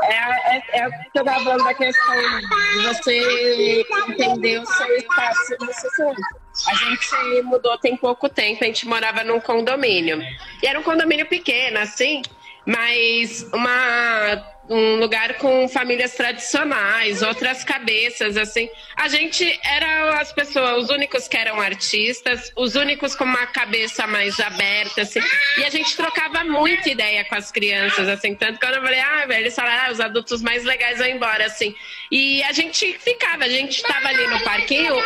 É, 0.05 0.57
é, 0.57 0.63
é 0.81 0.89
o 0.89 0.91
que 0.91 1.19
eu 1.19 1.23
estava 1.23 1.43
falando 1.43 1.65
da 1.65 1.75
questão 1.75 2.15
de 2.15 2.87
você 2.87 3.85
entender 4.09 4.61
o 4.61 4.67
seu 4.67 4.97
espaço 4.97 5.57
no 5.61 6.15
A 6.69 6.75
gente 6.75 7.43
mudou 7.43 7.77
tem 7.79 7.97
pouco 7.97 8.29
tempo, 8.29 8.63
a 8.63 8.67
gente 8.69 8.87
morava 8.87 9.25
num 9.25 9.41
condomínio. 9.41 10.21
E 10.63 10.67
era 10.67 10.79
um 10.79 10.83
condomínio 10.83 11.27
pequeno, 11.27 11.79
assim, 11.79 12.23
mas 12.65 13.49
uma 13.53 14.56
um 14.69 14.97
lugar 14.97 15.35
com 15.35 15.69
famílias 15.69 16.15
tradicionais, 16.15 17.23
outras 17.23 17.63
cabeças, 17.63 18.37
assim. 18.37 18.69
A 18.97 19.09
gente 19.09 19.59
era 19.63 20.21
as 20.21 20.33
pessoas, 20.33 20.85
os 20.85 20.91
únicos 20.91 21.29
que 21.29 21.37
eram 21.37 21.61
artistas, 21.61 22.53
os 22.57 22.75
únicos 22.75 23.15
com 23.15 23.25
uma 23.25 23.47
cabeça 23.47 24.07
mais 24.07 24.39
aberta, 24.41 25.03
assim. 25.03 25.21
E 25.59 25.65
a 25.65 25.71
gente 25.71 25.97
trocava 25.97 26.43
muita 26.45 26.91
ideia 26.91 27.25
com 27.25 27.37
as 27.37 27.53
crianças, 27.53 28.09
assim. 28.09 28.35
Tanto 28.35 28.59
que 28.59 28.67
eu 28.67 28.75
falei, 28.75 29.01
ah, 29.01 29.27
velho, 29.27 29.43
eles 29.43 29.55
falaram, 29.55 29.87
ah, 29.87 29.93
os 29.93 30.01
adultos 30.01 30.43
mais 30.43 30.65
legais 30.65 30.99
vão 30.99 31.07
embora, 31.07 31.47
assim. 31.47 31.75
E 32.11 32.43
a 32.43 32.53
gente 32.53 32.99
ficava, 32.99 33.45
a 33.45 33.49
gente 33.49 33.77
estava 33.77 34.09
ali 34.09 34.27
no 34.27 34.41
parquinho 34.41 34.97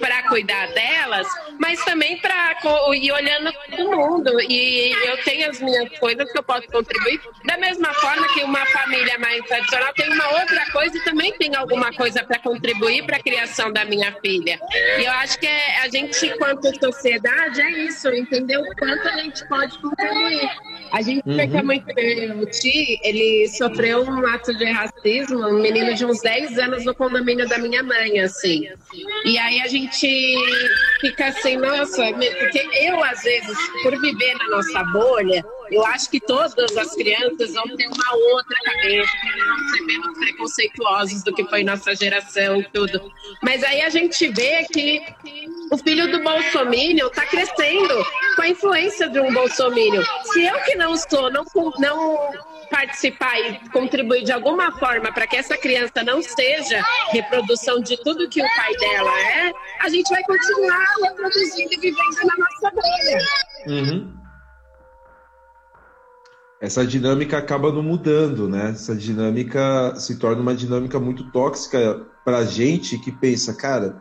para 0.00 0.22
cuidar 0.24 0.66
delas, 0.68 1.26
mas 1.58 1.84
também 1.84 2.18
para 2.18 2.56
ir 2.94 3.12
olhando 3.12 3.52
todo 3.52 3.96
mundo. 3.96 4.40
E 4.48 4.92
eu 5.06 5.16
tenho 5.24 5.50
as 5.50 5.60
minhas 5.60 5.98
coisas 5.98 6.30
que 6.30 6.38
eu 6.38 6.42
posso 6.42 6.66
contribuir. 6.68 7.20
Da 7.44 7.56
mesma 7.56 7.92
forma 7.94 8.28
que 8.34 8.42
uma 8.42 8.64
família 8.66 8.91
mais 9.18 9.44
tradicional 9.46 9.92
tem 9.94 10.08
uma 10.12 10.40
outra 10.40 10.70
coisa 10.70 10.96
e 10.96 11.04
também 11.04 11.32
tem 11.38 11.54
alguma 11.54 11.92
coisa 11.92 12.22
para 12.24 12.38
contribuir 12.38 13.04
para 13.04 13.16
a 13.16 13.20
criação 13.20 13.72
da 13.72 13.84
minha 13.84 14.12
filha. 14.20 14.58
E 14.98 15.04
eu 15.04 15.12
acho 15.12 15.38
que 15.38 15.46
é, 15.46 15.80
a 15.80 15.88
gente, 15.88 16.26
enquanto 16.26 16.72
sociedade, 16.78 17.60
é 17.60 17.70
isso, 17.86 18.08
entender 18.08 18.58
o 18.58 18.64
quanto 18.76 19.08
a 19.08 19.16
gente 19.18 19.46
pode 19.48 19.78
contribuir. 19.78 20.48
A 20.92 21.00
gente 21.00 21.22
uhum. 21.26 21.38
fica 21.38 21.62
muito 21.62 21.94
bem. 21.94 22.30
O 22.32 22.46
Ti, 22.46 23.00
ele 23.02 23.48
sofreu 23.48 24.02
um 24.04 24.26
ato 24.26 24.54
de 24.54 24.64
racismo, 24.70 25.46
um 25.48 25.60
menino 25.60 25.94
de 25.94 26.04
uns 26.04 26.20
10 26.20 26.58
anos 26.58 26.84
no 26.84 26.94
condomínio 26.94 27.48
da 27.48 27.58
minha 27.58 27.82
mãe, 27.82 28.20
assim. 28.20 28.68
E 29.24 29.38
aí 29.38 29.60
a 29.60 29.68
gente 29.68 30.36
fica 31.00 31.28
assim, 31.28 31.56
nossa, 31.56 32.12
porque 32.12 32.68
eu, 32.80 33.02
às 33.04 33.22
vezes, 33.22 33.56
por 33.82 33.98
viver 34.00 34.34
na 34.34 34.48
nossa 34.48 34.84
bolha, 34.84 35.44
Eu 35.72 35.86
acho 35.86 36.10
que 36.10 36.20
todas 36.20 36.76
as 36.76 36.94
crianças 36.94 37.54
vão 37.54 37.64
ter 37.76 37.86
uma 37.86 38.16
outra 38.34 38.56
cabeça, 38.62 39.12
vão 39.46 39.68
ser 39.68 39.80
menos 39.82 40.18
preconceituosos 40.18 41.22
do 41.22 41.34
que 41.34 41.44
foi 41.44 41.64
nossa 41.64 41.94
geração, 41.94 42.62
tudo. 42.72 43.10
Mas 43.42 43.64
aí 43.64 43.80
a 43.80 43.88
gente 43.88 44.28
vê 44.28 44.66
que 44.70 45.02
o 45.70 45.78
filho 45.78 46.10
do 46.10 46.22
Bolsonaro 46.22 47.06
está 47.06 47.24
crescendo 47.24 48.04
com 48.36 48.42
a 48.42 48.48
influência 48.48 49.08
de 49.08 49.18
um 49.18 49.32
Bolsonaro. 49.32 50.04
Se 50.24 50.44
eu 50.44 50.60
que 50.60 50.74
não 50.74 50.94
sou, 50.94 51.30
não, 51.30 51.44
não 51.78 52.30
participar 52.70 53.38
e 53.40 53.68
contribuir 53.70 54.24
de 54.24 54.32
alguma 54.32 54.72
forma 54.78 55.10
para 55.12 55.26
que 55.26 55.36
essa 55.36 55.56
criança 55.56 56.02
não 56.02 56.20
seja 56.22 56.82
reprodução 57.12 57.80
de 57.80 57.96
tudo 58.02 58.28
que 58.28 58.42
o 58.42 58.46
pai 58.56 58.76
dela 58.76 59.20
é, 59.20 59.52
a 59.80 59.88
gente 59.88 60.08
vai 60.10 60.22
continuar 60.24 60.86
reproduzindo 61.02 61.72
e 61.72 61.76
vivendo 61.78 62.26
na 62.26 62.36
nossa 62.36 62.70
bolha. 62.70 63.18
Uhum. 63.66 64.21
Essa 66.62 66.86
dinâmica 66.86 67.36
acaba 67.38 67.72
não 67.72 67.82
mudando, 67.82 68.48
né? 68.48 68.70
Essa 68.70 68.94
dinâmica 68.94 69.96
se 69.98 70.16
torna 70.16 70.40
uma 70.40 70.54
dinâmica 70.54 71.00
muito 71.00 71.28
tóxica 71.32 72.06
para 72.24 72.44
gente 72.44 72.96
que 72.98 73.10
pensa, 73.10 73.52
cara. 73.52 74.00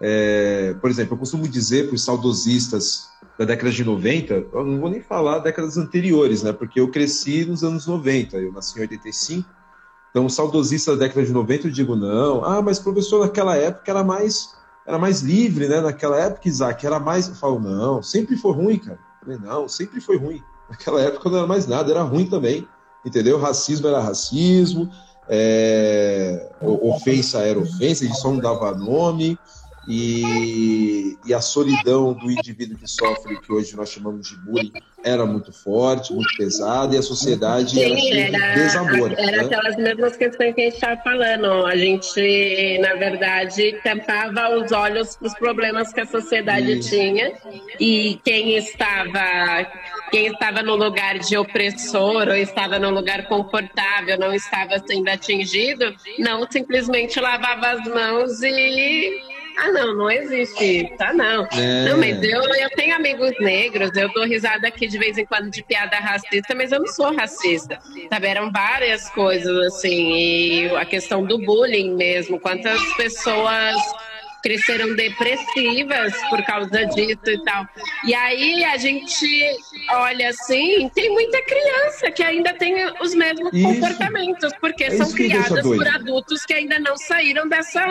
É... 0.00 0.74
por 0.80 0.88
exemplo, 0.88 1.12
eu 1.14 1.18
costumo 1.18 1.46
dizer 1.46 1.86
para 1.86 1.96
os 1.96 2.02
saudosistas 2.02 3.10
da 3.38 3.44
década 3.44 3.70
de 3.70 3.84
90, 3.84 4.32
eu 4.34 4.64
não 4.64 4.80
vou 4.80 4.88
nem 4.88 5.02
falar 5.02 5.40
décadas 5.40 5.76
anteriores, 5.76 6.42
né? 6.42 6.50
Porque 6.50 6.80
eu 6.80 6.90
cresci 6.90 7.44
nos 7.44 7.62
anos 7.62 7.86
90, 7.86 8.38
eu 8.38 8.52
nasci 8.54 8.78
em 8.78 8.82
85. 8.82 9.46
Então, 10.10 10.30
saudosista 10.30 10.96
da 10.96 11.04
década 11.04 11.26
de 11.26 11.32
90, 11.32 11.66
eu 11.66 11.70
digo, 11.70 11.94
não, 11.94 12.42
ah, 12.42 12.62
mas 12.62 12.78
professor, 12.78 13.20
naquela 13.20 13.54
época 13.54 13.90
era 13.90 14.02
mais, 14.02 14.54
era 14.86 14.98
mais 14.98 15.20
livre, 15.20 15.68
né? 15.68 15.82
Naquela 15.82 16.18
época, 16.18 16.48
Isaac, 16.48 16.86
era 16.86 16.98
mais. 16.98 17.28
Eu 17.28 17.34
falo, 17.34 17.60
não, 17.60 18.02
sempre 18.02 18.34
foi 18.34 18.52
ruim, 18.52 18.78
cara. 18.78 18.98
Eu 19.20 19.26
falei, 19.26 19.38
não, 19.46 19.68
sempre 19.68 20.00
foi 20.00 20.16
ruim. 20.16 20.42
Naquela 20.68 21.00
época 21.02 21.28
não 21.30 21.38
era 21.38 21.46
mais 21.46 21.66
nada, 21.66 21.90
era 21.90 22.02
ruim 22.02 22.26
também. 22.26 22.66
Entendeu? 23.04 23.38
Racismo 23.38 23.88
era 23.88 24.00
racismo, 24.00 24.90
é... 25.28 26.50
ofensa 26.60 27.38
era 27.38 27.58
ofensa, 27.58 28.04
a 28.04 28.08
gente 28.08 28.20
só 28.20 28.30
não 28.30 28.38
dava 28.38 28.74
nome 28.74 29.38
e, 29.90 31.16
e, 31.24 31.32
a 31.32 31.40
solidão 31.40 32.12
do 32.12 32.30
indivíduo 32.30 32.76
que 32.76 32.86
sofre, 32.86 33.40
que 33.40 33.50
hoje 33.50 33.74
nós 33.74 33.88
chamamos 33.88 34.28
de 34.28 34.36
bullying, 34.36 34.70
era 35.02 35.24
muito 35.24 35.50
forte, 35.50 36.12
muito 36.12 36.28
pesada, 36.36 36.94
e 36.94 36.98
a 36.98 37.02
sociedade 37.02 37.70
Sim, 37.70 37.84
era 37.84 37.96
cheia 37.96 38.30
de 38.30 38.54
desamor. 38.54 39.12
Era 39.16 39.36
né? 39.38 39.44
aquelas 39.44 39.76
mesmas 39.76 40.14
questões 40.14 40.54
que 40.54 40.60
a 40.60 40.64
gente 40.64 40.74
estava 40.74 41.00
falando. 41.00 41.64
A 41.64 41.74
gente, 41.74 42.78
na 42.80 42.96
verdade, 42.96 43.80
tampava 43.82 44.58
os 44.58 44.70
olhos 44.72 45.16
para 45.16 45.28
os 45.28 45.34
problemas 45.38 45.90
que 45.90 46.00
a 46.02 46.06
sociedade 46.06 46.80
Isso. 46.80 46.90
tinha, 46.90 47.32
e 47.80 48.20
quem 48.22 48.58
estava, 48.58 49.66
quem 50.10 50.26
estava 50.28 50.62
no 50.62 50.74
lugar 50.74 51.18
de 51.18 51.36
opressor 51.36 52.28
ou 52.28 52.34
estava 52.34 52.78
no 52.78 52.90
lugar 52.90 53.26
confortável, 53.26 54.18
não 54.18 54.32
estava 54.32 54.78
sendo 54.86 55.08
atingido, 55.08 55.94
não 56.18 56.46
simplesmente 56.50 57.20
lavava 57.20 57.70
as 57.70 57.84
mãos 57.86 58.42
e 58.42 59.20
ah, 59.58 59.72
não, 59.72 59.96
não 59.96 60.10
existe. 60.10 60.92
Tá, 60.96 61.12
não. 61.12 61.44
É. 61.52 61.88
Não, 61.88 61.98
mas 61.98 62.22
eu, 62.22 62.42
eu 62.42 62.70
tenho 62.70 62.94
amigos 62.94 63.32
negros, 63.40 63.90
eu 63.96 64.08
dou 64.12 64.24
risada 64.24 64.68
aqui 64.68 64.86
de 64.86 64.96
vez 64.96 65.18
em 65.18 65.26
quando 65.26 65.50
de 65.50 65.64
piada 65.64 65.96
racista, 65.96 66.54
mas 66.54 66.70
eu 66.70 66.78
não 66.78 66.86
sou 66.86 67.12
racista. 67.14 67.78
Sabe, 68.08 68.28
eram 68.28 68.52
várias 68.52 69.10
coisas, 69.10 69.56
assim, 69.66 70.12
e 70.14 70.76
a 70.76 70.84
questão 70.84 71.24
do 71.24 71.38
bullying 71.38 71.96
mesmo, 71.96 72.38
quantas 72.38 72.80
pessoas 72.94 73.74
cresceram 74.42 74.94
depressivas 74.94 76.14
por 76.30 76.44
causa 76.44 76.86
disso 76.86 77.26
e 77.26 77.44
tal. 77.44 77.66
E 78.04 78.14
aí 78.14 78.64
a 78.64 78.76
gente 78.76 79.26
olha 79.90 80.30
assim, 80.30 80.88
tem 80.94 81.10
muita 81.10 81.42
criança 81.42 82.10
que 82.10 82.22
ainda 82.22 82.52
tem 82.54 82.74
os 83.00 83.14
mesmos 83.14 83.52
isso. 83.52 83.62
comportamentos, 83.62 84.52
porque 84.60 84.84
é 84.84 84.90
são 84.96 85.10
criadas 85.12 85.62
por 85.62 85.86
adultos 85.86 86.44
que 86.44 86.54
ainda 86.54 86.78
não 86.78 86.96
saíram 86.96 87.48
dessa 87.48 87.84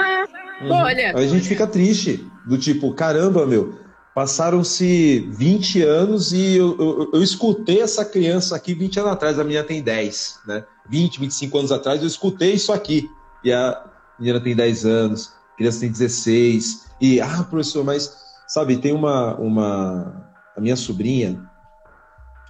uhum. 0.62 0.68
bolha. 0.68 1.14
Aí 1.16 1.26
a 1.26 1.28
gente 1.28 1.48
fica 1.48 1.68
triste, 1.68 2.26
do 2.46 2.58
tipo, 2.58 2.94
caramba, 2.94 3.46
meu, 3.46 3.80
passaram-se 4.16 5.28
20 5.32 5.84
anos 5.84 6.32
e 6.32 6.58
eu, 6.58 6.76
eu, 6.80 7.10
eu, 7.14 7.22
escutei 7.22 7.82
essa 7.82 8.04
criança 8.04 8.56
aqui 8.56 8.74
20 8.74 9.00
anos 9.00 9.12
atrás, 9.12 9.38
a 9.38 9.44
menina 9.44 9.64
tem 9.64 9.82
10, 9.82 10.40
né? 10.48 10.64
20, 10.90 11.20
25 11.20 11.58
anos 11.58 11.72
atrás, 11.72 12.02
eu 12.02 12.08
escutei 12.08 12.54
isso 12.54 12.72
aqui. 12.72 13.10
E 13.44 13.52
a 13.52 13.86
menina 14.18 14.40
tem 14.40 14.56
10 14.56 14.86
anos 14.86 15.37
criança 15.58 15.82
tem 15.82 15.92
16. 15.92 16.86
E, 17.02 17.20
ah, 17.20 17.44
professor, 17.44 17.84
mas, 17.84 18.16
sabe, 18.48 18.78
tem 18.78 18.94
uma. 18.94 19.36
uma 19.36 20.28
a 20.56 20.62
minha 20.62 20.76
sobrinha, 20.76 21.48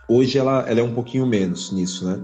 hoje 0.08 0.38
ela, 0.38 0.62
ela 0.62 0.80
é 0.80 0.84
um 0.84 0.94
pouquinho 0.94 1.26
menos 1.26 1.74
nisso, 1.74 2.06
né? 2.06 2.24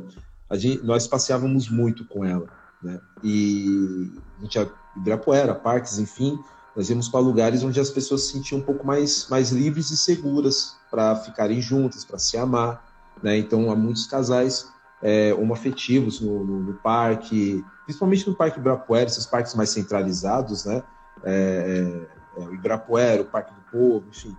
A 0.49 0.55
gente, 0.55 0.81
nós 0.85 1.07
passeávamos 1.07 1.67
muito 1.67 2.05
com 2.05 2.23
ela, 2.23 2.47
né? 2.81 3.01
E 3.21 4.11
a 4.39 4.43
gente 4.43 4.55
ia 4.55 4.71
Ibirapuera, 4.95 5.55
parques, 5.55 5.97
enfim, 5.97 6.39
nós 6.75 6.89
íamos 6.89 7.09
para 7.09 7.19
lugares 7.19 7.63
onde 7.63 7.79
as 7.79 7.89
pessoas 7.89 8.23
se 8.23 8.33
sentiam 8.33 8.59
um 8.59 8.63
pouco 8.63 8.85
mais, 8.85 9.27
mais 9.27 9.51
livres 9.51 9.89
e 9.89 9.97
seguras 9.97 10.75
para 10.89 11.15
ficarem 11.15 11.59
juntas, 11.59 12.05
para 12.05 12.19
se 12.19 12.37
amar, 12.37 12.85
né? 13.21 13.37
Então, 13.37 13.71
há 13.71 13.75
muitos 13.75 14.05
casais 14.05 14.71
é, 15.01 15.33
homoafetivos 15.33 16.21
no, 16.21 16.45
no, 16.45 16.59
no 16.63 16.73
parque, 16.75 17.63
principalmente 17.85 18.27
no 18.27 18.35
Parque 18.35 18.59
Ibirapuera, 18.59 19.05
esses 19.05 19.25
parques 19.25 19.53
mais 19.55 19.69
centralizados, 19.69 20.65
né? 20.65 20.83
É, 21.23 22.07
é, 22.37 22.41
é, 22.41 22.45
o 22.45 22.53
Ibirapuera, 22.53 23.21
o 23.21 23.25
Parque 23.25 23.53
do 23.53 23.61
Povo, 23.71 24.05
enfim. 24.09 24.35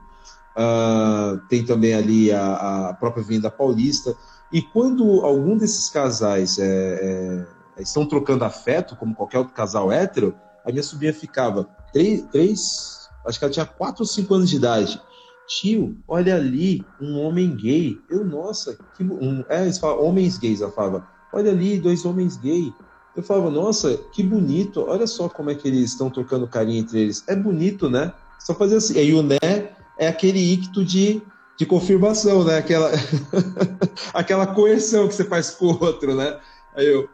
Uh, 0.56 1.38
tem 1.48 1.64
também 1.64 1.94
ali 1.94 2.32
a, 2.32 2.90
a, 2.90 2.94
própria 2.94 3.22
Avenida 3.22 3.50
Paulista. 3.50 4.14
E 4.52 4.62
quando 4.62 5.24
algum 5.24 5.56
desses 5.56 5.88
casais 5.88 6.58
é, 6.58 7.46
é, 7.76 7.82
estão 7.82 8.06
trocando 8.06 8.44
afeto, 8.44 8.94
como 8.94 9.14
qualquer 9.14 9.38
outro 9.38 9.54
casal 9.54 9.90
hétero, 9.90 10.34
a 10.64 10.70
minha 10.70 10.82
sobrinha 10.82 11.12
ficava 11.12 11.68
três, 11.92 12.22
três 12.30 13.08
acho 13.26 13.38
que 13.38 13.44
ela 13.44 13.52
tinha 13.52 13.66
quatro 13.66 14.02
ou 14.02 14.06
cinco 14.06 14.34
anos 14.34 14.50
de 14.50 14.56
idade. 14.56 15.00
Tio, 15.46 15.96
olha 16.08 16.36
ali, 16.36 16.84
um 17.00 17.20
homem 17.20 17.54
gay. 17.54 18.00
Eu, 18.08 18.24
nossa, 18.24 18.78
que. 18.96 19.02
Um, 19.02 19.44
é, 19.48 19.62
eles 19.62 19.78
falam, 19.78 20.02
homens 20.02 20.38
gays, 20.38 20.60
ela 20.60 20.72
falava. 20.72 21.06
Olha 21.32 21.50
ali, 21.50 21.78
dois 21.78 22.04
homens 22.04 22.36
gays. 22.36 22.72
Eu 23.16 23.22
falava, 23.22 23.50
nossa, 23.50 23.96
que 24.12 24.22
bonito, 24.22 24.84
olha 24.88 25.06
só 25.06 25.28
como 25.28 25.50
é 25.50 25.54
que 25.54 25.68
eles 25.68 25.90
estão 25.90 26.10
trocando 26.10 26.48
carinho 26.48 26.80
entre 26.80 27.00
eles. 27.00 27.22
É 27.28 27.36
bonito, 27.36 27.88
né? 27.88 28.12
Só 28.38 28.54
fazer 28.54 28.76
assim. 28.76 28.98
E 28.98 29.14
o 29.14 29.22
né 29.22 29.38
é 29.96 30.08
aquele 30.08 30.40
icto 30.40 30.84
de, 30.84 31.22
de 31.56 31.64
confirmação, 31.64 32.44
né? 32.44 32.58
Aquela, 32.58 32.90
aquela 34.12 34.46
coerção 34.48 35.06
que 35.06 35.14
você 35.14 35.24
faz 35.24 35.50
com 35.50 35.66
o 35.66 35.84
outro, 35.84 36.14
né? 36.14 36.38
Aí 36.74 36.86
eu. 36.86 37.08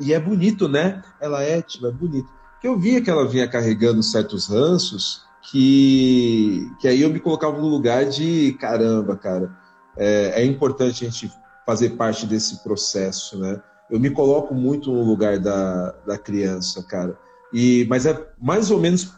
E 0.00 0.14
é 0.14 0.20
bonito, 0.20 0.68
né? 0.68 1.02
Ela 1.20 1.42
é, 1.42 1.60
tipo, 1.60 1.86
é 1.86 1.92
bonito. 1.92 2.28
Que 2.60 2.68
eu 2.68 2.78
via 2.78 3.00
que 3.00 3.10
ela 3.10 3.28
vinha 3.28 3.48
carregando 3.48 4.02
certos 4.02 4.48
ranços 4.48 5.28
que, 5.50 6.70
que 6.78 6.88
aí 6.88 7.02
eu 7.02 7.10
me 7.10 7.20
colocava 7.20 7.58
no 7.58 7.68
lugar 7.68 8.04
de 8.06 8.56
caramba, 8.60 9.16
cara. 9.16 9.50
É, 9.96 10.42
é 10.42 10.44
importante 10.44 11.04
a 11.04 11.10
gente 11.10 11.32
fazer 11.66 11.90
parte 11.90 12.26
desse 12.26 12.62
processo, 12.62 13.38
né? 13.38 13.60
Eu 13.90 13.98
me 13.98 14.10
coloco 14.10 14.54
muito 14.54 14.92
no 14.92 15.02
lugar 15.02 15.38
da, 15.38 15.92
da 16.06 16.18
criança, 16.18 16.82
cara. 16.82 17.18
E, 17.52 17.86
mas 17.88 18.04
é 18.04 18.28
mais 18.40 18.70
ou 18.70 18.78
menos 18.78 19.12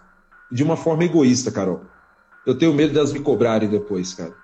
de 0.51 0.63
uma 0.63 0.77
forma 0.77 1.05
egoísta, 1.05 1.51
Carol. 1.51 1.83
Eu 2.47 2.57
tenho 2.57 2.73
medo 2.73 2.95
delas 2.95 3.13
me 3.13 3.21
cobrarem 3.21 3.69
depois, 3.69 4.15
cara. 4.15 4.35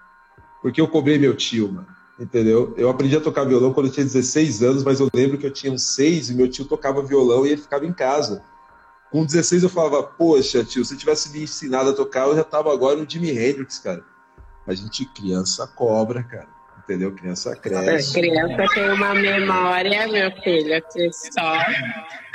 Porque 0.61 0.81
eu 0.81 0.89
cobrei 0.89 1.19
meu 1.19 1.35
tio, 1.37 1.73
mano. 1.73 1.87
Entendeu? 2.19 2.75
Eu 2.77 2.89
aprendi 2.89 3.17
a 3.17 3.21
tocar 3.21 3.45
violão 3.45 3.73
quando 3.73 3.87
eu 3.87 3.93
tinha 3.93 4.05
16 4.05 4.63
anos, 4.63 4.83
mas 4.83 5.01
eu 5.01 5.09
lembro 5.15 5.39
que 5.39 5.47
eu 5.47 5.53
tinha 5.53 5.73
uns 5.73 5.83
6 5.95 6.31
e 6.31 6.35
meu 6.35 6.49
tio 6.49 6.65
tocava 6.65 7.03
violão 7.03 7.47
e 7.47 7.51
ele 7.51 7.61
ficava 7.61 7.87
em 7.87 7.93
casa. 7.93 8.43
Com 9.13 9.25
16 9.25 9.63
eu 9.63 9.69
falava, 9.69 10.03
poxa, 10.03 10.65
tio, 10.65 10.85
se 10.85 10.97
tivesse 10.97 11.31
me 11.31 11.45
ensinado 11.45 11.91
a 11.91 11.93
tocar, 11.93 12.27
eu 12.27 12.37
já 12.37 12.43
tava 12.43 12.73
agora 12.73 12.97
no 12.97 13.09
Jimi 13.09 13.31
Hendrix, 13.31 13.79
cara. 13.79 14.03
A 14.67 14.75
gente 14.75 15.05
criança 15.05 15.67
cobra, 15.67 16.25
cara 16.25 16.56
entendeu? 16.87 17.13
Criança 17.13 17.55
cresce. 17.57 18.19
A 18.19 18.21
criança 18.23 18.75
tem 18.75 18.91
uma 18.91 19.15
memória, 19.15 20.07
meu 20.07 20.31
filho, 20.43 20.83
que 20.93 21.11
só. 21.13 21.59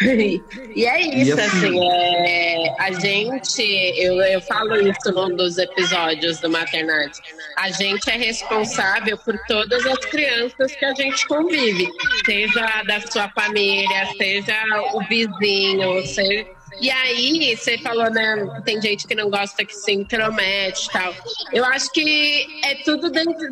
e 0.76 0.86
é 0.86 1.02
isso, 1.02 1.38
e 1.38 1.42
assim, 1.42 1.68
assim 1.68 1.80
é, 2.28 2.76
a 2.80 2.92
gente, 2.92 3.62
eu, 3.98 4.20
eu 4.22 4.42
falo 4.42 4.76
isso 4.76 5.12
num 5.14 5.36
dos 5.36 5.58
episódios 5.58 6.40
do 6.40 6.50
Maternidade, 6.50 7.20
a 7.58 7.70
gente 7.70 8.10
é 8.10 8.18
responsável 8.18 9.18
por 9.20 9.38
todas 9.48 9.86
as 9.86 10.00
crianças 10.06 10.76
que 10.76 10.86
a 10.86 10.94
gente 10.96 11.28
convive, 11.28 11.88
seja 12.26 12.84
da 12.84 13.00
sua 13.02 13.30
família, 13.30 14.08
seja 14.18 14.56
o 14.94 15.02
vizinho, 15.08 16.06
seja 16.08 16.61
e 16.80 16.90
aí, 16.90 17.56
você 17.56 17.78
falou, 17.78 18.10
né? 18.10 18.62
Tem 18.64 18.82
gente 18.82 19.08
que 19.08 19.16
não 19.16 19.30
gosta 19.30 19.66
que 19.66 19.76
se 19.76 19.92
intromete 19.92 20.88
e 20.88 20.92
tal. 20.92 21.14
Eu 21.52 21.66
acho 21.66 21.92
que 21.92 22.62
é 22.64 22.76
tudo 22.84 23.10
dentro. 23.10 23.48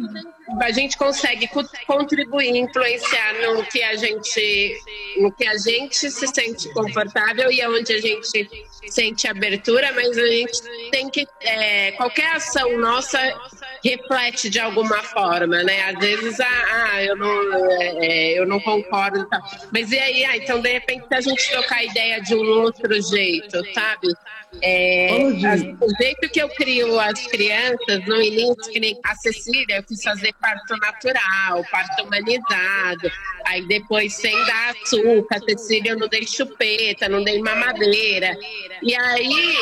A 0.62 0.72
gente 0.72 0.98
consegue 0.98 1.50
contribuir, 1.86 2.56
influenciar 2.56 3.34
no 3.42 3.64
que 3.66 3.84
a 3.84 3.96
gente, 3.96 4.82
no 5.20 5.32
que 5.32 5.46
a 5.46 5.58
gente 5.58 5.96
se 5.96 6.28
sente 6.28 6.72
confortável 6.74 7.52
e 7.52 7.66
onde 7.68 7.94
a 7.94 8.02
gente 8.02 8.69
sente 8.88 9.28
abertura, 9.28 9.92
mas 9.94 10.18
a 10.18 10.28
gente 10.28 10.62
tem 10.92 11.10
que. 11.10 11.28
É, 11.42 11.92
qualquer 11.94 12.36
ação 12.36 12.78
nossa 12.78 13.20
reflete 13.84 14.50
de 14.50 14.60
alguma 14.60 15.02
forma, 15.04 15.64
né? 15.64 15.90
Às 15.90 16.00
vezes, 16.00 16.40
ah, 16.40 16.92
ah 16.92 17.04
eu, 17.04 17.16
não, 17.16 17.56
é, 18.02 18.40
eu 18.40 18.48
não 18.48 18.60
concordo. 18.60 19.26
Tá. 19.28 19.42
Mas 19.72 19.92
e 19.92 20.00
aí? 20.00 20.26
Ah, 20.26 20.38
então, 20.38 20.62
de 20.62 20.72
repente, 20.72 21.06
a 21.12 21.22
gente 21.22 21.52
tocar 21.52 21.78
a 21.78 21.84
ideia 21.84 22.22
de 22.22 22.36
um 22.36 22.62
outro 22.62 23.02
jeito, 23.02 23.58
sabe? 23.74 24.08
É, 24.62 25.10
o 25.80 25.96
jeito 26.02 26.30
que 26.32 26.42
eu 26.42 26.50
crio 26.50 27.00
as 27.00 27.26
crianças 27.28 28.06
no 28.08 28.20
início, 28.20 28.72
que 28.72 28.80
nem 28.80 29.00
a 29.06 29.16
Cecília, 29.16 29.78
eu 29.78 29.84
quis 29.84 30.02
fazer 30.02 30.34
parto 30.42 30.76
natural, 30.78 31.64
parto 31.72 32.04
humanizado, 32.04 33.12
aí 33.46 33.66
depois 33.68 34.14
sem 34.14 34.34
dar 34.46 34.72
açúcar, 34.72 35.38
a 35.38 35.40
Cecília 35.40 35.92
eu 35.92 36.00
não 36.00 36.08
dei 36.08 36.26
chupeta, 36.26 37.08
não 37.08 37.24
dei 37.24 37.40
mamadeira. 37.42 38.36
E 38.82 38.96
aí 38.96 39.56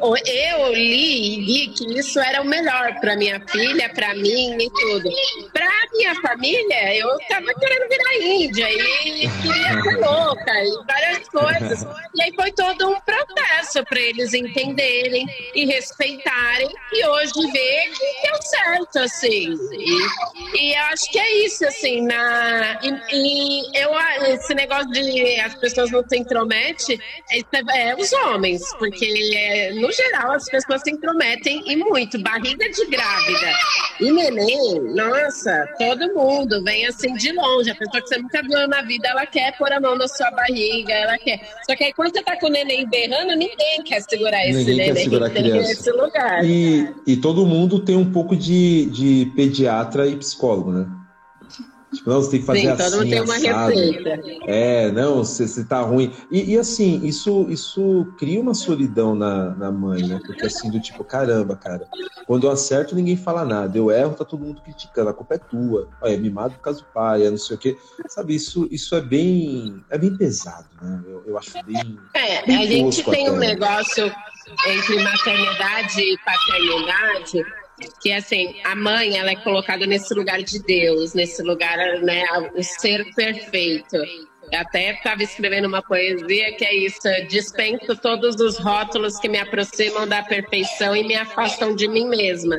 eu 0.00 0.72
li 0.72 1.34
e 1.34 1.40
li 1.40 1.68
que 1.68 1.98
isso 1.98 2.18
era 2.20 2.42
o 2.42 2.44
melhor 2.44 2.94
para 3.00 3.16
minha 3.16 3.40
filha, 3.48 3.88
para 3.94 4.14
mim 4.14 4.56
e 4.58 4.70
tudo. 4.70 5.10
Para 5.52 5.68
minha 5.92 6.14
família, 6.20 6.96
eu 6.96 7.16
estava 7.18 7.46
querendo 7.54 7.88
virar 7.88 8.16
índia 8.20 8.70
e 8.70 9.28
queria 9.42 9.82
ser 9.82 9.96
louca 9.98 10.52
e 10.52 10.84
várias 10.86 11.28
coisas. 11.28 11.86
E 12.14 12.22
aí 12.22 12.32
foi 12.34 12.52
todo 12.52 12.88
um 12.88 13.00
processo 13.00 13.84
para 13.84 14.00
eles 14.00 14.34
entenderem 14.34 15.26
e 15.54 15.66
respeitarem 15.66 16.68
e 16.92 17.06
hoje 17.06 17.32
ver 17.52 17.90
que 17.90 18.28
deu 18.28 18.42
certo, 18.42 18.98
assim. 18.98 19.54
E, 19.72 20.58
e 20.58 20.74
eu 20.74 20.82
acho 20.84 21.10
que 21.10 21.18
é 21.18 21.44
isso, 21.44 21.66
assim, 21.66 22.02
na, 22.02 22.78
e, 22.82 22.90
e 23.12 23.78
eu, 23.78 23.90
esse 24.34 24.54
negócio 24.54 24.90
de 24.90 25.40
as 25.40 25.54
pessoas 25.54 25.90
não 25.90 26.02
se 26.06 26.16
intrometem 26.16 26.98
é, 27.30 27.88
é 27.90 27.96
os 27.96 28.12
homens, 28.12 28.62
porque 28.78 29.04
no 29.84 29.92
geral, 29.92 30.32
as 30.32 30.44
pessoas 30.46 30.80
se 30.82 30.90
intrometem 30.90 31.62
e 31.66 31.76
muito. 31.76 32.18
Barriga 32.22 32.68
de 32.70 32.86
grávida 32.86 33.52
e 34.00 34.10
neném, 34.10 34.80
nossa, 34.94 35.68
todo 35.78 36.14
mundo 36.14 36.62
vem 36.64 36.86
assim 36.86 37.12
de 37.14 37.32
longe. 37.32 37.70
A 37.70 37.74
pessoa 37.74 38.02
que 38.02 38.08
você 38.08 38.18
nunca 38.18 38.42
viu 38.42 38.66
na 38.66 38.82
vida, 38.82 39.08
ela 39.08 39.26
quer 39.26 39.56
pôr 39.58 39.70
a 39.72 39.80
mão 39.80 39.96
na 39.96 40.08
sua 40.08 40.30
barriga, 40.30 40.92
ela 40.92 41.18
quer. 41.18 41.40
Só 41.68 41.76
que 41.76 41.84
aí 41.84 41.92
quando 41.92 42.12
você 42.12 42.22
tá 42.22 42.38
com 42.38 42.46
o 42.46 42.50
neném 42.50 42.88
berrando, 42.88 43.36
ninguém 43.36 43.82
quer 43.84 44.00
segurar 44.00 44.42
esse 44.46 44.58
ninguém 44.58 44.76
neném. 44.76 44.94
Quer 44.94 45.00
segurar 45.02 45.26
a 45.26 45.30
criança. 45.30 45.94
Lugar. 45.94 46.44
E, 46.44 46.88
e 47.06 47.16
todo 47.16 47.46
mundo 47.46 47.78
tem 47.78 47.96
um 47.96 48.10
pouco 48.10 48.34
de, 48.34 48.86
de 48.86 49.32
pediatra 49.36 50.06
e 50.06 50.16
psicólogo, 50.16 50.72
né? 50.72 50.86
Tipo, 51.94 52.10
não, 52.10 52.20
você 52.20 52.30
tem 52.32 52.40
que 52.40 52.46
fazer 52.46 52.60
Sim, 52.60 52.68
assim, 52.68 52.84
todo 52.84 52.96
mundo 52.98 53.10
tem 53.10 53.20
uma 53.22 53.36
assado. 53.36 53.70
receita. 53.70 54.20
É, 54.46 54.92
não, 54.92 55.16
você, 55.16 55.46
você 55.46 55.64
tá 55.64 55.80
ruim. 55.80 56.12
E, 56.30 56.52
e, 56.52 56.58
assim, 56.58 57.00
isso, 57.04 57.46
isso 57.48 58.06
cria 58.18 58.40
uma 58.40 58.54
solidão 58.54 59.14
na, 59.14 59.50
na 59.50 59.70
mãe, 59.70 60.02
né? 60.02 60.20
Porque 60.26 60.46
assim, 60.46 60.70
do 60.70 60.80
tipo, 60.80 61.04
caramba, 61.04 61.56
cara, 61.56 61.88
quando 62.26 62.46
eu 62.46 62.50
acerto, 62.50 62.94
ninguém 62.94 63.16
fala 63.16 63.44
nada. 63.44 63.76
Eu 63.76 63.90
erro, 63.90 64.14
tá 64.14 64.24
todo 64.24 64.44
mundo 64.44 64.62
criticando. 64.62 65.10
A 65.10 65.14
culpa 65.14 65.34
é 65.34 65.38
tua. 65.38 65.88
Olha, 66.00 66.14
é 66.14 66.16
mimado 66.16 66.54
por 66.54 66.60
causa 66.60 66.80
do 66.80 66.86
pai, 66.86 67.26
é 67.26 67.30
não 67.30 67.38
sei 67.38 67.56
o 67.56 67.58
quê. 67.58 67.76
Sabe, 68.08 68.34
isso, 68.34 68.68
isso 68.70 68.94
é 68.94 69.00
bem. 69.00 69.84
É 69.90 69.98
bem 69.98 70.16
pesado, 70.16 70.66
né? 70.80 71.02
Eu, 71.06 71.22
eu 71.26 71.38
acho 71.38 71.52
bem. 71.64 71.98
É, 72.14 72.44
bem 72.46 72.56
a 72.56 72.66
gente 72.66 73.02
tem 73.04 73.26
até. 73.26 73.32
um 73.32 73.38
negócio 73.38 74.12
entre 74.66 75.02
maternidade 75.02 76.00
e 76.00 76.18
paternidade 76.18 77.63
que 78.00 78.12
assim 78.12 78.54
a 78.64 78.74
mãe 78.74 79.18
ela 79.18 79.30
é 79.30 79.36
colocada 79.36 79.86
nesse 79.86 80.14
lugar 80.14 80.42
de 80.42 80.62
Deus, 80.62 81.14
nesse 81.14 81.42
lugar 81.42 81.76
né, 82.02 82.24
o 82.54 82.62
ser 82.62 83.12
perfeito. 83.14 83.96
Eu 84.52 84.60
até 84.60 84.92
estava 84.92 85.22
escrevendo 85.22 85.66
uma 85.66 85.82
poesia 85.82 86.54
que 86.56 86.64
é 86.64 86.74
isso: 86.74 87.00
dispenso 87.28 87.96
todos 87.96 88.36
os 88.36 88.58
rótulos 88.58 89.18
que 89.18 89.28
me 89.28 89.38
aproximam 89.38 90.06
da 90.06 90.22
perfeição 90.22 90.94
e 90.94 91.02
me 91.02 91.14
afastam 91.14 91.74
de 91.74 91.88
mim 91.88 92.08
mesma. 92.08 92.58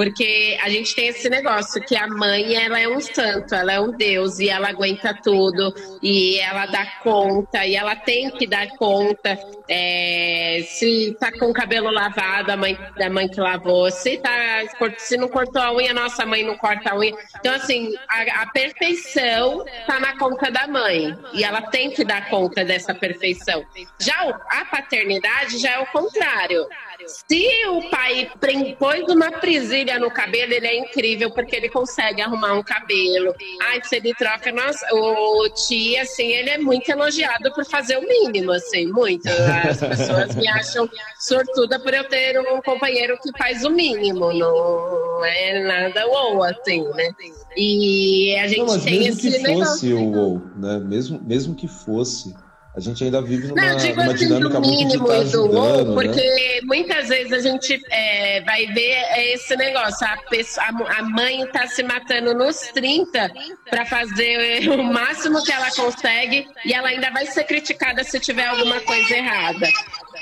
Porque 0.00 0.56
a 0.62 0.70
gente 0.70 0.94
tem 0.94 1.08
esse 1.08 1.28
negócio 1.28 1.78
que 1.82 1.94
a 1.94 2.08
mãe, 2.08 2.54
ela 2.54 2.80
é 2.80 2.88
um 2.88 3.02
santo, 3.02 3.54
ela 3.54 3.74
é 3.74 3.78
um 3.78 3.90
deus 3.90 4.38
e 4.38 4.48
ela 4.48 4.70
aguenta 4.70 5.12
tudo 5.12 5.74
e 6.02 6.38
ela 6.38 6.64
dá 6.64 6.86
conta 7.02 7.66
e 7.66 7.76
ela 7.76 7.94
tem 7.94 8.30
que 8.30 8.46
dar 8.46 8.66
conta. 8.78 9.38
É, 9.68 10.64
se 10.66 11.14
tá 11.20 11.30
com 11.38 11.50
o 11.50 11.52
cabelo 11.52 11.90
lavado, 11.90 12.50
a 12.50 12.56
mãe, 12.56 12.78
a 12.98 13.10
mãe 13.10 13.28
que 13.28 13.38
lavou. 13.38 13.90
Se, 13.90 14.16
tá, 14.16 14.62
se 14.96 15.18
não 15.18 15.28
cortou 15.28 15.60
a 15.60 15.70
unha, 15.70 15.92
nossa 15.92 16.24
mãe 16.24 16.46
não 16.46 16.56
corta 16.56 16.92
a 16.92 16.98
unha. 16.98 17.12
Então, 17.38 17.52
assim, 17.52 17.94
a, 18.08 18.44
a 18.44 18.46
perfeição 18.46 19.62
tá 19.86 20.00
na 20.00 20.18
conta 20.18 20.50
da 20.50 20.66
mãe 20.66 21.14
e 21.34 21.44
ela 21.44 21.60
tem 21.60 21.90
que 21.90 22.06
dar 22.06 22.30
conta 22.30 22.64
dessa 22.64 22.94
perfeição. 22.94 23.62
Já 23.98 24.18
a 24.48 24.64
paternidade 24.64 25.58
já 25.58 25.72
é 25.72 25.78
o 25.78 25.86
contrário. 25.88 26.66
Se 27.06 27.66
o 27.68 27.90
pai 27.90 28.30
pôs 28.78 29.02
uma 29.08 29.30
presilha 29.32 29.98
no 29.98 30.10
cabelo, 30.10 30.52
ele 30.52 30.66
é 30.66 30.78
incrível 30.78 31.30
porque 31.30 31.56
ele 31.56 31.68
consegue 31.68 32.20
arrumar 32.20 32.54
um 32.54 32.62
cabelo. 32.62 33.34
Ai, 33.62 33.80
se 33.84 33.96
ele 33.96 34.14
troca, 34.14 34.52
nossa, 34.52 34.86
o 34.92 35.48
tia, 35.50 36.02
assim, 36.02 36.26
ele 36.26 36.50
é 36.50 36.58
muito 36.58 36.88
elogiado 36.88 37.52
por 37.54 37.64
fazer 37.64 37.96
o 37.96 38.02
mínimo, 38.02 38.52
assim, 38.52 38.86
muito. 38.86 39.28
As 39.28 39.78
pessoas 39.78 40.34
me 40.34 40.48
acham 40.48 40.88
sortuda 41.18 41.78
por 41.80 41.94
eu 41.94 42.04
ter 42.04 42.38
um 42.40 42.60
companheiro 42.62 43.18
que 43.22 43.36
faz 43.36 43.64
o 43.64 43.70
mínimo, 43.70 44.32
não 44.32 45.24
é 45.24 45.62
nada 45.62 46.06
ou 46.06 46.42
assim, 46.42 46.84
né? 46.94 47.10
E 47.56 48.36
a 48.38 48.46
gente 48.46 48.66
não, 48.66 48.80
tem 48.80 49.06
esse 49.06 49.30
que 49.30 49.54
fosse 49.54 49.92
o 49.92 50.12
ou, 50.12 50.42
né? 50.56 50.78
Mesmo, 50.78 51.20
mesmo 51.22 51.54
que 51.54 51.66
fosse 51.66 52.34
a 52.74 52.78
gente 52.78 53.02
ainda 53.02 53.20
vive 53.20 53.48
numa, 53.48 53.60
não, 53.60 53.76
digo 53.76 54.00
numa 54.00 54.12
assim, 54.12 54.26
dinâmica 54.26 54.60
muito 54.60 54.88
de 54.88 54.94
estar 54.94 55.06
tá 55.06 55.18
ajudando, 55.18 55.88
né? 55.88 55.94
porque 55.94 56.20
né? 56.20 56.60
muitas 56.62 57.08
vezes 57.08 57.32
a 57.32 57.40
gente 57.40 57.80
é, 57.90 58.42
vai 58.42 58.66
ver 58.66 58.96
esse 59.32 59.56
negócio, 59.56 60.06
a, 60.06 60.16
pessoa, 60.28 60.66
a 60.66 61.02
mãe 61.02 61.42
está 61.42 61.66
se 61.66 61.82
matando 61.82 62.32
nos 62.32 62.58
30 62.72 63.28
para 63.68 63.84
fazer 63.86 64.68
o 64.70 64.84
máximo 64.84 65.42
que 65.42 65.50
ela 65.50 65.68
consegue 65.72 66.46
e 66.64 66.72
ela 66.72 66.88
ainda 66.88 67.10
vai 67.10 67.26
ser 67.26 67.42
criticada 67.44 68.04
se 68.04 68.20
tiver 68.20 68.46
alguma 68.46 68.80
coisa 68.80 69.16
errada. 69.16 69.66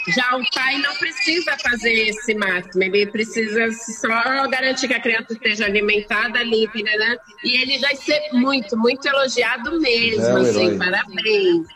Já 0.08 0.36
o 0.36 0.50
pai 0.54 0.78
não 0.78 0.94
precisa 0.96 1.54
fazer 1.58 1.92
esse 1.92 2.34
máximo, 2.34 2.82
ele 2.82 3.06
precisa 3.08 3.70
só 4.00 4.48
garantir 4.48 4.88
que 4.88 4.94
a 4.94 5.00
criança 5.00 5.34
esteja 5.34 5.66
alimentada, 5.66 6.42
limpa, 6.42 6.78
né? 6.78 7.16
E 7.44 7.60
ele 7.60 7.78
vai 7.78 7.94
ser 7.94 8.30
muito, 8.32 8.74
muito 8.74 9.06
elogiado 9.06 9.78
mesmo, 9.78 10.38
é 10.38 10.40
assim, 10.40 10.78
parabéns. 10.78 11.66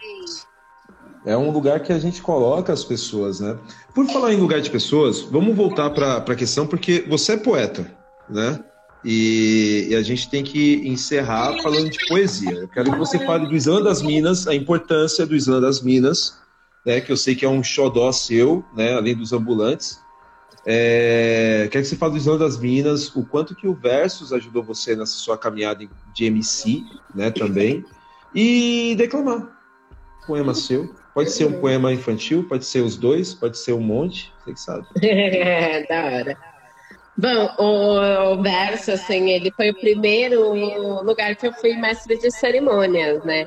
É 1.24 1.36
um 1.36 1.50
lugar 1.50 1.80
que 1.80 1.92
a 1.92 1.98
gente 1.98 2.20
coloca 2.20 2.72
as 2.72 2.84
pessoas, 2.84 3.38
né? 3.38 3.56
Por 3.94 4.06
falar 4.06 4.32
em 4.32 4.40
lugar 4.40 4.60
de 4.60 4.70
pessoas, 4.70 5.20
vamos 5.20 5.54
voltar 5.54 5.90
para 5.90 6.16
a 6.16 6.34
questão, 6.34 6.66
porque 6.66 7.04
você 7.08 7.32
é 7.32 7.36
poeta, 7.36 7.90
né? 8.28 8.62
E, 9.04 9.88
e, 9.90 9.94
a 9.96 10.02
gente 10.02 10.30
tem 10.30 10.44
que 10.44 10.86
encerrar 10.86 11.60
falando 11.60 11.90
de 11.90 12.06
poesia. 12.06 12.52
Eu 12.52 12.68
quero 12.68 12.92
que 12.92 12.98
você 12.98 13.18
fale 13.24 13.46
do 13.46 13.54
Islã 13.54 13.82
das 13.82 14.00
Minas, 14.00 14.46
a 14.46 14.54
importância 14.54 15.26
do 15.26 15.34
Islã 15.34 15.60
das 15.60 15.80
Minas, 15.80 16.38
né? 16.86 17.00
Que 17.00 17.10
eu 17.10 17.16
sei 17.16 17.34
que 17.34 17.44
é 17.44 17.48
um 17.48 17.62
xodó 17.62 18.10
seu, 18.12 18.64
né? 18.76 18.94
Além 18.94 19.16
dos 19.16 19.32
ambulantes. 19.32 20.00
É, 20.64 21.68
quero 21.72 21.82
que 21.82 21.90
você 21.90 21.96
fale 21.96 22.12
do 22.12 22.18
Islã 22.18 22.38
das 22.38 22.56
Minas, 22.58 23.14
o 23.14 23.24
quanto 23.24 23.56
que 23.56 23.66
o 23.66 23.74
Versus 23.74 24.32
ajudou 24.32 24.62
você 24.62 24.94
nessa 24.94 25.14
sua 25.14 25.36
caminhada 25.36 25.84
de 26.14 26.24
MC, 26.24 26.84
né? 27.12 27.30
Também. 27.30 27.84
E 28.32 28.94
declamar. 28.96 29.61
Poema 30.26 30.54
seu. 30.54 30.94
Pode 31.14 31.30
ser 31.30 31.44
um 31.44 31.60
poema 31.60 31.92
infantil, 31.92 32.46
pode 32.48 32.64
ser 32.64 32.80
os 32.80 32.96
dois, 32.96 33.34
pode 33.34 33.58
ser 33.58 33.72
um 33.72 33.80
monte, 33.80 34.32
você 34.44 34.52
que 34.52 34.60
sabe. 34.60 34.86
É, 35.02 35.86
da 35.86 36.04
hora. 36.04 36.38
Bom, 37.16 37.54
o, 37.58 38.32
o 38.32 38.42
verso, 38.42 38.92
assim, 38.92 39.30
ele 39.30 39.52
foi 39.52 39.70
o 39.70 39.78
primeiro 39.78 41.02
lugar 41.02 41.36
que 41.36 41.46
eu 41.46 41.52
fui 41.52 41.74
mestre 41.74 42.18
de 42.18 42.30
cerimônias, 42.30 43.22
né? 43.24 43.46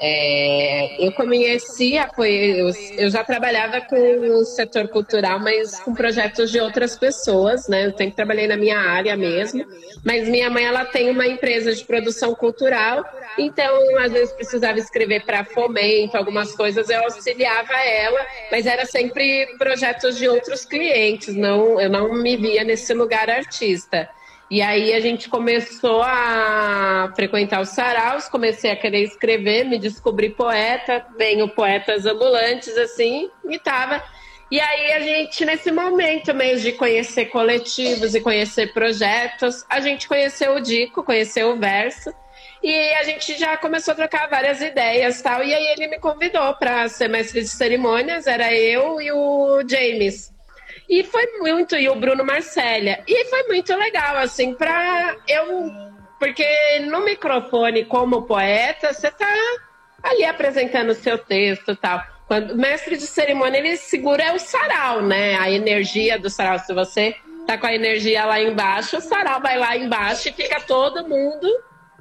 É, 0.00 1.06
eu 1.06 1.12
conheci 1.12 1.96
apoio, 1.96 2.72
eu 2.96 3.10
já 3.10 3.22
trabalhava 3.22 3.80
com 3.80 3.96
o 3.96 4.44
setor 4.44 4.88
cultural, 4.88 5.38
mas 5.38 5.78
com 5.80 5.94
projetos 5.94 6.50
de 6.50 6.60
outras 6.60 6.96
pessoas, 6.96 7.68
né? 7.68 7.86
Eu 7.86 7.90
sempre 7.90 8.12
trabalhei 8.12 8.46
na 8.46 8.56
minha 8.56 8.78
área 8.78 9.16
mesmo, 9.16 9.64
mas 10.04 10.28
minha 10.28 10.50
mãe 10.50 10.64
ela 10.64 10.84
tem 10.84 11.10
uma 11.10 11.26
empresa 11.26 11.74
de 11.74 11.84
produção 11.84 12.34
cultural, 12.34 13.04
então 13.38 13.98
às 13.98 14.12
vezes 14.12 14.32
precisava 14.34 14.78
escrever 14.78 15.24
para 15.24 15.44
fomento, 15.44 16.16
algumas 16.16 16.54
coisas 16.54 16.88
eu 16.88 17.02
auxiliava 17.04 17.74
ela, 17.74 18.26
mas 18.50 18.66
era 18.66 18.84
sempre 18.86 19.46
projetos 19.58 20.16
de 20.18 20.28
outros 20.28 20.64
clientes, 20.64 21.34
não, 21.34 21.80
eu 21.80 21.90
não 21.90 22.12
me 22.14 22.36
via 22.36 22.64
nesse 22.64 22.92
lugar 22.94 23.30
artista. 23.30 24.08
E 24.52 24.60
aí 24.60 24.92
a 24.92 25.00
gente 25.00 25.30
começou 25.30 26.02
a 26.02 27.10
frequentar 27.16 27.62
os 27.62 27.70
saraus, 27.70 28.28
comecei 28.28 28.70
a 28.70 28.76
querer 28.76 29.02
escrever, 29.02 29.64
me 29.64 29.78
descobri 29.78 30.28
poeta, 30.28 31.06
venho 31.16 31.48
poetas 31.48 32.04
ambulantes, 32.04 32.76
assim, 32.76 33.30
e 33.48 33.58
tava. 33.58 34.04
E 34.50 34.60
aí 34.60 34.92
a 34.92 35.00
gente, 35.00 35.42
nesse 35.46 35.72
momento 35.72 36.34
mesmo 36.34 36.64
de 36.64 36.72
conhecer 36.72 37.30
coletivos 37.30 38.14
e 38.14 38.20
conhecer 38.20 38.74
projetos, 38.74 39.64
a 39.70 39.80
gente 39.80 40.06
conheceu 40.06 40.56
o 40.56 40.60
Dico, 40.60 41.02
conheceu 41.02 41.52
o 41.52 41.56
Verso, 41.58 42.12
E 42.62 42.92
a 42.96 43.04
gente 43.04 43.38
já 43.38 43.56
começou 43.56 43.92
a 43.92 43.94
trocar 43.94 44.28
várias 44.28 44.60
ideias 44.60 45.22
tal. 45.22 45.42
E 45.42 45.54
aí 45.54 45.66
ele 45.68 45.88
me 45.88 45.98
convidou 45.98 46.52
para 46.56 46.90
ser 46.90 47.08
mestre 47.08 47.40
de 47.40 47.48
cerimônias, 47.48 48.26
era 48.26 48.52
eu 48.52 49.00
e 49.00 49.10
o 49.12 49.66
James. 49.66 50.31
E 50.92 51.02
foi 51.04 51.26
muito, 51.38 51.74
e 51.74 51.88
o 51.88 51.94
Bruno 51.94 52.22
Marcélia. 52.22 53.02
E 53.08 53.24
foi 53.24 53.44
muito 53.44 53.74
legal, 53.74 54.18
assim, 54.18 54.54
para 54.54 55.16
eu. 55.26 55.72
Porque 56.18 56.46
no 56.80 57.02
microfone, 57.02 57.86
como 57.86 58.26
poeta, 58.26 58.92
você 58.92 59.10
tá 59.10 59.26
ali 60.02 60.22
apresentando 60.22 60.90
o 60.90 60.94
seu 60.94 61.16
texto 61.16 61.70
e 61.70 61.76
tal. 61.76 62.04
Quando 62.28 62.50
o 62.50 62.58
mestre 62.58 62.98
de 62.98 63.06
cerimônia, 63.06 63.56
ele 63.56 63.78
segura 63.78 64.34
o 64.34 64.38
sarau, 64.38 65.00
né? 65.00 65.38
A 65.40 65.50
energia 65.50 66.18
do 66.18 66.28
sarau. 66.28 66.58
Se 66.58 66.74
você 66.74 67.16
tá 67.46 67.56
com 67.56 67.66
a 67.66 67.74
energia 67.74 68.26
lá 68.26 68.38
embaixo, 68.38 68.98
o 68.98 69.00
sarau 69.00 69.40
vai 69.40 69.56
lá 69.56 69.74
embaixo 69.74 70.28
e 70.28 70.32
fica 70.32 70.60
todo 70.60 71.08
mundo 71.08 71.48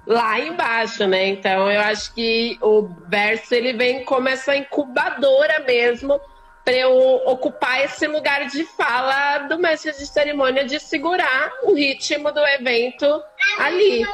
lá 0.06 0.38
embaixo, 0.38 1.08
né? 1.08 1.30
Então 1.30 1.72
eu 1.72 1.80
acho 1.80 2.14
que 2.14 2.58
o 2.62 2.90
verso 3.08 3.56
ele 3.56 3.72
vem 3.72 4.04
como 4.04 4.28
essa 4.28 4.54
incubadora 4.54 5.62
mesmo 5.62 6.20
para 6.64 6.76
eu 6.76 7.22
ocupar 7.26 7.84
esse 7.84 8.08
lugar 8.08 8.46
de 8.48 8.64
fala 8.64 9.40
do 9.48 9.58
mestre 9.58 9.92
de 9.92 10.06
cerimônia 10.06 10.64
de 10.64 10.80
segurar 10.80 11.52
o 11.64 11.74
ritmo 11.74 12.32
do 12.32 12.40
evento 12.40 13.22
ali. 13.58 14.06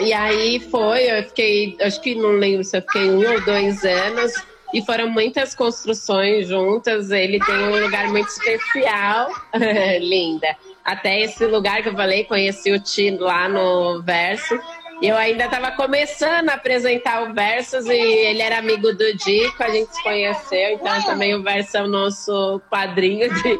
E 0.00 0.12
aí 0.12 0.60
foi, 0.60 1.10
eu 1.10 1.24
fiquei, 1.24 1.76
acho 1.80 2.00
que 2.00 2.14
não 2.14 2.30
lembro 2.30 2.62
se 2.62 2.76
eu 2.76 2.82
fiquei 2.82 3.10
um 3.10 3.32
ou 3.32 3.40
dois 3.44 3.84
anos 3.84 4.32
e 4.72 4.82
foram 4.82 5.08
muitas 5.08 5.54
construções 5.54 6.48
juntas. 6.48 7.10
Ele 7.10 7.38
tem 7.40 7.54
um 7.54 7.80
lugar 7.80 8.08
muito 8.08 8.28
especial, 8.28 9.30
linda. 10.00 10.56
Até 10.84 11.20
esse 11.20 11.44
lugar 11.46 11.82
que 11.82 11.88
eu 11.88 11.94
falei, 11.94 12.24
conheci 12.24 12.70
o 12.72 12.80
Ti 12.80 13.10
lá 13.10 13.48
no 13.48 14.02
verso. 14.02 14.58
Eu 15.00 15.16
ainda 15.16 15.44
estava 15.44 15.70
começando 15.72 16.48
a 16.48 16.54
apresentar 16.54 17.22
o 17.22 17.32
Versus 17.32 17.86
e 17.86 17.92
ele 17.92 18.42
era 18.42 18.58
amigo 18.58 18.92
do 18.92 19.16
Dico, 19.16 19.62
a 19.62 19.70
gente 19.70 19.94
se 19.94 20.02
conheceu, 20.02 20.70
então 20.72 21.02
também 21.04 21.34
o 21.34 21.42
Versus 21.42 21.74
é 21.74 21.82
o 21.82 21.86
nosso 21.86 22.60
padrinho 22.68 23.32
de 23.32 23.58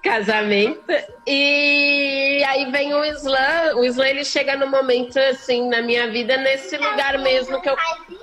casamento. 0.00 0.92
E 1.26 2.42
aí 2.46 2.70
vem 2.70 2.94
o 2.94 3.04
Islã, 3.04 3.74
o 3.74 3.84
Islã 3.84 4.06
ele 4.06 4.24
chega 4.24 4.56
no 4.56 4.68
momento 4.68 5.18
assim 5.18 5.68
na 5.68 5.82
minha 5.82 6.08
vida 6.08 6.36
nesse 6.36 6.76
lugar 6.76 7.18
mesmo 7.18 7.60
que 7.60 7.68
eu 7.68 7.76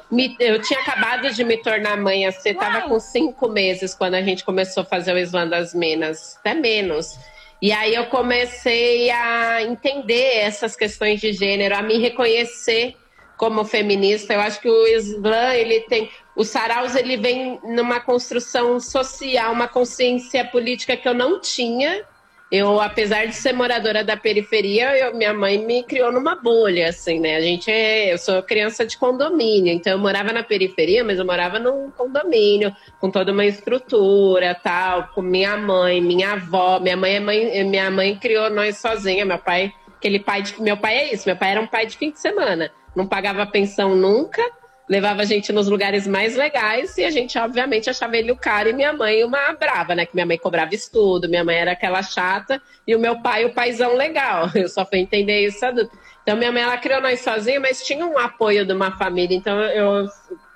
me, 0.10 0.36
eu 0.40 0.62
tinha 0.62 0.80
acabado 0.80 1.30
de 1.30 1.44
me 1.44 1.58
tornar 1.58 1.98
mãe, 1.98 2.32
você 2.32 2.52
estava 2.52 2.84
com 2.84 2.98
cinco 2.98 3.50
meses 3.50 3.94
quando 3.94 4.16
a 4.16 4.22
gente 4.22 4.46
começou 4.46 4.84
a 4.84 4.86
fazer 4.86 5.14
o 5.14 5.18
Islã 5.18 5.46
das 5.46 5.74
Minas, 5.74 6.38
até 6.40 6.54
menos. 6.54 7.20
E 7.62 7.72
aí 7.72 7.96
eu 7.96 8.06
comecei 8.06 9.10
a 9.10 9.64
entender 9.64 10.38
essas 10.38 10.76
questões 10.76 11.20
de 11.20 11.34
gênero, 11.34 11.76
a 11.76 11.82
me 11.82 11.98
reconhecer 11.98 12.96
como 13.36 13.66
feminista. 13.66 14.34
Eu 14.34 14.42
acho 14.42 14.60
que 14.62 14.70
o 14.70 14.88
Islã, 14.88 15.54
ele 15.54 15.82
tem... 15.82 16.10
O 16.36 16.44
Saraus, 16.44 16.96
ele 16.96 17.18
vem 17.18 17.60
numa 17.64 18.00
construção 18.00 18.80
social, 18.80 19.52
uma 19.52 19.68
consciência 19.68 20.46
política 20.46 20.96
que 20.96 21.10
eu 21.10 21.14
não 21.14 21.42
tinha, 21.42 22.04
eu, 22.50 22.80
apesar 22.80 23.26
de 23.26 23.36
ser 23.36 23.52
moradora 23.52 24.06
da 24.06 24.16
periferia, 24.16 24.98
eu, 24.98 25.14
minha 25.16 25.34
mãe 25.34 25.58
me 25.58 25.84
criou 25.84 26.14
numa 26.14 26.34
bolha, 26.34 26.88
assim, 26.88 27.20
né? 27.20 27.36
A 27.36 27.42
gente 27.42 27.70
é, 27.70 28.14
eu 28.14 28.18
sou 28.18 28.42
criança 28.42 28.86
de 28.86 28.98
condomínio, 28.98 29.74
então 29.74 29.92
eu 29.92 30.00
morava 30.00 30.32
na 30.32 30.42
periferia, 30.42 31.04
mas 31.04 31.20
eu 31.20 31.26
morava 31.26 31.60
num 31.60 31.92
condomínio, 31.92 32.74
com 33.02 33.12
toda 33.12 33.34
uma 33.34 33.46
estrutura, 33.46 34.56
tal, 34.56 35.10
com 35.10 35.22
minha 35.22 35.58
mãe, 35.58 36.00
minha 36.00 36.34
avó, 36.34 36.80
minha 36.80 36.96
mãe, 36.96 37.16
é 37.16 37.20
mãe, 37.20 37.64
minha 37.66 37.92
mãe 37.92 38.16
criou 38.16 38.50
nós 38.50 38.78
sozinha, 38.78 39.26
meu 39.26 39.40
pai, 39.40 39.74
aquele 39.98 40.20
pai 40.20 40.42
de, 40.42 40.62
meu 40.62 40.78
pai 40.78 40.96
é 40.96 41.14
isso, 41.14 41.28
meu 41.28 41.36
pai 41.36 41.52
era 41.52 41.62
um 41.62 41.68
pai 41.68 41.86
de 41.86 41.98
fim 41.98 42.12
de 42.12 42.20
semana, 42.20 42.72
não 42.96 43.06
pagava 43.06 43.46
pensão 43.46 43.94
nunca, 43.94 44.42
levava 44.88 45.22
a 45.22 45.26
gente 45.26 45.52
nos 45.52 45.68
lugares 45.68 46.08
mais 46.08 46.36
legais 46.36 46.98
e 46.98 47.04
a 47.04 47.10
gente, 47.10 47.38
obviamente, 47.38 47.90
achava 47.90 48.16
ele 48.16 48.32
o 48.32 48.38
cara 48.38 48.70
e 48.70 48.74
minha 48.74 48.94
mãe 48.94 49.24
uma 49.24 49.54
brava, 49.54 49.94
né? 49.94 50.06
Que 50.06 50.16
minha 50.16 50.26
mãe 50.26 50.38
cobrava 50.38 50.74
estudo, 50.74 51.28
minha 51.28 51.44
mãe 51.44 51.58
era 51.58 51.74
aquela 51.74 52.02
chata 52.02 52.62
e 52.88 52.96
o 52.96 53.00
meu 53.00 53.22
pai 53.22 53.46
o 53.46 53.54
paizão 53.54 53.96
legal. 53.96 54.50
Eu 54.56 54.70
só 54.70 54.86
fui 54.86 55.00
entender 55.00 55.46
isso 55.46 55.66
adulto. 55.66 55.92
Então, 56.24 56.38
minha 56.38 56.52
mãe, 56.52 56.62
ela 56.62 56.78
criou 56.78 57.02
nós 57.02 57.22
sozinha, 57.22 57.60
mas 57.60 57.86
tinha 57.86 58.06
um 58.06 58.18
apoio 58.18 58.66
de 58.66 58.74
uma 58.74 58.92
família. 58.98 59.36
Então, 59.36 59.58
eu 59.62 60.06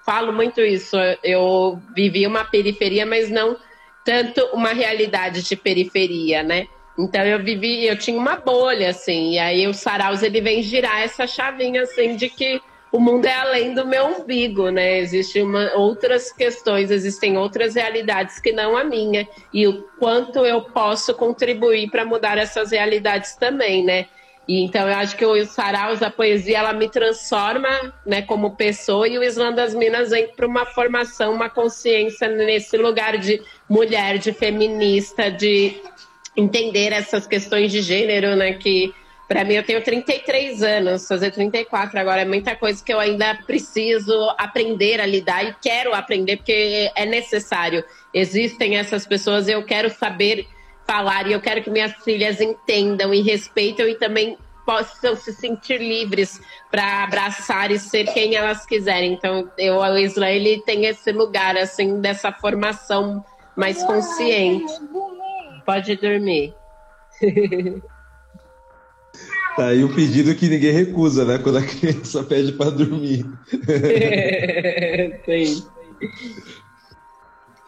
falo 0.05 0.33
muito 0.33 0.59
isso. 0.59 0.97
Eu 1.23 1.79
vivi 1.95 2.27
uma 2.27 2.43
periferia, 2.43 3.05
mas 3.05 3.29
não 3.29 3.57
tanto 4.03 4.43
uma 4.53 4.73
realidade 4.73 5.43
de 5.43 5.55
periferia, 5.55 6.43
né? 6.43 6.67
Então 6.99 7.23
eu 7.23 7.41
vivi, 7.41 7.85
eu 7.85 7.97
tinha 7.97 8.17
uma 8.17 8.35
bolha 8.35 8.89
assim, 8.89 9.31
e 9.31 9.39
aí 9.39 9.67
o 9.67 9.73
Saraus 9.73 10.21
ele 10.21 10.41
vem 10.41 10.61
girar 10.61 11.01
essa 11.01 11.25
chavinha 11.25 11.83
assim 11.83 12.15
de 12.15 12.29
que 12.29 12.61
o 12.91 12.99
mundo 12.99 13.25
é 13.25 13.33
além 13.33 13.73
do 13.73 13.85
meu 13.85 14.05
umbigo, 14.05 14.69
né? 14.69 14.99
Existem 14.99 15.45
outras 15.75 16.31
questões, 16.31 16.91
existem 16.91 17.37
outras 17.37 17.75
realidades 17.75 18.39
que 18.39 18.51
não 18.51 18.75
a 18.75 18.83
minha. 18.83 19.27
E 19.53 19.65
o 19.65 19.83
quanto 19.97 20.39
eu 20.45 20.61
posso 20.61 21.13
contribuir 21.13 21.89
para 21.89 22.03
mudar 22.03 22.37
essas 22.37 22.71
realidades 22.71 23.35
também, 23.35 23.83
né? 23.83 24.07
E, 24.45 24.61
então 24.63 24.87
eu 24.87 24.95
acho 24.95 25.15
que 25.15 25.25
o 25.25 25.45
Saraus, 25.45 26.01
a 26.01 26.09
poesia, 26.09 26.57
ela 26.57 26.73
me 26.73 26.89
transforma 26.89 27.93
né, 28.05 28.23
como 28.23 28.55
pessoa 28.57 29.07
e 29.07 29.17
o 29.17 29.23
Islã 29.23 29.53
das 29.53 29.73
Minas 29.73 30.09
vem 30.09 30.27
para 30.27 30.47
uma 30.47 30.65
formação, 30.65 31.33
uma 31.33 31.49
consciência 31.49 32.27
nesse 32.27 32.75
lugar 32.75 33.17
de 33.17 33.41
mulher, 33.69 34.17
de 34.17 34.33
feminista, 34.33 35.31
de 35.31 35.79
entender 36.35 36.91
essas 36.91 37.25
questões 37.25 37.71
de 37.71 37.81
gênero, 37.81 38.35
né? 38.35 38.53
Que 38.53 38.93
para 39.31 39.45
mim, 39.45 39.53
eu 39.53 39.63
tenho 39.63 39.81
33 39.81 40.61
anos, 40.61 41.07
fazer 41.07 41.31
34 41.31 41.97
agora 41.97 42.23
é 42.23 42.25
muita 42.25 42.53
coisa 42.53 42.83
que 42.83 42.93
eu 42.93 42.99
ainda 42.99 43.33
preciso 43.47 44.13
aprender 44.37 44.99
a 44.99 45.05
lidar 45.05 45.45
e 45.45 45.55
quero 45.61 45.93
aprender 45.93 46.35
porque 46.35 46.91
é 46.93 47.05
necessário. 47.05 47.81
Existem 48.13 48.75
essas 48.75 49.07
pessoas, 49.07 49.47
eu 49.47 49.63
quero 49.63 49.89
saber 49.89 50.45
falar 50.85 51.27
e 51.27 51.31
eu 51.31 51.39
quero 51.39 51.63
que 51.63 51.69
minhas 51.69 51.93
filhas 52.03 52.41
entendam 52.41 53.13
e 53.13 53.21
respeitem 53.21 53.91
e 53.91 53.95
também 53.95 54.37
possam 54.65 55.15
se 55.15 55.31
sentir 55.31 55.77
livres 55.77 56.41
para 56.69 57.05
abraçar 57.05 57.71
e 57.71 57.79
ser 57.79 58.11
quem 58.11 58.35
elas 58.35 58.65
quiserem. 58.65 59.13
Então, 59.13 59.49
eu, 59.57 59.77
o 59.77 59.97
Isla, 59.97 60.29
ele 60.29 60.61
tem 60.63 60.87
esse 60.87 61.09
lugar 61.13 61.55
assim 61.55 62.01
dessa 62.01 62.33
formação 62.33 63.23
mais 63.55 63.81
consciente. 63.81 64.73
Pode 65.65 65.95
dormir. 65.95 66.53
Tá 69.55 69.67
aí 69.67 69.83
o 69.83 69.93
pedido 69.93 70.33
que 70.35 70.47
ninguém 70.47 70.71
recusa, 70.71 71.25
né? 71.25 71.37
Quando 71.37 71.57
a 71.57 71.65
criança 71.65 72.23
pede 72.23 72.53
para 72.53 72.71
dormir. 72.71 73.37
Sim. 75.25 75.71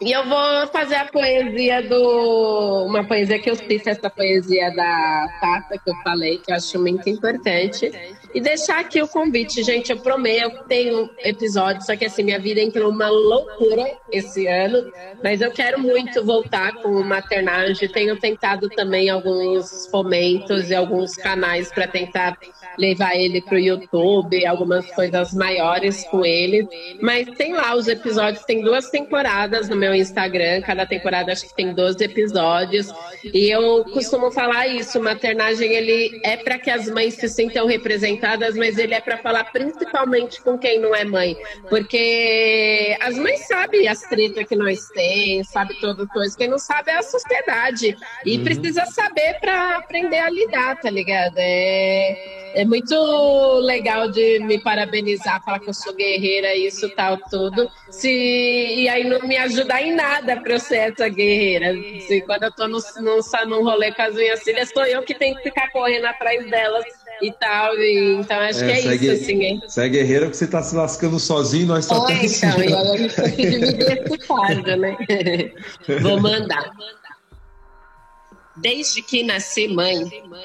E 0.04 0.12
eu 0.12 0.22
vou 0.28 0.66
fazer 0.66 0.96
a 0.96 1.06
poesia 1.06 1.80
do. 1.82 2.84
Uma 2.86 3.04
poesia 3.04 3.38
que 3.38 3.48
eu 3.48 3.56
fiz, 3.56 3.86
essa 3.86 4.10
poesia 4.10 4.70
da 4.76 5.26
Tata, 5.40 5.78
que 5.82 5.90
eu 5.90 5.94
falei, 6.04 6.36
que 6.36 6.52
eu 6.52 6.56
acho 6.56 6.78
muito 6.78 7.08
importante. 7.08 7.90
E 8.34 8.38
deixar 8.38 8.80
aqui 8.80 9.00
o 9.00 9.08
convite, 9.08 9.62
gente. 9.62 9.90
Eu 9.90 9.98
prometo, 9.98 10.56
eu 10.56 10.64
tenho 10.64 11.10
episódios, 11.20 11.86
só 11.86 11.96
que 11.96 12.04
assim, 12.04 12.22
minha 12.22 12.38
vida 12.38 12.60
entrou 12.60 12.90
uma 12.90 13.08
loucura 13.08 13.96
esse 14.12 14.46
ano, 14.46 14.92
mas 15.22 15.40
eu 15.40 15.50
quero 15.50 15.80
muito 15.80 16.22
voltar 16.22 16.74
com 16.82 16.90
o 16.90 17.04
maternagem. 17.04 17.88
Tenho 17.88 18.20
tentado 18.20 18.68
também 18.68 19.08
alguns 19.08 19.86
fomentos 19.86 20.68
e 20.68 20.74
alguns 20.74 21.14
canais 21.14 21.72
para 21.72 21.86
tentar 21.86 22.36
levar 22.76 23.14
ele 23.14 23.40
para 23.40 23.54
o 23.54 23.58
YouTube, 23.58 24.44
algumas 24.44 24.84
coisas 24.90 25.32
maiores 25.32 26.04
com 26.08 26.26
ele. 26.26 26.68
Mas 27.00 27.30
tem 27.38 27.54
lá 27.54 27.74
os 27.74 27.88
episódios, 27.88 28.44
tem 28.44 28.60
duas 28.60 28.90
temporadas 28.90 29.68
no 29.68 29.76
meu 29.76 29.93
Instagram, 29.94 30.62
cada 30.62 30.86
temporada 30.86 31.32
acho 31.32 31.46
que 31.46 31.54
tem 31.54 31.72
12 31.72 32.02
episódios. 32.04 32.92
E 33.22 33.50
eu 33.50 33.84
costumo 33.84 34.30
falar 34.30 34.66
isso: 34.66 35.00
maternagem 35.00 35.72
ele 35.72 36.20
é 36.24 36.36
para 36.36 36.58
que 36.58 36.70
as 36.70 36.88
mães 36.88 37.14
se 37.14 37.28
sintam 37.28 37.66
representadas 37.66 38.54
mas 38.56 38.78
ele 38.78 38.94
é 38.94 39.00
para 39.00 39.18
falar 39.18 39.44
principalmente 39.44 40.40
com 40.40 40.58
quem 40.58 40.78
não 40.78 40.94
é 40.94 41.04
mãe. 41.04 41.36
Porque 41.68 42.96
as 43.00 43.16
mães 43.16 43.46
sabem 43.46 43.88
as 43.88 44.00
tretas 44.02 44.46
que 44.46 44.56
nós 44.56 44.88
temos, 44.88 45.48
sabe 45.48 45.78
toda 45.80 46.06
coisa. 46.06 46.36
Quem 46.36 46.48
não 46.48 46.58
sabe 46.58 46.90
é 46.90 46.98
a 46.98 47.02
sociedade. 47.02 47.96
E 48.24 48.36
uhum. 48.36 48.44
precisa 48.44 48.86
saber 48.86 49.38
para 49.40 49.78
aprender 49.78 50.18
a 50.18 50.30
lidar, 50.30 50.80
tá 50.80 50.90
ligado? 50.90 51.34
É, 51.38 52.43
é 52.54 52.64
muito 52.64 52.94
legal 53.60 54.10
de 54.10 54.38
me 54.40 54.58
parabenizar, 54.60 55.42
falar 55.44 55.58
que 55.58 55.68
eu 55.68 55.74
sou 55.74 55.94
guerreira, 55.94 56.54
isso, 56.54 56.88
tal, 56.90 57.18
tudo. 57.28 57.68
Se, 57.90 58.08
e 58.08 58.88
aí 58.88 59.04
não 59.04 59.20
me 59.26 59.36
ajudar 59.36 59.82
em 59.82 59.94
nada 59.94 60.40
para 60.40 60.52
eu 60.54 60.60
ser 60.60 60.92
essa 60.92 61.08
guerreira. 61.08 61.74
Se, 62.06 62.20
quando 62.22 62.44
eu 62.44 62.52
tô 62.52 62.68
no, 62.68 62.78
no, 63.00 63.20
num 63.46 63.64
rolê 63.64 63.92
com 63.92 64.02
as 64.02 64.14
minhas 64.14 64.42
filhas, 64.42 64.70
sou 64.70 64.86
eu 64.86 65.02
que 65.02 65.14
tenho 65.14 65.36
que 65.36 65.42
ficar 65.42 65.70
correndo 65.72 66.06
atrás 66.06 66.48
delas 66.48 66.84
e 67.20 67.32
tal. 67.32 67.76
E, 67.76 68.16
então 68.20 68.38
acho 68.38 68.64
é, 68.64 68.66
que 68.66 68.72
é 68.72 68.94
isso, 68.94 69.10
assim. 69.10 69.42
Hein? 69.42 69.60
Você 69.66 69.84
é 69.84 69.88
guerreira 69.88 70.26
porque 70.26 70.36
você 70.36 70.46
tá 70.46 70.62
se 70.62 70.76
lascando 70.76 71.18
sozinho, 71.18 71.66
nós 71.66 71.86
tá 71.86 71.98
oh, 71.98 72.08
então, 72.08 72.24
assim. 72.24 72.46
e 72.46 72.74
aí 72.74 72.90
a 72.90 72.96
gente 72.96 73.14
tem 73.16 73.32
que 73.32 73.46
dividir 73.46 74.02
esse 74.06 74.26
fardo, 74.26 74.76
né? 74.76 74.96
Vou 76.00 76.20
mandar. 76.20 76.70
Desde 78.56 79.02
que 79.02 79.22
nasci 79.22 79.66
mãe, 79.66 80.04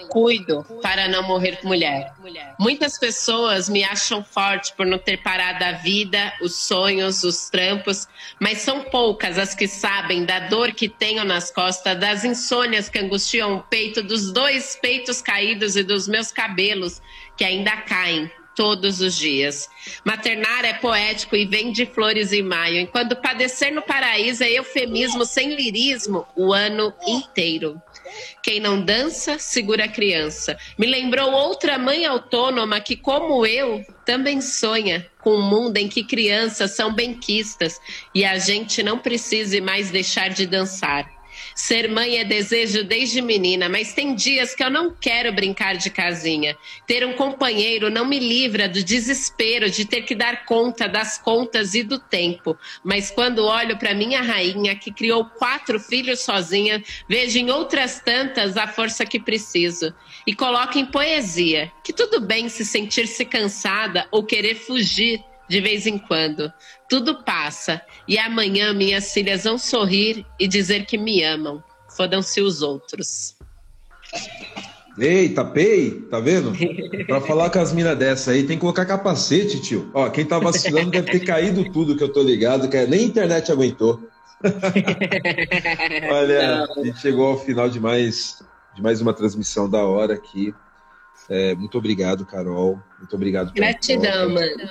cuido 0.10 0.66
para 0.82 1.08
não 1.08 1.24
morrer 1.24 1.60
mulher. 1.64 2.12
Muitas 2.60 2.98
pessoas 2.98 3.70
me 3.70 3.84
acham 3.84 4.24
forte 4.24 4.74
por 4.76 4.86
não 4.86 4.98
ter 4.98 5.18
parado 5.18 5.64
a 5.64 5.74
vida, 5.74 6.34
os 6.42 6.56
sonhos, 6.56 7.24
os 7.24 7.50
trampos, 7.50 8.08
mas 8.40 8.60
são 8.60 8.82
poucas 8.82 9.38
as 9.38 9.54
que 9.54 9.68
sabem 9.68 10.26
da 10.26 10.40
dor 10.40 10.74
que 10.74 10.90
tenho 10.90 11.24
nas 11.24 11.52
costas, 11.52 12.00
das 12.00 12.24
insônias 12.24 12.90
que 12.90 13.00
angustiam 13.00 13.58
o 13.58 13.64
peito, 13.64 14.02
dos 14.02 14.32
dois 14.32 14.78
peitos 14.82 15.22
caídos 15.22 15.76
e 15.76 15.84
dos 15.84 16.08
meus 16.08 16.32
cabelos 16.32 17.02
que 17.38 17.44
ainda 17.44 17.78
caem 17.78 18.30
todos 18.60 19.00
os 19.00 19.18
dias. 19.18 19.70
Maternar 20.04 20.66
é 20.66 20.74
poético 20.74 21.34
e 21.34 21.46
vem 21.46 21.72
de 21.72 21.86
flores 21.86 22.34
em 22.34 22.44
maio, 22.44 22.78
enquanto 22.78 23.16
padecer 23.16 23.74
no 23.74 23.82
paraíso 23.82 24.44
é 24.44 24.52
eufemismo 24.52 25.24
sem 25.24 25.56
lirismo 25.56 26.28
o 26.36 26.52
ano 26.52 26.94
inteiro. 27.08 27.82
Quem 28.42 28.60
não 28.60 28.82
dança, 28.82 29.38
segura 29.38 29.86
a 29.86 29.88
criança. 29.88 30.58
Me 30.78 30.88
lembrou 30.88 31.32
outra 31.32 31.78
mãe 31.78 32.06
autônoma 32.06 32.80
que, 32.80 32.96
como 32.96 33.46
eu, 33.46 33.86
também 34.06 34.42
sonha 34.42 35.10
com 35.22 35.32
um 35.32 35.42
mundo 35.42 35.78
em 35.78 35.88
que 35.88 36.04
crianças 36.04 36.72
são 36.72 36.94
benquistas 36.94 37.80
e 38.14 38.26
a 38.26 38.38
gente 38.38 38.82
não 38.82 38.98
precise 38.98 39.62
mais 39.62 39.92
deixar 39.92 40.30
de 40.30 40.46
dançar. 40.46 41.19
Ser 41.60 41.90
mãe 41.90 42.18
é 42.18 42.24
desejo 42.24 42.86
desde 42.86 43.22
menina, 43.22 43.68
mas 43.68 43.92
tem 43.92 44.16
dias 44.16 44.56
que 44.56 44.64
eu 44.64 44.70
não 44.70 44.96
quero 44.96 45.34
brincar 45.34 45.76
de 45.76 45.90
casinha. 45.90 46.58
Ter 46.88 47.06
um 47.06 47.12
companheiro 47.12 47.90
não 47.90 48.06
me 48.06 48.18
livra 48.18 48.70
do 48.70 48.82
desespero 48.82 49.70
de 49.70 49.84
ter 49.84 50.04
que 50.04 50.16
dar 50.16 50.46
conta 50.46 50.88
das 50.88 51.18
contas 51.18 51.74
e 51.74 51.84
do 51.84 52.00
tempo. 52.00 52.58
Mas 52.82 53.12
quando 53.12 53.44
olho 53.44 53.78
para 53.78 53.94
minha 53.94 54.22
rainha, 54.22 54.74
que 54.74 54.90
criou 54.90 55.26
quatro 55.26 55.82
filhos 55.82 56.22
sozinha, 56.22 56.82
vejo 57.10 57.38
em 57.38 57.52
outras 57.52 58.00
tantas 58.00 58.56
a 58.56 58.66
força 58.66 59.06
que 59.06 59.20
preciso. 59.20 59.94
E 60.26 60.34
coloco 60.34 60.80
em 60.80 60.86
poesia 60.86 61.70
que 61.84 61.92
tudo 61.92 62.22
bem 62.22 62.48
se 62.48 62.64
sentir-se 62.64 63.26
cansada 63.26 64.08
ou 64.12 64.24
querer 64.24 64.56
fugir 64.56 65.22
de 65.50 65.60
vez 65.60 65.88
em 65.88 65.98
quando. 65.98 66.54
Tudo 66.88 67.24
passa 67.24 67.82
e 68.08 68.18
amanhã 68.18 68.74
minhas 68.74 69.12
filhas 69.12 69.44
vão 69.44 69.58
sorrir 69.58 70.26
e 70.40 70.48
dizer 70.48 70.86
que 70.86 70.98
me 70.98 71.24
amam. 71.24 71.64
Fodam-se 71.98 72.40
os 72.40 72.62
outros. 72.62 73.36
Eita, 74.98 75.46
pei, 75.46 75.92
tá 76.10 76.20
vendo? 76.20 76.54
Pra 77.06 77.22
falar 77.22 77.50
com 77.50 77.60
as 77.60 77.74
minas 77.74 77.98
dessa 77.98 78.32
aí, 78.32 78.44
tem 78.44 78.58
que 78.58 78.62
colocar 78.62 78.86
capacete, 78.86 79.62
tio. 79.62 79.90
Ó, 79.94 80.10
quem 80.10 80.26
tá 80.26 80.38
vacilando 80.40 80.92
deve 80.92 81.12
ter 81.12 81.22
caído 81.22 81.72
tudo 81.72 81.96
que 81.96 82.04
eu 82.04 82.12
tô 82.12 82.22
ligado, 82.22 82.70
que 82.70 82.86
nem 82.86 83.02
a 83.02 83.04
internet 83.04 83.52
aguentou. 83.52 84.08
Olha, 86.12 86.66
a 86.66 86.84
gente 86.84 87.00
chegou 87.00 87.28
ao 87.28 87.40
final 87.40 87.70
de 87.70 87.80
mais, 87.80 88.44
de 88.76 88.82
mais 88.82 89.02
uma 89.02 89.14
transmissão 89.14 89.70
da 89.70 89.84
hora 89.84 90.14
aqui. 90.14 90.54
É, 91.30 91.56
muito 91.56 91.78
obrigado, 91.78 92.26
Carol. 92.26 92.80
Muito 92.98 93.16
obrigado. 93.16 93.54
Gratidão, 93.54 94.30
mano. 94.30 94.70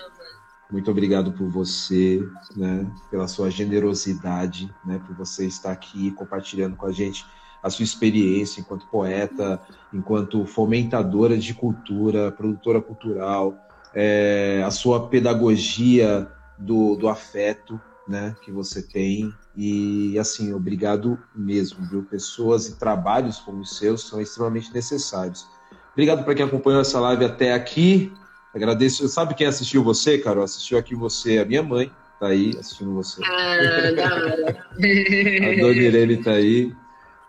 Muito 0.71 0.91
obrigado 0.91 1.33
por 1.33 1.49
você, 1.49 2.23
né, 2.55 2.87
pela 3.11 3.27
sua 3.27 3.51
generosidade, 3.51 4.73
né, 4.85 5.01
por 5.07 5.17
você 5.17 5.47
estar 5.47 5.73
aqui 5.73 6.11
compartilhando 6.11 6.77
com 6.77 6.87
a 6.87 6.93
gente 6.93 7.25
a 7.63 7.71
sua 7.71 7.83
experiência 7.83 8.61
enquanto 8.61 8.87
poeta, 8.87 9.61
enquanto 9.93 10.45
fomentadora 10.45 11.37
de 11.37 11.55
cultura, 11.55 12.31
produtora 12.31 12.81
cultural, 12.81 13.57
é, 13.95 14.63
a 14.65 14.71
sua 14.71 15.09
pedagogia 15.09 16.31
do, 16.59 16.97
do 16.97 17.09
afeto, 17.09 17.81
né, 18.07 18.35
que 18.43 18.51
você 18.51 18.83
tem 18.83 19.33
e 19.57 20.19
assim 20.19 20.53
obrigado 20.55 21.19
mesmo, 21.35 21.85
viu? 21.87 22.03
Pessoas 22.05 22.69
e 22.69 22.77
trabalhos 22.77 23.39
como 23.39 23.61
os 23.61 23.77
seus 23.77 24.07
são 24.07 24.21
extremamente 24.21 24.73
necessários. 24.73 25.47
Obrigado 25.93 26.25
para 26.25 26.35
quem 26.35 26.47
acompanhou 26.47 26.81
essa 26.81 27.01
live 27.01 27.25
até 27.25 27.53
aqui. 27.53 28.13
Agradeço. 28.55 29.09
Sabe 29.09 29.35
quem 29.35 29.47
assistiu 29.47 29.83
você, 29.83 30.19
Carol? 30.19 30.45
Assistiu 30.45 30.79
aqui 30.79 30.95
você, 30.95 31.39
a 31.39 31.45
minha 31.45 31.63
mãe, 31.63 31.91
tá 32.19 32.29
aí 32.29 32.57
assistindo 32.59 32.95
você. 32.95 33.21
Ah, 33.25 33.93
da 33.95 34.15
hora. 34.15 34.67
a 34.73 35.61
Dona 35.61 35.73
Irene 35.73 36.17
tá 36.23 36.33
aí. 36.33 36.73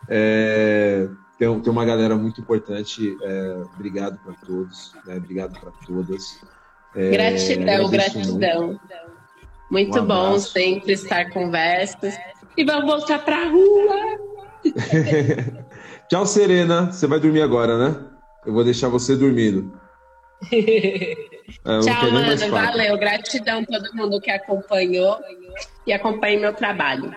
É, 0.07 1.07
tem, 1.37 1.59
tem 1.59 1.71
uma 1.71 1.85
galera 1.85 2.15
muito 2.15 2.41
importante. 2.41 3.17
É, 3.21 3.63
obrigado 3.75 4.19
para 4.19 4.33
todos, 4.45 4.93
né? 5.05 5.17
obrigado 5.17 5.59
para 5.59 5.71
todas. 5.85 6.39
É, 6.95 7.11
gratidão, 7.11 7.89
gratidão. 7.89 8.67
Muito, 8.67 8.81
muito 9.69 9.99
um 9.99 10.05
bom 10.05 10.39
sempre 10.39 10.93
estar 10.93 11.29
conversas. 11.29 12.15
E 12.57 12.63
vamos 12.63 12.85
voltar 12.85 13.19
para 13.19 13.43
a 13.43 13.49
rua. 13.49 13.95
Tchau, 16.09 16.25
Serena. 16.25 16.91
Você 16.91 17.07
vai 17.07 17.19
dormir 17.19 17.41
agora, 17.41 17.77
né? 17.77 18.05
Eu 18.45 18.53
vou 18.53 18.63
deixar 18.63 18.89
você 18.89 19.15
dormindo. 19.15 19.78
É, 20.51 21.79
Tchau, 21.79 22.11
mano. 22.11 22.49
Valeu. 22.49 22.97
Gratidão 22.97 23.61
a 23.61 23.65
todo 23.65 23.93
mundo 23.95 24.21
que 24.21 24.31
acompanhou 24.31 25.17
e 25.85 25.91
acompanha 25.91 26.39
meu 26.39 26.53
trabalho. 26.53 27.13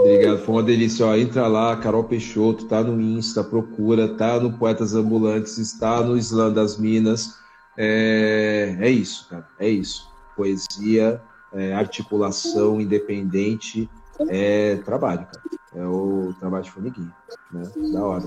Obrigado, 0.00 0.38
foi 0.38 0.54
uma 0.54 0.62
delícia. 0.62 1.06
Ó, 1.06 1.14
entra 1.14 1.46
lá, 1.46 1.76
Carol 1.76 2.04
Peixoto, 2.04 2.66
tá 2.66 2.82
no 2.82 3.00
Insta, 3.00 3.42
procura, 3.42 4.08
tá 4.08 4.38
no 4.38 4.52
Poetas 4.52 4.94
Ambulantes, 4.94 5.58
está 5.58 6.02
no 6.02 6.16
Islã 6.16 6.52
das 6.52 6.78
Minas. 6.78 7.38
É, 7.76 8.76
é 8.80 8.90
isso, 8.90 9.26
cara, 9.28 9.46
é 9.58 9.68
isso. 9.68 10.08
Poesia, 10.36 11.20
é, 11.52 11.72
articulação 11.72 12.80
independente, 12.80 13.88
é 14.28 14.76
trabalho, 14.84 15.26
cara. 15.26 15.42
É 15.74 15.86
o 15.86 16.34
trabalho 16.38 16.64
de 16.64 16.70
formiguinha, 16.70 17.14
né? 17.52 17.62
Da 17.92 18.04
hora. 18.04 18.24